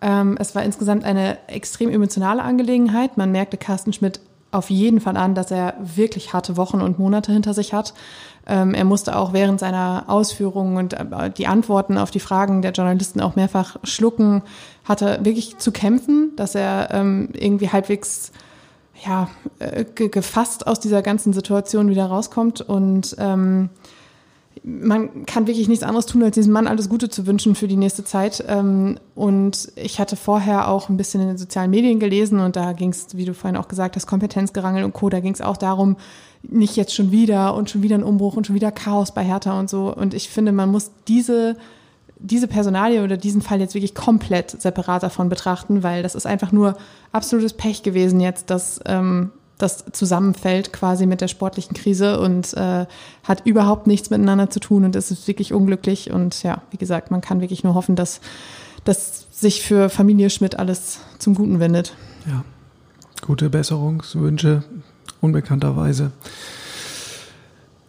Ähm, 0.00 0.36
es 0.38 0.54
war 0.54 0.62
insgesamt 0.62 1.02
eine 1.02 1.38
extrem 1.48 1.90
emotionale 1.90 2.44
Angelegenheit. 2.44 3.16
Man 3.16 3.32
merkte 3.32 3.56
Carsten 3.56 3.92
Schmidt 3.92 4.20
auf 4.52 4.70
jeden 4.70 5.00
Fall 5.00 5.16
an, 5.16 5.34
dass 5.34 5.50
er 5.50 5.74
wirklich 5.80 6.32
harte 6.32 6.56
Wochen 6.56 6.80
und 6.80 7.00
Monate 7.00 7.32
hinter 7.32 7.54
sich 7.54 7.72
hat. 7.72 7.92
Ähm, 8.46 8.74
er 8.74 8.84
musste 8.84 9.16
auch 9.16 9.32
während 9.32 9.60
seiner 9.60 10.04
Ausführungen 10.08 10.76
und 10.76 10.94
äh, 10.94 11.30
die 11.30 11.46
Antworten 11.46 11.98
auf 11.98 12.10
die 12.10 12.20
Fragen 12.20 12.62
der 12.62 12.72
Journalisten 12.72 13.20
auch 13.20 13.36
mehrfach 13.36 13.76
schlucken, 13.84 14.42
hatte 14.84 15.20
wirklich 15.22 15.58
zu 15.58 15.72
kämpfen, 15.72 16.32
dass 16.36 16.54
er 16.54 16.88
ähm, 16.92 17.28
irgendwie 17.32 17.70
halbwegs 17.70 18.32
ja, 19.06 19.28
äh, 19.58 19.84
gefasst 19.84 20.66
aus 20.66 20.80
dieser 20.80 21.02
ganzen 21.02 21.32
Situation 21.32 21.90
wieder 21.90 22.06
rauskommt. 22.06 22.60
Und 22.60 23.16
ähm, 23.18 23.70
man 24.62 25.24
kann 25.26 25.46
wirklich 25.46 25.68
nichts 25.68 25.84
anderes 25.84 26.06
tun, 26.06 26.22
als 26.22 26.34
diesem 26.34 26.52
Mann 26.52 26.66
alles 26.66 26.88
Gute 26.88 27.08
zu 27.08 27.26
wünschen 27.26 27.54
für 27.54 27.68
die 27.68 27.76
nächste 27.76 28.04
Zeit. 28.04 28.44
Ähm, 28.46 28.98
und 29.14 29.72
ich 29.76 29.98
hatte 29.98 30.16
vorher 30.16 30.68
auch 30.68 30.88
ein 30.88 30.96
bisschen 30.96 31.20
in 31.22 31.28
den 31.28 31.38
sozialen 31.38 31.70
Medien 31.70 31.98
gelesen 31.98 32.40
und 32.40 32.56
da 32.56 32.72
ging 32.72 32.90
es, 32.90 33.16
wie 33.16 33.24
du 33.24 33.32
vorhin 33.32 33.56
auch 33.56 33.68
gesagt 33.68 33.96
hast, 33.96 34.06
Kompetenzgerangel 34.06 34.84
und 34.84 34.92
Co. 34.92 35.08
Da 35.08 35.20
ging 35.20 35.32
es 35.32 35.40
auch 35.40 35.56
darum, 35.56 35.96
nicht 36.42 36.76
jetzt 36.76 36.94
schon 36.94 37.10
wieder 37.10 37.54
und 37.54 37.70
schon 37.70 37.82
wieder 37.82 37.96
ein 37.96 38.04
Umbruch 38.04 38.36
und 38.36 38.46
schon 38.46 38.56
wieder 38.56 38.70
Chaos 38.70 39.12
bei 39.12 39.24
Hertha 39.24 39.58
und 39.58 39.70
so. 39.70 39.94
Und 39.94 40.14
ich 40.14 40.28
finde, 40.28 40.52
man 40.52 40.70
muss 40.70 40.90
diese 41.08 41.56
diese 42.22 42.48
Personalie 42.48 43.02
oder 43.02 43.16
diesen 43.16 43.40
Fall 43.40 43.60
jetzt 43.60 43.74
wirklich 43.74 43.94
komplett 43.94 44.50
separat 44.50 45.02
davon 45.02 45.30
betrachten, 45.30 45.82
weil 45.82 46.02
das 46.02 46.14
ist 46.14 46.26
einfach 46.26 46.52
nur 46.52 46.76
absolutes 47.12 47.54
Pech 47.54 47.82
gewesen 47.82 48.20
jetzt, 48.20 48.50
dass 48.50 48.78
ähm, 48.84 49.30
das 49.62 49.84
zusammenfällt 49.92 50.72
quasi 50.72 51.06
mit 51.06 51.20
der 51.20 51.28
sportlichen 51.28 51.74
Krise 51.74 52.20
und 52.20 52.54
äh, 52.54 52.86
hat 53.24 53.46
überhaupt 53.46 53.86
nichts 53.86 54.10
miteinander 54.10 54.50
zu 54.50 54.60
tun 54.60 54.84
und 54.84 54.96
es 54.96 55.10
ist 55.10 55.26
wirklich 55.28 55.52
unglücklich. 55.52 56.10
Und 56.10 56.42
ja, 56.42 56.62
wie 56.70 56.76
gesagt, 56.76 57.10
man 57.10 57.20
kann 57.20 57.40
wirklich 57.40 57.64
nur 57.64 57.74
hoffen, 57.74 57.96
dass, 57.96 58.20
dass 58.84 59.26
sich 59.30 59.62
für 59.62 59.90
Familie 59.90 60.30
Schmidt 60.30 60.58
alles 60.58 61.00
zum 61.18 61.34
Guten 61.34 61.60
wendet. 61.60 61.94
Ja, 62.26 62.44
gute 63.22 63.50
Besserungswünsche, 63.50 64.64
unbekannterweise. 65.20 66.12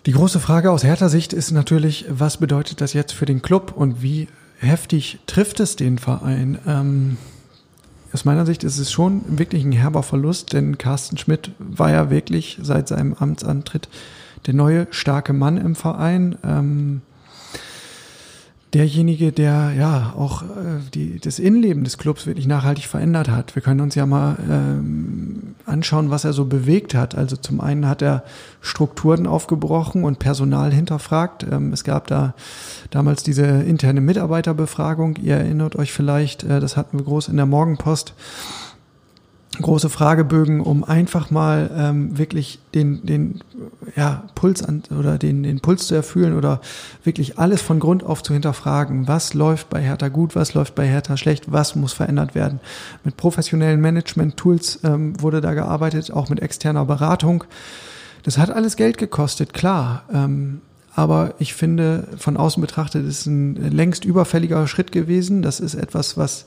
Die 0.05 0.13
große 0.13 0.39
Frage 0.39 0.71
aus 0.71 0.83
härter 0.83 1.09
Sicht 1.09 1.31
ist 1.31 1.51
natürlich, 1.51 2.05
was 2.09 2.37
bedeutet 2.37 2.81
das 2.81 2.93
jetzt 2.93 3.13
für 3.13 3.25
den 3.25 3.41
Club 3.41 3.73
und 3.75 4.01
wie 4.01 4.27
heftig 4.57 5.19
trifft 5.27 5.59
es 5.59 5.75
den 5.75 5.99
Verein? 5.99 6.57
Ähm, 6.65 7.17
aus 8.13 8.25
meiner 8.25 8.45
Sicht 8.45 8.63
ist 8.63 8.77
es 8.77 8.91
schon 8.91 9.21
wirklich 9.27 9.63
ein 9.63 9.71
herber 9.71 10.03
Verlust, 10.03 10.53
denn 10.53 10.77
Carsten 10.77 11.17
Schmidt 11.17 11.51
war 11.59 11.91
ja 11.91 12.09
wirklich 12.09 12.59
seit 12.61 12.87
seinem 12.87 13.13
Amtsantritt 13.13 13.87
der 14.47 14.53
neue 14.53 14.87
starke 14.91 15.33
Mann 15.33 15.57
im 15.57 15.75
Verein. 15.75 16.37
Ähm, 16.43 17.01
derjenige, 18.73 19.31
der 19.31 19.73
ja 19.77 20.13
auch 20.17 20.43
äh, 20.43 20.79
die, 20.93 21.19
das 21.19 21.39
Innenleben 21.39 21.83
des 21.83 21.97
Clubs 21.97 22.25
wirklich 22.25 22.47
nachhaltig 22.47 22.85
verändert 22.85 23.29
hat. 23.29 23.55
Wir 23.55 23.61
können 23.61 23.81
uns 23.81 23.95
ja 23.95 24.05
mal 24.05 24.37
ähm, 24.49 25.55
anschauen, 25.65 26.09
was 26.09 26.23
er 26.23 26.33
so 26.33 26.45
bewegt 26.45 26.95
hat. 26.95 27.15
Also 27.15 27.35
zum 27.35 27.59
einen 27.59 27.87
hat 27.87 28.01
er 28.01 28.23
Strukturen 28.61 29.27
aufgebrochen 29.27 30.03
und 30.03 30.19
Personal 30.19 30.71
hinterfragt. 30.71 31.45
Ähm, 31.51 31.73
es 31.73 31.83
gab 31.83 32.07
da 32.07 32.33
damals 32.91 33.23
diese 33.23 33.43
interne 33.45 34.01
Mitarbeiterbefragung. 34.01 35.17
Ihr 35.17 35.35
erinnert 35.35 35.75
euch 35.75 35.91
vielleicht, 35.91 36.43
äh, 36.43 36.59
das 36.59 36.77
hatten 36.77 36.97
wir 36.97 37.05
groß 37.05 37.27
in 37.27 37.37
der 37.37 37.45
Morgenpost 37.45 38.13
große 39.59 39.89
Fragebögen, 39.89 40.61
um 40.61 40.83
einfach 40.83 41.29
mal 41.29 41.69
ähm, 41.75 42.17
wirklich 42.17 42.59
den, 42.73 43.05
den 43.05 43.41
ja, 43.95 44.23
Puls 44.33 44.63
an, 44.63 44.83
oder 44.97 45.17
den, 45.17 45.43
den 45.43 45.59
Puls 45.59 45.87
zu 45.87 45.95
erfüllen 45.95 46.37
oder 46.37 46.61
wirklich 47.03 47.37
alles 47.37 47.61
von 47.61 47.79
Grund 47.79 48.03
auf 48.03 48.23
zu 48.23 48.33
hinterfragen. 48.33 49.07
Was 49.07 49.33
läuft 49.33 49.69
bei 49.69 49.81
Hertha 49.81 50.07
gut, 50.07 50.35
was 50.35 50.53
läuft 50.53 50.75
bei 50.75 50.87
Hertha 50.87 51.17
schlecht, 51.17 51.51
was 51.51 51.75
muss 51.75 51.91
verändert 51.91 52.33
werden. 52.33 52.61
Mit 53.03 53.17
professionellen 53.17 53.81
Management-Tools 53.81 54.79
ähm, 54.83 55.21
wurde 55.21 55.41
da 55.41 55.53
gearbeitet, 55.53 56.11
auch 56.11 56.29
mit 56.29 56.39
externer 56.39 56.85
Beratung. 56.85 57.43
Das 58.23 58.37
hat 58.37 58.51
alles 58.51 58.77
Geld 58.77 58.97
gekostet, 58.97 59.53
klar. 59.53 60.03
Ähm, 60.13 60.61
aber 60.93 61.35
ich 61.39 61.53
finde, 61.53 62.07
von 62.17 62.37
außen 62.37 62.61
betrachtet, 62.61 63.05
ist 63.05 63.25
ein 63.25 63.55
längst 63.71 64.05
überfälliger 64.05 64.67
Schritt 64.67 64.91
gewesen. 64.91 65.41
Das 65.41 65.59
ist 65.59 65.75
etwas, 65.75 66.17
was 66.17 66.45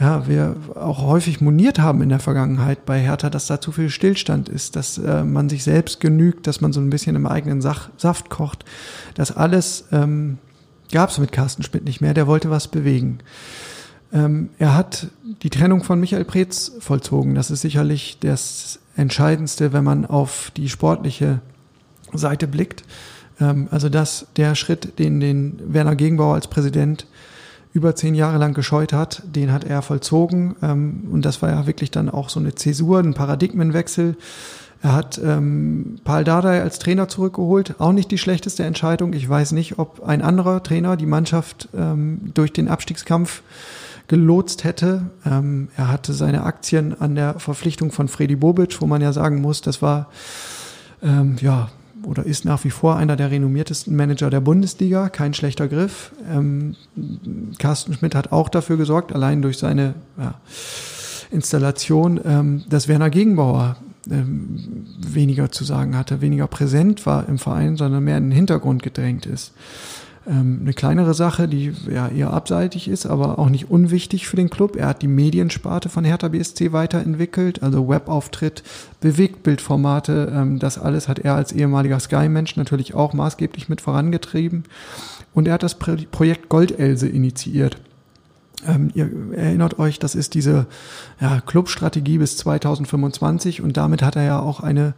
ja, 0.00 0.26
wir 0.26 0.56
auch 0.74 1.02
häufig 1.02 1.42
moniert 1.42 1.78
haben 1.78 2.00
in 2.00 2.08
der 2.08 2.20
Vergangenheit 2.20 2.86
bei 2.86 2.98
Hertha, 2.98 3.28
dass 3.28 3.46
da 3.46 3.60
zu 3.60 3.70
viel 3.70 3.90
Stillstand 3.90 4.48
ist, 4.48 4.74
dass 4.74 4.96
äh, 4.96 5.24
man 5.24 5.50
sich 5.50 5.62
selbst 5.62 6.00
genügt, 6.00 6.46
dass 6.46 6.62
man 6.62 6.72
so 6.72 6.80
ein 6.80 6.88
bisschen 6.88 7.16
im 7.16 7.26
eigenen 7.26 7.60
Sach 7.60 7.90
Saft 7.98 8.30
kocht. 8.30 8.64
Das 9.14 9.36
alles 9.36 9.84
ähm, 9.92 10.38
gab 10.90 11.10
es 11.10 11.18
mit 11.18 11.32
Carsten 11.32 11.62
Schmidt 11.62 11.84
nicht 11.84 12.00
mehr, 12.00 12.14
der 12.14 12.26
wollte 12.26 12.48
was 12.48 12.68
bewegen. 12.68 13.18
Ähm, 14.10 14.48
er 14.58 14.74
hat 14.74 15.08
die 15.42 15.50
Trennung 15.50 15.84
von 15.84 16.00
Michael 16.00 16.24
Preetz 16.24 16.72
vollzogen. 16.80 17.34
Das 17.34 17.50
ist 17.50 17.60
sicherlich 17.60 18.16
das 18.20 18.80
Entscheidendste, 18.96 19.74
wenn 19.74 19.84
man 19.84 20.06
auf 20.06 20.50
die 20.56 20.70
sportliche 20.70 21.40
Seite 22.14 22.48
blickt. 22.48 22.84
Ähm, 23.38 23.68
also 23.70 23.90
dass 23.90 24.28
der 24.36 24.54
Schritt, 24.54 24.98
den 24.98 25.20
den 25.20 25.60
Werner 25.62 25.94
Gegenbauer 25.94 26.34
als 26.34 26.48
Präsident 26.48 27.06
über 27.72 27.94
zehn 27.94 28.14
Jahre 28.14 28.38
lang 28.38 28.54
gescheut 28.54 28.92
hat, 28.92 29.22
den 29.24 29.52
hat 29.52 29.64
er 29.64 29.82
vollzogen. 29.82 30.56
Ähm, 30.62 31.08
und 31.12 31.24
das 31.24 31.42
war 31.42 31.50
ja 31.50 31.66
wirklich 31.66 31.90
dann 31.90 32.08
auch 32.08 32.28
so 32.28 32.40
eine 32.40 32.54
Zäsur, 32.54 32.98
ein 32.98 33.14
Paradigmenwechsel. 33.14 34.16
Er 34.82 34.94
hat 34.94 35.20
ähm, 35.22 35.96
Paul 36.04 36.24
Dardai 36.24 36.62
als 36.62 36.78
Trainer 36.78 37.06
zurückgeholt. 37.06 37.74
Auch 37.78 37.92
nicht 37.92 38.10
die 38.10 38.18
schlechteste 38.18 38.64
Entscheidung. 38.64 39.12
Ich 39.12 39.28
weiß 39.28 39.52
nicht, 39.52 39.78
ob 39.78 40.02
ein 40.02 40.22
anderer 40.22 40.62
Trainer 40.62 40.96
die 40.96 41.06
Mannschaft 41.06 41.68
ähm, 41.76 42.32
durch 42.32 42.52
den 42.52 42.68
Abstiegskampf 42.68 43.42
gelotst 44.08 44.64
hätte. 44.64 45.02
Ähm, 45.24 45.68
er 45.76 45.88
hatte 45.88 46.14
seine 46.14 46.44
Aktien 46.44 46.98
an 46.98 47.14
der 47.14 47.38
Verpflichtung 47.38 47.92
von 47.92 48.08
Freddy 48.08 48.36
Bobic, 48.36 48.80
wo 48.80 48.86
man 48.86 49.02
ja 49.02 49.12
sagen 49.12 49.40
muss, 49.40 49.60
das 49.60 49.82
war 49.82 50.08
ähm, 51.02 51.36
ja 51.40 51.68
oder 52.04 52.24
ist 52.24 52.44
nach 52.44 52.64
wie 52.64 52.70
vor 52.70 52.96
einer 52.96 53.16
der 53.16 53.30
renommiertesten 53.30 53.94
Manager 53.94 54.30
der 54.30 54.40
Bundesliga, 54.40 55.08
kein 55.08 55.34
schlechter 55.34 55.68
Griff. 55.68 56.12
Ähm, 56.30 56.76
Carsten 57.58 57.94
Schmidt 57.94 58.14
hat 58.14 58.32
auch 58.32 58.48
dafür 58.48 58.76
gesorgt, 58.76 59.12
allein 59.12 59.42
durch 59.42 59.58
seine 59.58 59.94
ja, 60.18 60.34
Installation, 61.30 62.20
ähm, 62.24 62.64
dass 62.68 62.88
Werner 62.88 63.10
Gegenbauer 63.10 63.76
ähm, 64.10 64.86
weniger 64.98 65.50
zu 65.50 65.64
sagen 65.64 65.96
hatte, 65.96 66.20
weniger 66.20 66.46
präsent 66.46 67.06
war 67.06 67.28
im 67.28 67.38
Verein, 67.38 67.76
sondern 67.76 68.04
mehr 68.04 68.18
in 68.18 68.24
den 68.24 68.32
Hintergrund 68.32 68.82
gedrängt 68.82 69.26
ist. 69.26 69.52
Ähm, 70.30 70.60
eine 70.62 70.72
kleinere 70.74 71.12
Sache, 71.12 71.48
die 71.48 71.72
ja 71.92 72.06
eher 72.06 72.32
abseitig 72.32 72.86
ist, 72.86 73.04
aber 73.04 73.40
auch 73.40 73.48
nicht 73.48 73.68
unwichtig 73.68 74.28
für 74.28 74.36
den 74.36 74.48
Club. 74.48 74.76
Er 74.76 74.86
hat 74.86 75.02
die 75.02 75.08
Mediensparte 75.08 75.88
von 75.88 76.04
Hertha 76.04 76.28
BSC 76.28 76.72
weiterentwickelt, 76.72 77.64
also 77.64 77.88
Webauftritt, 77.88 78.62
Bewegtbildformate. 79.00 80.32
Ähm, 80.32 80.60
das 80.60 80.78
alles 80.78 81.08
hat 81.08 81.18
er 81.18 81.34
als 81.34 81.50
ehemaliger 81.50 81.98
Sky-Mensch 81.98 82.56
natürlich 82.56 82.94
auch 82.94 83.12
maßgeblich 83.12 83.68
mit 83.68 83.80
vorangetrieben. 83.80 84.64
Und 85.34 85.48
er 85.48 85.54
hat 85.54 85.64
das 85.64 85.76
Projekt 85.76 86.48
Goldelse 86.48 87.08
initiiert. 87.08 87.76
Ähm, 88.66 88.90
ihr 88.94 89.10
erinnert 89.34 89.78
euch, 89.78 89.98
das 89.98 90.14
ist 90.14 90.34
diese 90.34 90.66
ja, 91.20 91.40
Clubstrategie 91.40 92.18
bis 92.18 92.36
2025 92.36 93.62
und 93.62 93.76
damit 93.76 94.02
hat 94.02 94.16
er 94.16 94.24
ja 94.24 94.40
auch 94.40 94.60
eine 94.60 94.94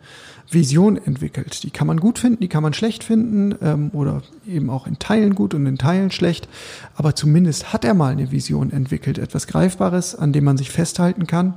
Vision 0.51 0.97
entwickelt. 0.97 1.63
Die 1.63 1.71
kann 1.71 1.87
man 1.87 2.01
gut 2.01 2.19
finden, 2.19 2.41
die 2.41 2.49
kann 2.49 2.63
man 2.63 2.75
schlecht 2.75 3.05
finden 3.05 3.55
ähm, 3.63 3.91
oder 3.93 4.23
eben 4.47 4.71
auch 4.71 4.87
in 4.87 4.99
Teilen 4.99 5.35
gut 5.35 5.55
und 5.55 5.67
in 5.67 5.79
Teilen 5.79 6.11
schlecht. 6.11 6.49
Aber 6.95 7.15
zumindest 7.15 7.73
hat 7.73 7.85
er 7.85 7.95
mal 7.95 8.13
eine 8.13 8.33
Vision 8.33 8.73
entwickelt, 8.73 9.19
etwas 9.19 9.47
Greifbares, 9.47 10.15
an 10.15 10.33
dem 10.33 10.45
man 10.45 10.57
sich 10.57 10.71
festhalten 10.71 11.27
kann. 11.27 11.55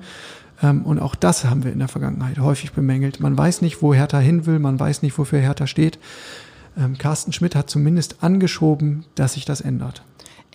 Ähm, 0.62 0.84
und 0.84 1.00
auch 1.00 1.16
das 1.16 1.46
haben 1.46 1.64
wir 1.64 1.74
in 1.74 1.80
der 1.80 1.88
Vergangenheit 1.88 2.40
häufig 2.40 2.72
bemängelt. 2.72 3.20
Man 3.20 3.38
weiß 3.38 3.62
nicht, 3.62 3.82
wo 3.82 3.94
Hertha 3.94 4.20
hin 4.20 4.46
will, 4.46 4.60
man 4.60 4.80
weiß 4.80 5.02
nicht, 5.02 5.18
wofür 5.18 5.40
Hertha 5.40 5.68
steht. 5.68 6.00
Ähm, 6.78 6.98
Carsten 6.98 7.34
Schmidt 7.34 7.56
hat 7.56 7.70
zumindest 7.70 8.24
angeschoben, 8.24 9.06
dass 9.16 9.34
sich 9.34 9.46
das 9.46 9.62
ändert. 9.62 10.04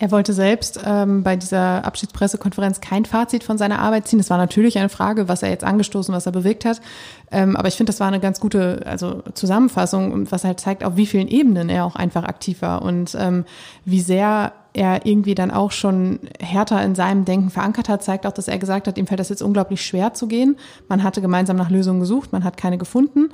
Er 0.01 0.09
wollte 0.09 0.33
selbst 0.33 0.79
ähm, 0.83 1.21
bei 1.21 1.35
dieser 1.35 1.85
Abschiedspressekonferenz 1.85 2.81
kein 2.81 3.05
Fazit 3.05 3.43
von 3.43 3.59
seiner 3.59 3.77
Arbeit 3.77 4.07
ziehen. 4.07 4.17
Das 4.17 4.31
war 4.31 4.39
natürlich 4.39 4.79
eine 4.79 4.89
Frage, 4.89 5.27
was 5.27 5.43
er 5.43 5.51
jetzt 5.51 5.63
angestoßen, 5.63 6.11
was 6.11 6.25
er 6.25 6.31
bewegt 6.31 6.65
hat. 6.65 6.81
Ähm, 7.29 7.55
aber 7.55 7.67
ich 7.67 7.75
finde, 7.75 7.91
das 7.91 7.99
war 7.99 8.07
eine 8.07 8.19
ganz 8.19 8.39
gute 8.39 8.81
also 8.87 9.21
Zusammenfassung, 9.35 10.31
was 10.31 10.43
halt 10.43 10.59
zeigt, 10.59 10.83
auf 10.83 10.95
wie 10.95 11.05
vielen 11.05 11.27
Ebenen 11.27 11.69
er 11.69 11.85
auch 11.85 11.95
einfach 11.95 12.23
aktiv 12.23 12.63
war 12.63 12.81
und 12.81 13.15
ähm, 13.19 13.45
wie 13.85 14.01
sehr 14.01 14.53
er 14.73 15.05
irgendwie 15.05 15.35
dann 15.35 15.51
auch 15.51 15.71
schon 15.71 16.19
härter 16.39 16.81
in 16.83 16.95
seinem 16.95 17.25
Denken 17.25 17.51
verankert 17.51 17.87
hat, 17.87 18.03
zeigt 18.03 18.25
auch, 18.25 18.31
dass 18.31 18.47
er 18.47 18.57
gesagt 18.57 18.87
hat, 18.87 18.97
ihm 18.97 19.05
fällt 19.05 19.19
das 19.19 19.29
jetzt 19.29 19.43
unglaublich 19.43 19.85
schwer 19.85 20.13
zu 20.13 20.27
gehen. 20.27 20.55
Man 20.87 21.03
hatte 21.03 21.21
gemeinsam 21.21 21.57
nach 21.57 21.69
Lösungen 21.69 21.99
gesucht, 21.99 22.31
man 22.31 22.43
hat 22.43 22.57
keine 22.57 22.77
gefunden. 22.77 23.29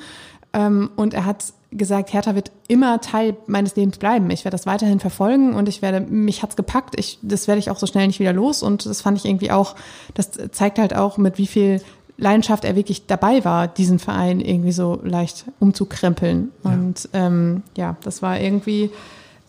Ähm, 0.53 0.89
und 0.95 1.13
er 1.13 1.25
hat 1.25 1.53
gesagt, 1.71 2.13
Hertha 2.13 2.35
wird 2.35 2.51
immer 2.67 3.01
Teil 3.01 3.35
meines 3.45 3.75
Lebens 3.75 3.97
bleiben. 3.97 4.29
Ich 4.29 4.45
werde 4.45 4.55
das 4.55 4.65
weiterhin 4.65 4.99
verfolgen 4.99 5.53
und 5.53 5.67
ich 5.67 5.81
werde, 5.81 5.99
mich 5.99 6.41
hat's 6.41 6.55
gepackt. 6.55 6.97
Ich, 6.97 7.19
das 7.21 7.47
werde 7.47 7.59
ich 7.59 7.69
auch 7.69 7.77
so 7.77 7.87
schnell 7.87 8.07
nicht 8.07 8.19
wieder 8.19 8.33
los. 8.33 8.63
Und 8.63 8.85
das 8.85 9.01
fand 9.01 9.17
ich 9.17 9.25
irgendwie 9.25 9.51
auch, 9.51 9.75
das 10.13 10.31
zeigt 10.51 10.79
halt 10.79 10.95
auch, 10.95 11.17
mit 11.17 11.37
wie 11.37 11.47
viel 11.47 11.81
Leidenschaft 12.17 12.63
er 12.65 12.75
wirklich 12.75 13.05
dabei 13.05 13.45
war, 13.45 13.67
diesen 13.67 13.99
Verein 13.99 14.39
irgendwie 14.39 14.71
so 14.71 14.99
leicht 15.03 15.45
umzukrempeln. 15.59 16.51
Ja. 16.63 16.71
Und 16.71 17.09
ähm, 17.13 17.63
ja, 17.75 17.97
das 18.01 18.21
war 18.21 18.39
irgendwie 18.39 18.89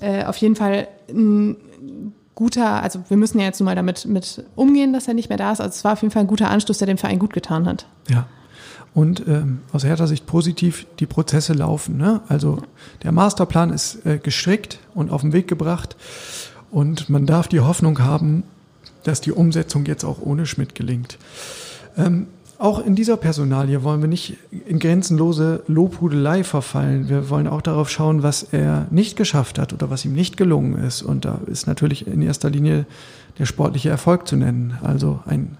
äh, 0.00 0.24
auf 0.24 0.36
jeden 0.36 0.56
Fall 0.56 0.88
ein 1.08 1.56
guter, 2.34 2.82
also 2.82 3.00
wir 3.08 3.16
müssen 3.16 3.40
ja 3.40 3.46
jetzt 3.46 3.58
nun 3.58 3.64
mal 3.64 3.74
damit 3.74 4.04
mit 4.04 4.44
umgehen, 4.54 4.92
dass 4.92 5.08
er 5.08 5.14
nicht 5.14 5.28
mehr 5.28 5.38
da 5.38 5.52
ist. 5.52 5.60
Also 5.60 5.70
es 5.70 5.84
war 5.84 5.94
auf 5.94 6.02
jeden 6.02 6.12
Fall 6.12 6.22
ein 6.22 6.28
guter 6.28 6.50
Anstoß, 6.50 6.78
der 6.78 6.86
dem 6.86 6.98
Verein 6.98 7.18
gut 7.18 7.32
getan 7.32 7.66
hat. 7.66 7.86
Ja, 8.08 8.26
und 8.94 9.26
ähm, 9.28 9.60
aus 9.72 9.84
Hertha 9.84 10.06
Sicht 10.06 10.26
positiv 10.26 10.86
die 10.98 11.06
Prozesse 11.06 11.52
laufen. 11.52 11.96
Ne? 11.96 12.20
Also 12.28 12.62
der 13.02 13.12
Masterplan 13.12 13.70
ist 13.70 14.04
äh, 14.06 14.18
gestrickt 14.18 14.78
und 14.94 15.10
auf 15.10 15.20
den 15.20 15.32
Weg 15.32 15.48
gebracht 15.48 15.96
und 16.70 17.08
man 17.08 17.26
darf 17.26 17.48
die 17.48 17.60
Hoffnung 17.60 18.00
haben, 18.00 18.42
dass 19.04 19.20
die 19.20 19.32
Umsetzung 19.32 19.86
jetzt 19.86 20.04
auch 20.04 20.20
ohne 20.20 20.46
Schmidt 20.46 20.74
gelingt. 20.74 21.18
Ähm, 21.96 22.26
auch 22.58 22.84
in 22.84 22.96
dieser 22.96 23.16
Personalie 23.16 23.84
wollen 23.84 24.00
wir 24.00 24.08
nicht 24.08 24.36
in 24.66 24.80
grenzenlose 24.80 25.62
Lobhudelei 25.68 26.42
verfallen. 26.42 27.08
Wir 27.08 27.30
wollen 27.30 27.46
auch 27.46 27.62
darauf 27.62 27.88
schauen, 27.88 28.24
was 28.24 28.42
er 28.42 28.88
nicht 28.90 29.16
geschafft 29.16 29.60
hat 29.60 29.72
oder 29.72 29.90
was 29.90 30.04
ihm 30.04 30.12
nicht 30.12 30.36
gelungen 30.36 30.76
ist. 30.76 31.02
Und 31.02 31.24
da 31.24 31.40
ist 31.46 31.68
natürlich 31.68 32.08
in 32.08 32.20
erster 32.20 32.50
Linie 32.50 32.84
der 33.38 33.46
sportliche 33.46 33.90
Erfolg 33.90 34.26
zu 34.26 34.34
nennen. 34.34 34.76
Also 34.82 35.20
ein 35.24 35.56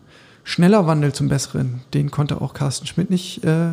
schneller 0.48 0.86
Wandel 0.86 1.12
zum 1.12 1.28
Besseren, 1.28 1.82
den 1.92 2.10
konnte 2.10 2.40
auch 2.40 2.54
Carsten 2.54 2.86
Schmidt 2.86 3.10
nicht 3.10 3.44
äh, 3.44 3.72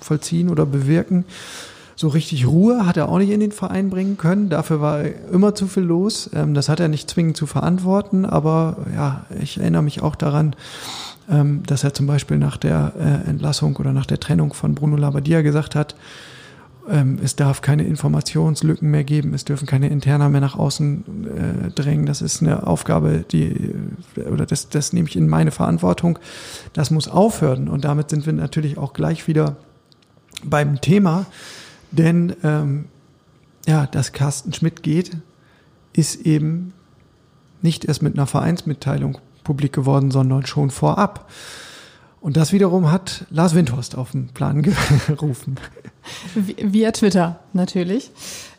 vollziehen 0.00 0.48
oder 0.48 0.64
bewirken. 0.64 1.26
So 1.94 2.08
richtig 2.08 2.46
Ruhe 2.46 2.86
hat 2.86 2.96
er 2.96 3.10
auch 3.10 3.18
nicht 3.18 3.28
in 3.28 3.40
den 3.40 3.52
Verein 3.52 3.90
bringen 3.90 4.16
können. 4.16 4.48
Dafür 4.48 4.80
war 4.80 5.04
immer 5.30 5.54
zu 5.54 5.66
viel 5.66 5.82
los. 5.82 6.30
Ähm, 6.34 6.54
das 6.54 6.70
hat 6.70 6.80
er 6.80 6.88
nicht 6.88 7.10
zwingend 7.10 7.36
zu 7.36 7.44
verantworten, 7.44 8.24
aber 8.24 8.78
ja, 8.94 9.26
ich 9.42 9.58
erinnere 9.58 9.82
mich 9.82 10.02
auch 10.02 10.16
daran, 10.16 10.56
ähm, 11.30 11.62
dass 11.66 11.84
er 11.84 11.92
zum 11.92 12.06
Beispiel 12.06 12.38
nach 12.38 12.56
der 12.56 12.94
äh, 12.98 13.28
Entlassung 13.28 13.76
oder 13.76 13.92
nach 13.92 14.06
der 14.06 14.18
Trennung 14.18 14.54
von 14.54 14.74
Bruno 14.74 14.96
Labbadia 14.96 15.42
gesagt 15.42 15.74
hat, 15.74 15.94
es 17.22 17.34
darf 17.34 17.62
keine 17.62 17.84
Informationslücken 17.84 18.90
mehr 18.90 19.04
geben, 19.04 19.32
es 19.32 19.44
dürfen 19.44 19.66
keine 19.66 19.88
Interner 19.88 20.28
mehr 20.28 20.42
nach 20.42 20.56
außen 20.56 21.66
äh, 21.66 21.70
drängen. 21.70 22.04
Das 22.04 22.20
ist 22.20 22.42
eine 22.42 22.66
Aufgabe, 22.66 23.24
die, 23.30 23.74
oder 24.30 24.44
das, 24.44 24.68
das 24.68 24.92
nehme 24.92 25.08
ich 25.08 25.16
in 25.16 25.26
meine 25.28 25.50
Verantwortung. 25.50 26.18
Das 26.74 26.90
muss 26.90 27.08
aufhören. 27.08 27.68
Und 27.68 27.84
damit 27.84 28.10
sind 28.10 28.26
wir 28.26 28.34
natürlich 28.34 28.76
auch 28.76 28.92
gleich 28.92 29.26
wieder 29.26 29.56
beim 30.44 30.80
Thema. 30.80 31.26
Denn 31.90 32.34
ähm, 32.42 32.86
ja, 33.66 33.86
dass 33.86 34.12
Carsten 34.12 34.52
Schmidt 34.52 34.82
geht, 34.82 35.16
ist 35.94 36.26
eben 36.26 36.74
nicht 37.62 37.86
erst 37.86 38.02
mit 38.02 38.14
einer 38.14 38.26
Vereinsmitteilung 38.26 39.18
publik 39.42 39.72
geworden, 39.72 40.10
sondern 40.10 40.44
schon 40.44 40.70
vorab. 40.70 41.30
Und 42.24 42.38
das 42.38 42.54
wiederum 42.54 42.90
hat 42.90 43.26
Lars 43.28 43.54
Windhorst 43.54 43.98
auf 43.98 44.12
den 44.12 44.28
Plan 44.28 44.62
gerufen. 45.06 45.56
Via 46.34 46.90
Twitter 46.92 47.40
natürlich. 47.52 48.10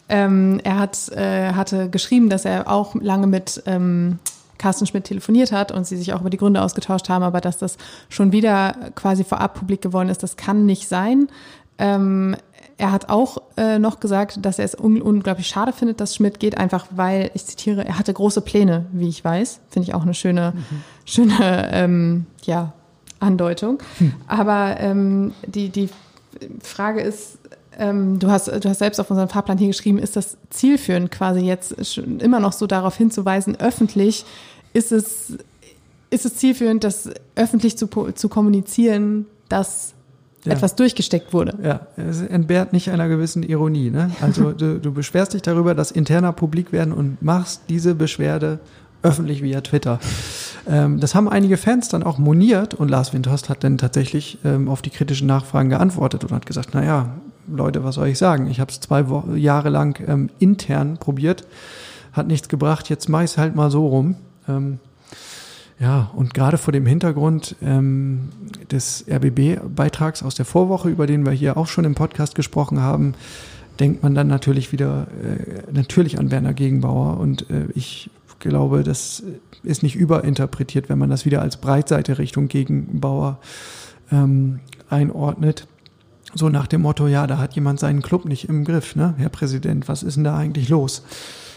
Ähm, 0.07 0.61
er 0.63 0.78
hat, 0.78 1.09
äh, 1.09 1.51
hatte 1.53 1.89
geschrieben, 1.89 2.30
dass 2.30 2.45
er 2.45 2.70
auch 2.70 2.93
lange 2.93 3.26
mit 3.26 3.63
ähm, 3.66 4.20
Carsten 4.59 4.86
Schmidt 4.86 5.05
telefoniert 5.05 5.51
hat 5.51 5.72
und 5.72 5.88
sie 5.88 5.97
sich 5.97 6.13
auch 6.13 6.22
über 6.22 6.30
die 6.30 6.38
Gründe 6.38 6.61
ausgetauscht 6.61 7.09
haben, 7.09 7.24
aber 7.24 7.41
dass 7.41 7.57
das 7.57 7.80
schon 8.07 8.32
wieder 8.32 8.76
quasi 8.93 9.24
vorab 9.24 9.55
publik 9.55 9.82
geworden 9.82 10.09
ist, 10.09 10.22
das 10.22 10.38
kann 10.38 10.68
nicht 10.68 10.88
sein. 10.88 11.28
Ähm, 11.80 12.36
er 12.78 12.91
hat 12.91 13.09
auch 13.09 13.39
äh, 13.57 13.80
noch 13.80 13.99
gesagt, 13.99 14.45
dass 14.45 14.59
er 14.59 14.66
es 14.66 14.76
un 14.76 15.01
unglaublich 15.01 15.47
schade 15.47 15.74
findet, 15.74 15.99
dass 15.99 16.13
Schmidt 16.13 16.39
geht, 16.39 16.55
einfach 16.55 16.86
weil, 16.91 17.32
ich 17.34 17.43
zitiere, 17.47 17.84
er 17.84 17.97
hatte 17.97 18.13
große 18.13 18.41
Pläne, 18.41 18.86
wie 18.91 19.09
ich 19.09 19.26
weiß. 19.26 19.61
Finde 19.72 19.89
ich 19.89 19.95
auch 19.95 20.03
eine 20.03 20.13
schöne, 20.13 20.53
mhm. 20.55 20.84
schöne 21.03 21.70
ähm, 21.72 22.28
ja, 22.43 22.74
Andeutung. 23.20 23.80
Hm. 23.97 24.13
Aber 24.28 24.76
ähm, 24.80 25.34
die, 25.45 25.70
die 25.70 25.89
Frage 26.61 27.01
ist, 27.01 27.38
ähm, 27.78 28.20
du, 28.20 28.30
hast, 28.30 28.47
du 28.47 28.70
hast 28.70 28.80
selbst 28.80 28.99
auf 28.99 29.09
unserem 29.09 29.30
Fahrplan 29.30 29.57
hier 29.57 29.68
geschrieben, 29.68 29.97
ist 29.97 30.16
das 30.16 30.38
zielführend 30.49 31.11
quasi 31.11 31.41
jetzt 31.41 31.97
immer 31.97 32.39
noch 32.39 32.53
so 32.53 32.68
darauf 32.68 32.95
hinzuweisen, 32.95 33.57
öffentlich 33.59 34.26
ist 34.74 34.91
es, 34.91 35.38
ist 36.09 36.26
es 36.26 36.36
zielführend, 36.36 36.84
das 36.84 37.09
öffentlich 37.36 37.78
zu, 37.78 37.88
zu 37.88 38.30
kommunizieren, 38.30 39.26
dass 39.49 39.93
ja. 40.45 40.53
etwas 40.53 40.76
durchgesteckt 40.76 41.34
wurde. 41.34 41.57
Ja, 41.63 41.88
es 41.97 42.22
entbehrt 42.22 42.74
nicht 42.74 42.89
einer 42.89 43.07
gewissen 43.07 43.43
Ironie. 43.43 43.89
Ne? 43.89 44.11
Also 44.22 44.51
du, 44.57 44.80
du 44.80 44.91
beschwerst 44.91 45.34
dich 45.34 45.41
darüber, 45.41 45.76
dass 45.76 45.91
interner 45.91 46.34
publik 46.34 46.72
werden 46.72 46.93
und 46.93 47.22
machst 47.22 47.63
diese 47.70 47.95
Beschwerde 47.95 48.59
öffentlich 49.01 49.43
via 49.43 49.61
Twitter. 49.61 49.99
Ähm, 50.68 50.99
das 50.99 51.16
haben 51.16 51.30
einige 51.30 51.57
Fans 51.57 51.89
dann 51.89 52.03
auch 52.03 52.18
moniert 52.18 52.74
und 52.74 52.89
Lars 52.89 53.13
Windhorst 53.13 53.49
hat 53.49 53.63
dann 53.63 53.78
tatsächlich 53.78 54.39
ähm, 54.43 54.68
auf 54.70 54.82
die 54.82 54.89
kritischen 54.89 55.28
Nachfragen 55.28 55.70
geantwortet 55.70 56.24
und 56.24 56.32
hat 56.32 56.45
gesagt, 56.45 56.74
naja, 56.74 57.09
Leute, 57.47 57.84
was 57.84 57.95
soll 57.95 58.07
ich 58.07 58.18
sagen? 58.18 58.47
Ich 58.49 58.59
habe 58.59 58.72
es 58.72 58.80
zwei 58.80 59.09
Wo 59.09 59.36
Jahre 59.36 59.70
lang 59.70 60.03
ähm, 60.07 60.30
intern 60.39 60.97
probiert, 60.97 61.45
hat 62.13 62.28
nichts 62.28 62.49
gebracht, 62.49 62.89
jetzt 62.89 63.09
mache 63.09 63.26
ich 63.26 63.32
es 63.32 63.38
halt 63.38 63.55
mal 63.55 63.70
so 63.70 63.88
rum. 63.88 64.16
Ähm, 64.47 64.80
ja, 65.78 66.09
und 66.16 66.34
gerade 66.34 66.57
vor 66.57 66.72
dem 66.72 66.86
Hintergrund 66.86 67.57
ähm, 67.61 68.30
des 68.72 69.05
RBB-Beitrags 69.09 70.24
aus 70.24 70.34
der 70.34 70.45
Vorwoche, 70.45 70.89
über 70.89 71.05
den 71.05 71.26
wir 71.26 71.34
hier 71.34 71.57
auch 71.57 71.68
schon 71.68 71.84
im 71.84 71.95
Podcast 71.95 72.34
gesprochen 72.34 72.80
haben, 72.80 73.13
denkt 73.80 74.01
man 74.01 74.16
dann 74.16 74.28
natürlich 74.28 74.72
wieder 74.72 75.07
äh, 75.22 75.72
natürlich 75.74 76.18
an 76.18 76.32
Werner 76.32 76.53
Gegenbauer. 76.53 77.20
Und 77.20 77.49
äh, 77.49 77.66
ich 77.76 78.09
glaube, 78.39 78.83
das 78.83 79.23
ist 79.63 79.83
nicht 79.83 79.95
überinterpretiert, 79.95 80.89
wenn 80.89 80.99
man 80.99 81.09
das 81.09 81.25
wieder 81.25 81.41
als 81.41 81.57
Breitseite 81.57 82.17
Richtung 82.17 82.47
Gegenbauer 82.47 83.39
ähm, 84.11 84.59
einordnet. 84.89 85.67
So 86.33 86.49
nach 86.49 86.67
dem 86.67 86.81
Motto, 86.81 87.07
ja, 87.07 87.27
da 87.27 87.38
hat 87.38 87.55
jemand 87.55 87.79
seinen 87.79 88.01
Club 88.01 88.25
nicht 88.25 88.49
im 88.49 88.65
Griff, 88.65 88.95
ne? 88.95 89.13
Herr 89.17 89.29
Präsident, 89.29 89.88
was 89.88 90.03
ist 90.03 90.15
denn 90.15 90.25
da 90.25 90.38
eigentlich 90.38 90.69
los? 90.69 91.03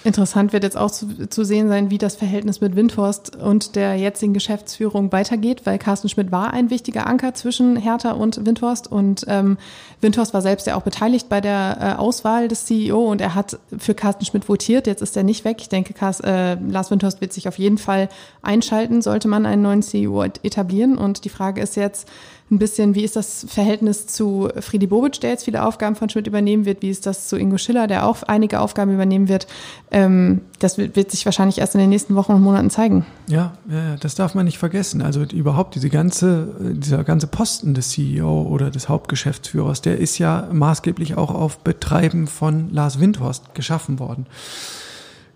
Interessant 0.05 0.53
wird 0.53 0.63
jetzt 0.63 0.77
auch 0.77 0.93
zu, 0.93 1.29
zu, 1.29 1.45
sehen 1.45 1.69
sein, 1.69 1.91
wie 1.91 1.99
das 1.99 2.15
Verhältnis 2.15 2.61
mit 2.61 2.77
Windhorst 2.77 3.35
und 3.37 3.75
der 3.75 3.97
jetzigen 3.97 4.33
Geschäftsführung 4.33 5.11
weitergeht, 5.11 5.63
weil 5.65 5.79
Carsten 5.79 6.09
Schmidt 6.09 6.31
war 6.31 6.53
ein 6.53 6.71
wichtiger 6.71 7.07
Anker 7.07 7.35
zwischen 7.35 7.77
Hertha 7.77 8.13
und 8.13 8.47
Windhorst 8.47 8.91
und 8.91 9.25
ähm, 9.27 9.59
Windhorst 10.01 10.33
war 10.35 10.43
selbst 10.43 10.69
ja 10.69 10.77
auch 10.77 10.83
beteiligt 10.83 11.29
bei 11.29 11.41
der 11.41 11.79
äh, 11.81 11.99
Auswahl 11.99 12.47
des 12.47 12.67
CEO 12.67 13.11
und 13.11 13.21
er 13.21 13.35
hat 13.35 13.59
für 13.77 13.95
Carsten 13.95 14.25
Schmidt 14.25 14.49
votiert. 14.49 14.87
Jetzt 14.87 15.03
ist 15.03 15.17
er 15.17 15.25
nicht 15.25 15.45
weg. 15.45 15.57
Ich 15.61 15.69
denke, 15.69 15.95
Carsten, 15.95 16.27
äh, 16.27 16.55
Lars 16.55 16.93
Windhorst 16.93 17.21
wird 17.21 17.33
sich 17.33 17.49
auf 17.49 17.59
jeden 17.59 17.79
Fall 17.79 18.09
einschalten, 18.41 19.03
sollte 19.03 19.27
man 19.27 19.47
einen 19.47 19.63
neuen 19.63 19.83
CEO 19.83 20.23
etablieren. 20.23 20.97
Und 20.97 21.25
die 21.25 21.29
Frage 21.29 21.61
ist 21.61 21.75
jetzt, 21.75 22.09
ein 22.51 22.59
bisschen, 22.59 22.95
wie 22.95 23.05
ist 23.05 23.17
das 23.17 23.47
Verhältnis 23.49 24.07
zu 24.07 24.49
Friedi 24.61 24.87
Bobic, 24.87 25.21
der 25.21 25.31
jetzt 25.31 25.45
viele 25.45 25.65
Aufgaben 25.65 25.97
von 25.97 26.09
Schmidt 26.09 26.27
übernehmen 26.27 26.65
wird? 26.65 26.83
Wie 26.83 26.91
ist 26.91 27.05
das 27.05 27.29
zu 27.29 27.37
Ingo 27.37 27.59
Schiller, 27.59 27.87
der 27.87 28.07
auch 28.07 28.23
einige 28.23 28.61
Aufgaben 28.61 28.93
übernehmen 28.93 29.29
wird? 29.29 29.47
Ähm, 29.91 30.41
das 30.59 30.79
wird, 30.79 30.97
wird, 30.97 31.11
sich 31.11 31.25
wahrscheinlich 31.25 31.59
erst 31.59 31.75
in 31.75 31.81
den 31.81 31.91
nächsten 31.91 32.15
Wochen 32.15 32.33
und 32.33 32.43
Monaten 32.43 32.71
zeigen. 32.71 33.05
Ja, 33.29 33.53
das 34.01 34.15
darf 34.15 34.35
man 34.35 34.47
nicht 34.47 34.59
vergessen. 34.59 35.03
Also 35.03 35.23
überhaupt 35.23 35.75
diese 35.75 35.91
ganze, 35.91 36.55
dieser 36.61 37.05
ganze 37.05 37.27
Posten 37.27 37.75
des 37.75 37.91
CEO 37.91 38.43
oder 38.43 38.71
des 38.71 38.89
Hauptgeschäftsführers, 38.89 39.83
der 39.83 39.99
ist 39.99 40.19
ja 40.19 40.49
maßgeblich 40.51 41.17
auch 41.17 41.35
auf 41.35 41.59
Betreiben 41.59 42.27
von 42.27 42.73
Lars 42.73 42.99
Windhorst 42.99 43.55
geschaffen 43.55 43.99
worden. 43.99 44.27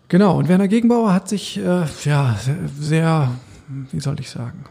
Genau, 0.09 0.37
und 0.37 0.49
Werner 0.49 0.69
Gegenbauer 0.69 1.15
hat 1.15 1.29
sich 1.29 1.59
äh, 1.59 1.85
ja 2.05 2.37
sehr, 2.79 3.31
wie 3.91 4.01
soll 4.01 4.21
ich 4.21 4.29
sagen, 4.29 4.65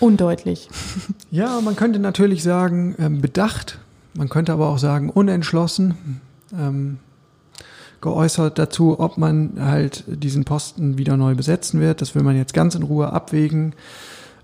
Undeutlich. 0.00 0.68
Ja, 1.32 1.60
man 1.60 1.76
könnte 1.76 1.98
natürlich 1.98 2.42
sagen, 2.42 2.94
ähm, 2.98 3.20
bedacht. 3.20 3.78
Man 4.14 4.28
könnte 4.28 4.52
aber 4.52 4.68
auch 4.68 4.78
sagen, 4.78 5.10
unentschlossen. 5.10 6.20
Ähm, 6.56 6.98
geäußert 8.00 8.58
dazu, 8.58 8.98
ob 9.00 9.18
man 9.18 9.54
halt 9.58 10.04
diesen 10.06 10.44
Posten 10.44 10.96
wieder 10.96 11.16
neu 11.16 11.34
besetzen 11.34 11.80
wird. 11.80 12.00
Das 12.00 12.14
will 12.14 12.22
man 12.22 12.36
jetzt 12.36 12.54
ganz 12.54 12.74
in 12.74 12.84
Ruhe 12.84 13.12
abwägen. 13.12 13.74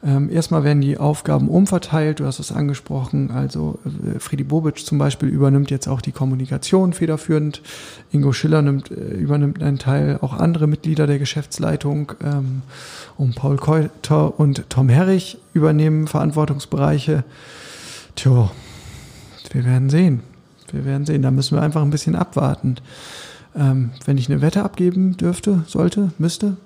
Ähm, 0.04 0.30
erstmal 0.30 0.64
werden 0.64 0.80
die 0.80 0.98
Aufgaben 0.98 1.48
umverteilt, 1.48 2.18
du 2.18 2.26
hast 2.26 2.40
es 2.40 2.50
angesprochen, 2.50 3.30
also 3.30 3.78
äh, 3.84 4.18
Friedi 4.18 4.42
Bobic 4.42 4.84
zum 4.84 4.98
Beispiel 4.98 5.28
übernimmt 5.28 5.70
jetzt 5.70 5.86
auch 5.86 6.00
die 6.00 6.10
Kommunikation 6.10 6.92
federführend, 6.92 7.62
Ingo 8.10 8.32
Schiller 8.32 8.62
nimmt, 8.62 8.90
äh, 8.90 8.94
übernimmt 8.94 9.62
einen 9.62 9.78
Teil, 9.78 10.18
auch 10.20 10.32
andere 10.32 10.66
Mitglieder 10.66 11.06
der 11.06 11.20
Geschäftsleitung 11.20 12.12
ähm, 12.24 12.62
und 13.16 13.36
Paul 13.36 13.56
Keuter 13.58 14.40
und 14.40 14.68
Tom 14.70 14.88
Herrich 14.88 15.38
übernehmen 15.54 16.08
Verantwortungsbereiche. 16.08 17.22
Tja, 18.16 18.50
wir 19.52 19.64
werden 19.64 19.88
sehen. 19.88 20.20
Wir 20.72 20.84
werden 20.84 21.06
sehen. 21.06 21.22
Da 21.22 21.30
müssen 21.30 21.56
wir 21.56 21.62
einfach 21.62 21.82
ein 21.82 21.90
bisschen 21.90 22.16
abwarten. 22.16 22.76
Ähm, 23.54 23.90
wenn 24.04 24.18
ich 24.18 24.28
eine 24.28 24.40
Wette 24.40 24.64
abgeben 24.64 25.16
dürfte, 25.16 25.62
sollte, 25.68 26.10
müsste, 26.18 26.56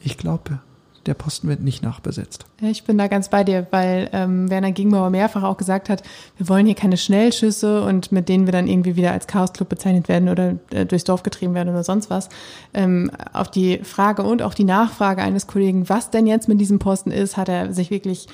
ich 0.00 0.16
glaube, 0.16 0.60
der 1.06 1.14
Posten 1.14 1.48
wird 1.48 1.60
nicht 1.60 1.82
nachbesetzt. 1.82 2.46
Ich 2.60 2.84
bin 2.84 2.96
da 2.96 3.08
ganz 3.08 3.28
bei 3.28 3.42
dir, 3.44 3.66
weil 3.70 4.08
ähm, 4.12 4.48
Werner 4.50 4.72
Gegenbauer 4.72 5.10
mehrfach 5.10 5.42
auch 5.42 5.56
gesagt 5.56 5.88
hat, 5.88 6.02
wir 6.36 6.48
wollen 6.48 6.66
hier 6.66 6.74
keine 6.74 6.96
Schnellschüsse 6.96 7.82
und 7.84 8.12
mit 8.12 8.28
denen 8.28 8.46
wir 8.46 8.52
dann 8.52 8.68
irgendwie 8.68 8.96
wieder 8.96 9.12
als 9.12 9.26
Chaos-Club 9.26 9.68
bezeichnet 9.68 10.08
werden 10.08 10.28
oder 10.28 10.56
äh, 10.70 10.86
durchs 10.86 11.04
Dorf 11.04 11.22
getrieben 11.22 11.54
werden 11.54 11.70
oder 11.70 11.82
sonst 11.82 12.08
was. 12.10 12.28
Ähm, 12.72 13.10
auf 13.32 13.50
die 13.50 13.78
Frage 13.82 14.22
und 14.22 14.42
auch 14.42 14.54
die 14.54 14.64
Nachfrage 14.64 15.22
eines 15.22 15.46
Kollegen, 15.46 15.88
was 15.88 16.10
denn 16.10 16.26
jetzt 16.26 16.48
mit 16.48 16.60
diesem 16.60 16.78
Posten 16.78 17.10
ist, 17.10 17.36
hat 17.36 17.48
er 17.48 17.72
sich 17.72 17.90
wirklich 17.90 18.28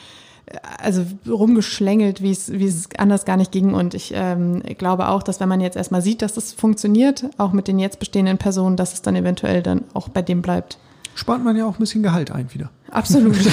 äh, 0.47 0.59
also 0.79 1.05
rumgeschlängelt, 1.27 2.23
wie 2.23 2.33
es, 2.33 2.53
wie 2.53 2.67
es 2.67 2.89
anders 2.99 3.25
gar 3.25 3.39
nicht 3.39 3.53
ging. 3.53 3.73
Und 3.73 3.95
ich 3.95 4.13
ähm, 4.15 4.63
glaube 4.77 5.09
auch, 5.09 5.23
dass 5.23 5.41
wenn 5.41 5.49
man 5.49 5.63
jetzt 5.63 5.77
erstmal 5.77 6.03
sieht, 6.03 6.21
dass 6.21 6.35
das 6.35 6.53
funktioniert, 6.53 7.25
auch 7.39 7.53
mit 7.53 7.67
den 7.67 7.79
jetzt 7.79 7.99
bestehenden 7.99 8.37
Personen, 8.37 8.77
dass 8.77 8.93
es 8.93 9.01
dann 9.01 9.17
eventuell 9.17 9.63
dann 9.63 9.85
auch 9.95 10.11
bei 10.11 10.21
dem 10.21 10.43
bleibt 10.43 10.79
spart 11.19 11.43
man 11.43 11.57
ja 11.57 11.67
auch 11.67 11.75
ein 11.75 11.81
bisschen 11.81 12.03
Gehalt 12.03 12.31
ein 12.31 12.53
wieder. 12.55 12.71
Absolut. 12.91 13.37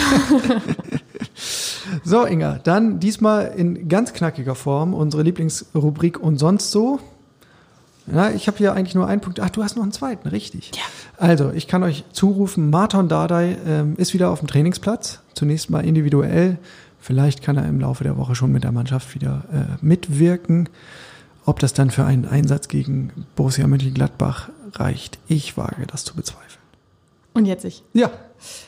so, 2.03 2.25
Inga, 2.25 2.59
dann 2.63 2.99
diesmal 2.99 3.53
in 3.57 3.89
ganz 3.89 4.13
knackiger 4.13 4.55
Form 4.55 4.93
unsere 4.93 5.23
Lieblingsrubrik 5.23 6.19
und 6.19 6.37
sonst 6.37 6.71
so. 6.71 6.99
Ja, 8.07 8.29
ich 8.29 8.47
habe 8.47 8.59
hier 8.59 8.73
eigentlich 8.73 8.93
nur 8.93 9.07
einen 9.07 9.19
Punkt. 9.19 9.39
Ach, 9.39 9.49
du 9.49 9.63
hast 9.63 9.75
noch 9.75 9.83
einen 9.83 9.91
zweiten, 9.91 10.27
richtig. 10.27 10.71
Ja. 10.75 10.83
Also, 11.17 11.51
ich 11.51 11.67
kann 11.67 11.81
euch 11.81 12.05
zurufen, 12.11 12.69
Martin 12.69 13.07
Dardai 13.07 13.57
ähm, 13.65 13.95
ist 13.97 14.13
wieder 14.13 14.29
auf 14.29 14.39
dem 14.39 14.47
Trainingsplatz. 14.47 15.21
Zunächst 15.33 15.71
mal 15.71 15.83
individuell. 15.83 16.59
Vielleicht 16.99 17.41
kann 17.41 17.57
er 17.57 17.67
im 17.67 17.79
Laufe 17.79 18.03
der 18.03 18.15
Woche 18.15 18.35
schon 18.35 18.51
mit 18.51 18.63
der 18.63 18.71
Mannschaft 18.71 19.15
wieder 19.15 19.43
äh, 19.51 19.83
mitwirken. 19.83 20.69
Ob 21.45 21.59
das 21.59 21.73
dann 21.73 21.89
für 21.89 22.05
einen 22.05 22.25
Einsatz 22.25 22.67
gegen 22.67 23.25
Borussia 23.35 23.65
Mönchengladbach 23.65 24.49
reicht, 24.73 25.17
ich 25.27 25.57
wage 25.57 25.87
das 25.87 26.03
zu 26.03 26.15
bezweifeln. 26.15 26.64
Und 27.35 27.45
jetzt 27.45 27.65
ich. 27.65 27.83
Ja. 27.93 28.09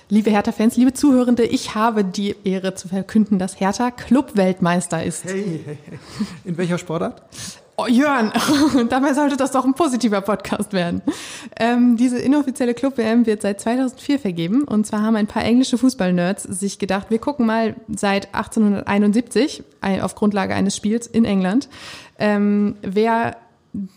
Liebe 0.09 0.29
Hertha-Fans, 0.29 0.75
liebe 0.75 0.93
Zuhörende, 0.93 1.43
ich 1.43 1.73
habe 1.73 2.03
die 2.03 2.35
Ehre 2.43 2.75
zu 2.75 2.89
verkünden, 2.89 3.39
dass 3.39 3.59
Hertha 3.61 3.91
Club-Weltmeister 3.91 5.03
ist. 5.03 5.23
Hey, 5.23 5.61
hey, 5.65 5.77
hey. 5.85 5.99
In 6.43 6.57
welcher 6.57 6.77
Sportart? 6.77 7.21
Oh, 7.77 7.87
Jörn, 7.87 8.33
dabei 8.89 9.13
sollte 9.13 9.37
das 9.37 9.51
doch 9.51 9.63
ein 9.63 9.73
positiver 9.73 10.19
Podcast 10.19 10.73
werden. 10.73 11.01
Ähm, 11.57 11.95
diese 11.95 12.19
inoffizielle 12.19 12.73
Club-WM 12.73 13.25
wird 13.25 13.41
seit 13.41 13.61
2004 13.61 14.19
vergeben. 14.19 14.63
Und 14.63 14.85
zwar 14.85 15.01
haben 15.01 15.15
ein 15.15 15.27
paar 15.27 15.45
englische 15.45 15.77
Fußball-Nerds 15.77 16.43
sich 16.43 16.77
gedacht, 16.77 17.09
wir 17.09 17.19
gucken 17.19 17.45
mal 17.45 17.75
seit 17.87 18.33
1871 18.35 19.63
auf 20.01 20.15
Grundlage 20.15 20.55
eines 20.55 20.75
Spiels 20.75 21.07
in 21.07 21.23
England, 21.23 21.69
ähm, 22.19 22.75
wer 22.81 23.37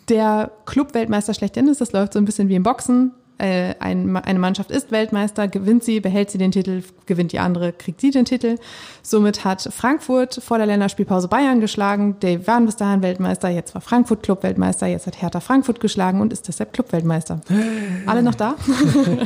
der 0.08 0.52
Club-Weltmeister 0.66 1.34
schlechthin 1.34 1.66
ist. 1.66 1.80
Das 1.80 1.90
läuft 1.90 2.12
so 2.12 2.20
ein 2.20 2.24
bisschen 2.24 2.48
wie 2.48 2.54
im 2.54 2.62
Boxen 2.62 3.12
äh, 3.40 3.74
ein, 3.80 4.16
eine 4.16 4.38
Mannschaft 4.38 4.70
ist 4.70 4.92
Weltmeister, 4.92 5.48
gewinnt 5.48 5.82
sie, 5.82 6.00
behält 6.00 6.30
sie 6.30 6.38
den 6.38 6.52
Titel, 6.52 6.82
gewinnt 7.06 7.32
die 7.32 7.38
andere, 7.38 7.72
kriegt 7.72 8.00
sie 8.00 8.10
den 8.10 8.24
Titel. 8.24 8.56
Somit 9.02 9.44
hat 9.44 9.68
Frankfurt 9.72 10.40
vor 10.42 10.58
der 10.58 10.66
Länderspielpause 10.66 11.28
Bayern 11.28 11.60
geschlagen. 11.60 12.16
Die 12.22 12.46
waren 12.46 12.66
bis 12.66 12.76
dahin 12.76 13.02
Weltmeister, 13.02 13.48
jetzt 13.48 13.74
war 13.74 13.80
Frankfurt 13.80 14.22
Clubweltmeister, 14.22 14.86
jetzt 14.86 15.06
hat 15.06 15.20
Hertha 15.20 15.40
Frankfurt 15.40 15.80
geschlagen 15.80 16.20
und 16.20 16.32
ist 16.32 16.48
deshalb 16.48 16.72
Clubweltmeister. 16.72 17.40
Alle 18.06 18.22
noch 18.22 18.34
da? 18.34 18.56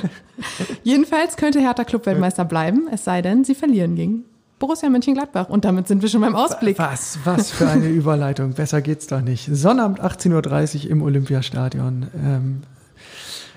Jedenfalls 0.83 1.37
könnte 1.37 1.61
Hertha 1.61 1.85
Clubweltmeister 1.85 2.45
bleiben, 2.45 2.89
es 2.91 3.05
sei 3.05 3.21
denn, 3.21 3.45
sie 3.45 3.55
verlieren 3.55 3.97
gegen 3.97 4.25
Borussia 4.59 4.89
Mönchengladbach. 4.89 5.49
Und 5.49 5.65
damit 5.65 5.89
sind 5.89 6.03
wir 6.03 6.09
schon 6.09 6.21
beim 6.21 6.35
Ausblick. 6.35 6.79
Was, 6.79 7.19
was 7.25 7.51
für 7.51 7.69
eine 7.69 7.89
Überleitung. 7.89 8.53
Besser 8.53 8.81
geht's 8.81 9.07
doch 9.09 9.21
nicht. 9.21 9.49
Sonnabend 9.53 10.01
18.30 10.01 10.85
Uhr 10.85 10.91
im 10.91 11.03
Olympiastadion. 11.03 12.07
Ähm, 12.17 12.63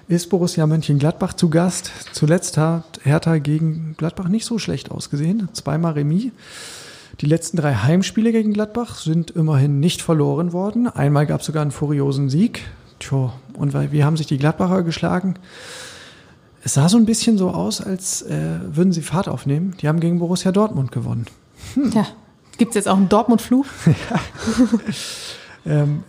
ist 0.08 0.30
Borussia 0.30 0.66
Mönchengladbach 0.66 1.34
zu 1.34 1.50
Gast. 1.50 1.92
Zuletzt 2.14 2.58
hat 2.58 3.02
Hertha 3.04 3.38
gegen 3.40 3.96
Gladbach 3.98 4.30
nicht 4.30 4.46
so 4.46 4.58
schlecht 4.58 4.90
ausgesehen. 4.90 5.50
Zweimal 5.54 5.94
Remis. 5.94 6.32
Die 7.20 7.26
letzten 7.26 7.58
drei 7.58 7.74
Heimspiele 7.74 8.32
gegen 8.32 8.54
Gladbach 8.54 8.96
sind 8.96 9.32
immerhin 9.32 9.80
nicht 9.80 10.02
verloren 10.02 10.54
worden. 10.54 10.88
Einmal 10.88 11.26
gab 11.26 11.42
es 11.42 11.48
sogar 11.48 11.62
einen 11.62 11.72
furiosen 11.72 12.30
Sieg. 12.30 12.62
Tja, 13.00 13.34
und 13.54 13.74
wie 13.92 14.04
haben 14.04 14.18
sich 14.18 14.28
die 14.28 14.38
Gladbacher 14.38 14.84
geschlagen? 14.84 15.36
Es 16.64 16.76
sah 16.76 16.90
so 16.90 16.98
ein 16.98 17.06
bisschen 17.06 17.38
so 17.38 17.52
aus, 17.52 17.82
als 17.82 18.22
äh, 18.24 18.60
würden 18.72 18.94
sie 18.94 19.02
Fahrt 19.02 19.28
aufnehmen. 19.28 19.76
Die 19.82 19.88
haben 19.88 20.00
gegen 20.00 20.20
Borussia 20.20 20.52
Dortmund 20.52 20.92
gewonnen. 20.92 21.26
Hm. 21.74 21.92
Ja, 21.92 22.08
gibt 22.58 22.70
es 22.70 22.76
jetzt 22.76 22.88
auch 22.88 22.98
einen 22.98 23.10
Dortmund-Fluch? 23.10 23.66
ja. 23.86 24.20
ähm, 25.68 26.04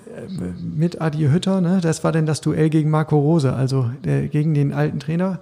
mit 0.77 1.01
Adi 1.01 1.29
Hütter, 1.29 1.61
ne? 1.61 1.81
das 1.83 2.05
war 2.05 2.13
denn 2.13 2.27
das 2.27 2.41
Duell 2.41 2.71
gegen 2.71 2.91
Marco 2.91 3.19
Rose, 3.19 3.53
also 3.53 3.91
äh, 4.05 4.29
gegen 4.29 4.55
den 4.55 4.73
alten 4.73 5.01
Trainer. 5.01 5.41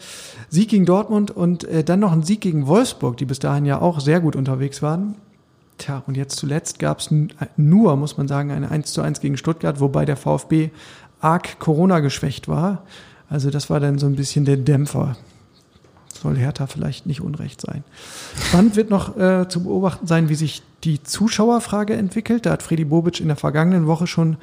Sieg 0.49 0.69
gegen 0.69 0.87
Dortmund 0.87 1.31
und 1.31 1.65
äh, 1.65 1.85
dann 1.85 2.01
noch 2.01 2.13
ein 2.13 2.23
Sieg 2.23 2.41
gegen 2.41 2.67
Wolfsburg, 2.67 3.17
die 3.17 3.25
bis 3.25 3.39
dahin 3.39 3.65
ja 3.65 3.81
auch 3.81 4.01
sehr 4.01 4.21
gut 4.21 4.37
unterwegs 4.37 4.83
waren. 4.83 5.17
Tja, 5.79 6.03
und 6.07 6.17
jetzt 6.17 6.37
zuletzt 6.37 6.79
gab 6.79 7.01
es 7.01 7.11
nur, 7.57 7.97
muss 7.97 8.17
man 8.17 8.29
sagen, 8.29 8.51
eine 8.51 8.71
1 8.71 8.93
zu 8.93 9.03
1 9.03 9.21
gegen 9.21 9.37
Stuttgart, 9.37 9.81
wobei 9.81 10.07
der 10.07 10.17
VfB 10.17 10.71
arg 11.21 11.59
Corona 11.59 12.01
geschwächt 12.01 12.49
war. 12.49 12.83
Also 13.29 13.51
das 13.51 13.69
war 13.69 13.81
dann 13.81 13.99
so 13.99 14.07
ein 14.07 14.17
bisschen 14.17 14.45
der 14.45 14.57
Dämpfer. 14.57 15.17
Soll 16.09 16.37
Hertha 16.37 16.67
vielleicht 16.67 17.07
nicht 17.07 17.21
unrecht 17.21 17.61
sein. 17.61 17.85
Spannend 18.49 18.77
wird 18.77 18.89
noch 18.89 19.19
äh, 19.19 19.49
zu 19.49 19.65
beobachten 19.65 20.07
sein, 20.07 20.29
wie 20.31 20.35
sich 20.35 20.63
die 20.87 21.03
Zuschauerfrage 21.03 21.95
entwickelt. 21.95 22.47
Da 22.47 22.53
hat 22.53 22.63
Freddy 22.63 22.85
Bobic 22.85 23.21
in 23.21 23.27
der 23.27 23.37
vergangenen 23.37 23.87
Woche 23.87 24.07
schon 24.07 24.37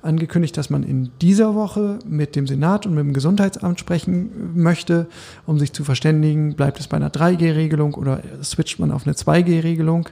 angekündigt, 0.00 0.56
dass 0.56 0.70
man 0.70 0.82
in 0.82 1.10
dieser 1.20 1.54
Woche 1.54 1.98
mit 2.06 2.34
dem 2.34 2.46
Senat 2.46 2.86
und 2.86 2.94
mit 2.94 3.04
dem 3.04 3.12
Gesundheitsamt 3.12 3.78
sprechen 3.78 4.52
möchte, 4.54 5.06
um 5.46 5.58
sich 5.58 5.72
zu 5.72 5.84
verständigen, 5.84 6.54
bleibt 6.54 6.80
es 6.80 6.88
bei 6.88 6.96
einer 6.96 7.10
3G-Regelung 7.10 7.94
oder 7.94 8.20
switcht 8.42 8.80
man 8.80 8.90
auf 8.90 9.06
eine 9.06 9.14
2G-Regelung. 9.14 10.08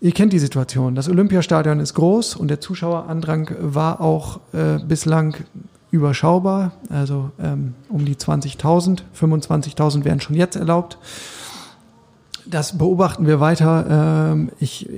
Ihr 0.00 0.12
kennt 0.12 0.32
die 0.32 0.38
Situation. 0.38 0.94
Das 0.94 1.08
Olympiastadion 1.08 1.80
ist 1.80 1.94
groß 1.94 2.36
und 2.36 2.48
der 2.48 2.60
Zuschauerandrang 2.60 3.50
war 3.60 4.00
auch 4.00 4.40
äh, 4.52 4.78
bislang 4.86 5.36
überschaubar. 5.90 6.72
Also 6.90 7.30
ähm, 7.40 7.74
um 7.88 8.04
die 8.04 8.16
20.000, 8.16 9.00
25.000 9.18 10.04
wären 10.04 10.20
schon 10.20 10.36
jetzt 10.36 10.56
erlaubt. 10.56 10.98
Das 12.50 12.78
beobachten 12.78 13.26
wir 13.26 13.40
weiter. 13.40 14.32
Ähm, 14.32 14.50
ich 14.58 14.88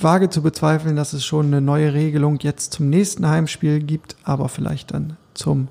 wage 0.00 0.30
zu 0.30 0.42
bezweifeln, 0.42 0.96
dass 0.96 1.12
es 1.12 1.24
schon 1.24 1.46
eine 1.46 1.60
neue 1.60 1.94
Regelung 1.94 2.38
jetzt 2.40 2.72
zum 2.72 2.90
nächsten 2.90 3.28
Heimspiel 3.28 3.80
gibt, 3.80 4.16
aber 4.24 4.48
vielleicht 4.48 4.92
dann 4.92 5.16
zum 5.34 5.68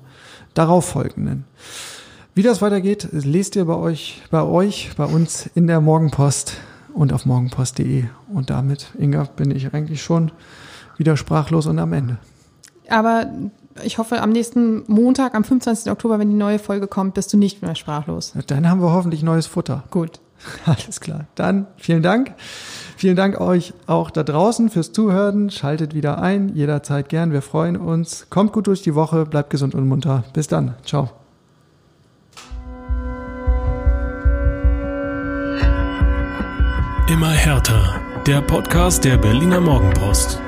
darauffolgenden. 0.54 1.44
Wie 2.34 2.42
das 2.42 2.62
weitergeht, 2.62 3.08
lest 3.12 3.56
ihr 3.56 3.64
bei 3.66 3.74
euch, 3.74 4.22
bei 4.30 4.42
euch, 4.42 4.90
bei 4.96 5.04
uns 5.04 5.50
in 5.54 5.66
der 5.66 5.80
Morgenpost 5.80 6.54
und 6.94 7.12
auf 7.12 7.26
morgenpost.de. 7.26 8.04
Und 8.32 8.50
damit, 8.50 8.92
Inga, 8.98 9.24
bin 9.24 9.50
ich 9.50 9.74
eigentlich 9.74 10.02
schon 10.02 10.30
wieder 10.96 11.16
sprachlos 11.16 11.66
und 11.66 11.78
am 11.78 11.92
Ende. 11.92 12.18
Aber 12.88 13.26
ich 13.84 13.98
hoffe, 13.98 14.20
am 14.20 14.30
nächsten 14.30 14.84
Montag, 14.86 15.34
am 15.34 15.44
25. 15.44 15.92
Oktober, 15.92 16.18
wenn 16.18 16.30
die 16.30 16.36
neue 16.36 16.58
Folge 16.58 16.86
kommt, 16.86 17.14
bist 17.14 17.32
du 17.32 17.36
nicht 17.36 17.60
mehr 17.60 17.74
sprachlos. 17.74 18.32
Dann 18.46 18.68
haben 18.68 18.80
wir 18.80 18.92
hoffentlich 18.92 19.22
neues 19.22 19.46
Futter. 19.46 19.84
Gut. 19.90 20.20
Alles 20.66 21.00
klar. 21.00 21.26
Dann 21.34 21.66
vielen 21.76 22.02
Dank. 22.02 22.34
Vielen 22.96 23.16
Dank 23.16 23.40
euch 23.40 23.74
auch 23.86 24.10
da 24.10 24.22
draußen 24.22 24.70
fürs 24.70 24.92
Zuhören. 24.92 25.50
Schaltet 25.50 25.94
wieder 25.94 26.20
ein, 26.20 26.48
jederzeit 26.48 27.08
gern. 27.08 27.32
Wir 27.32 27.42
freuen 27.42 27.76
uns. 27.76 28.26
Kommt 28.30 28.52
gut 28.52 28.66
durch 28.66 28.82
die 28.82 28.94
Woche, 28.94 29.24
bleibt 29.24 29.50
gesund 29.50 29.74
und 29.74 29.86
munter. 29.86 30.24
Bis 30.32 30.48
dann. 30.48 30.74
Ciao. 30.84 31.10
Immer 37.08 37.30
härter. 37.30 38.00
Der 38.26 38.42
Podcast 38.42 39.04
der 39.04 39.16
Berliner 39.16 39.60
Morgenpost. 39.60 40.42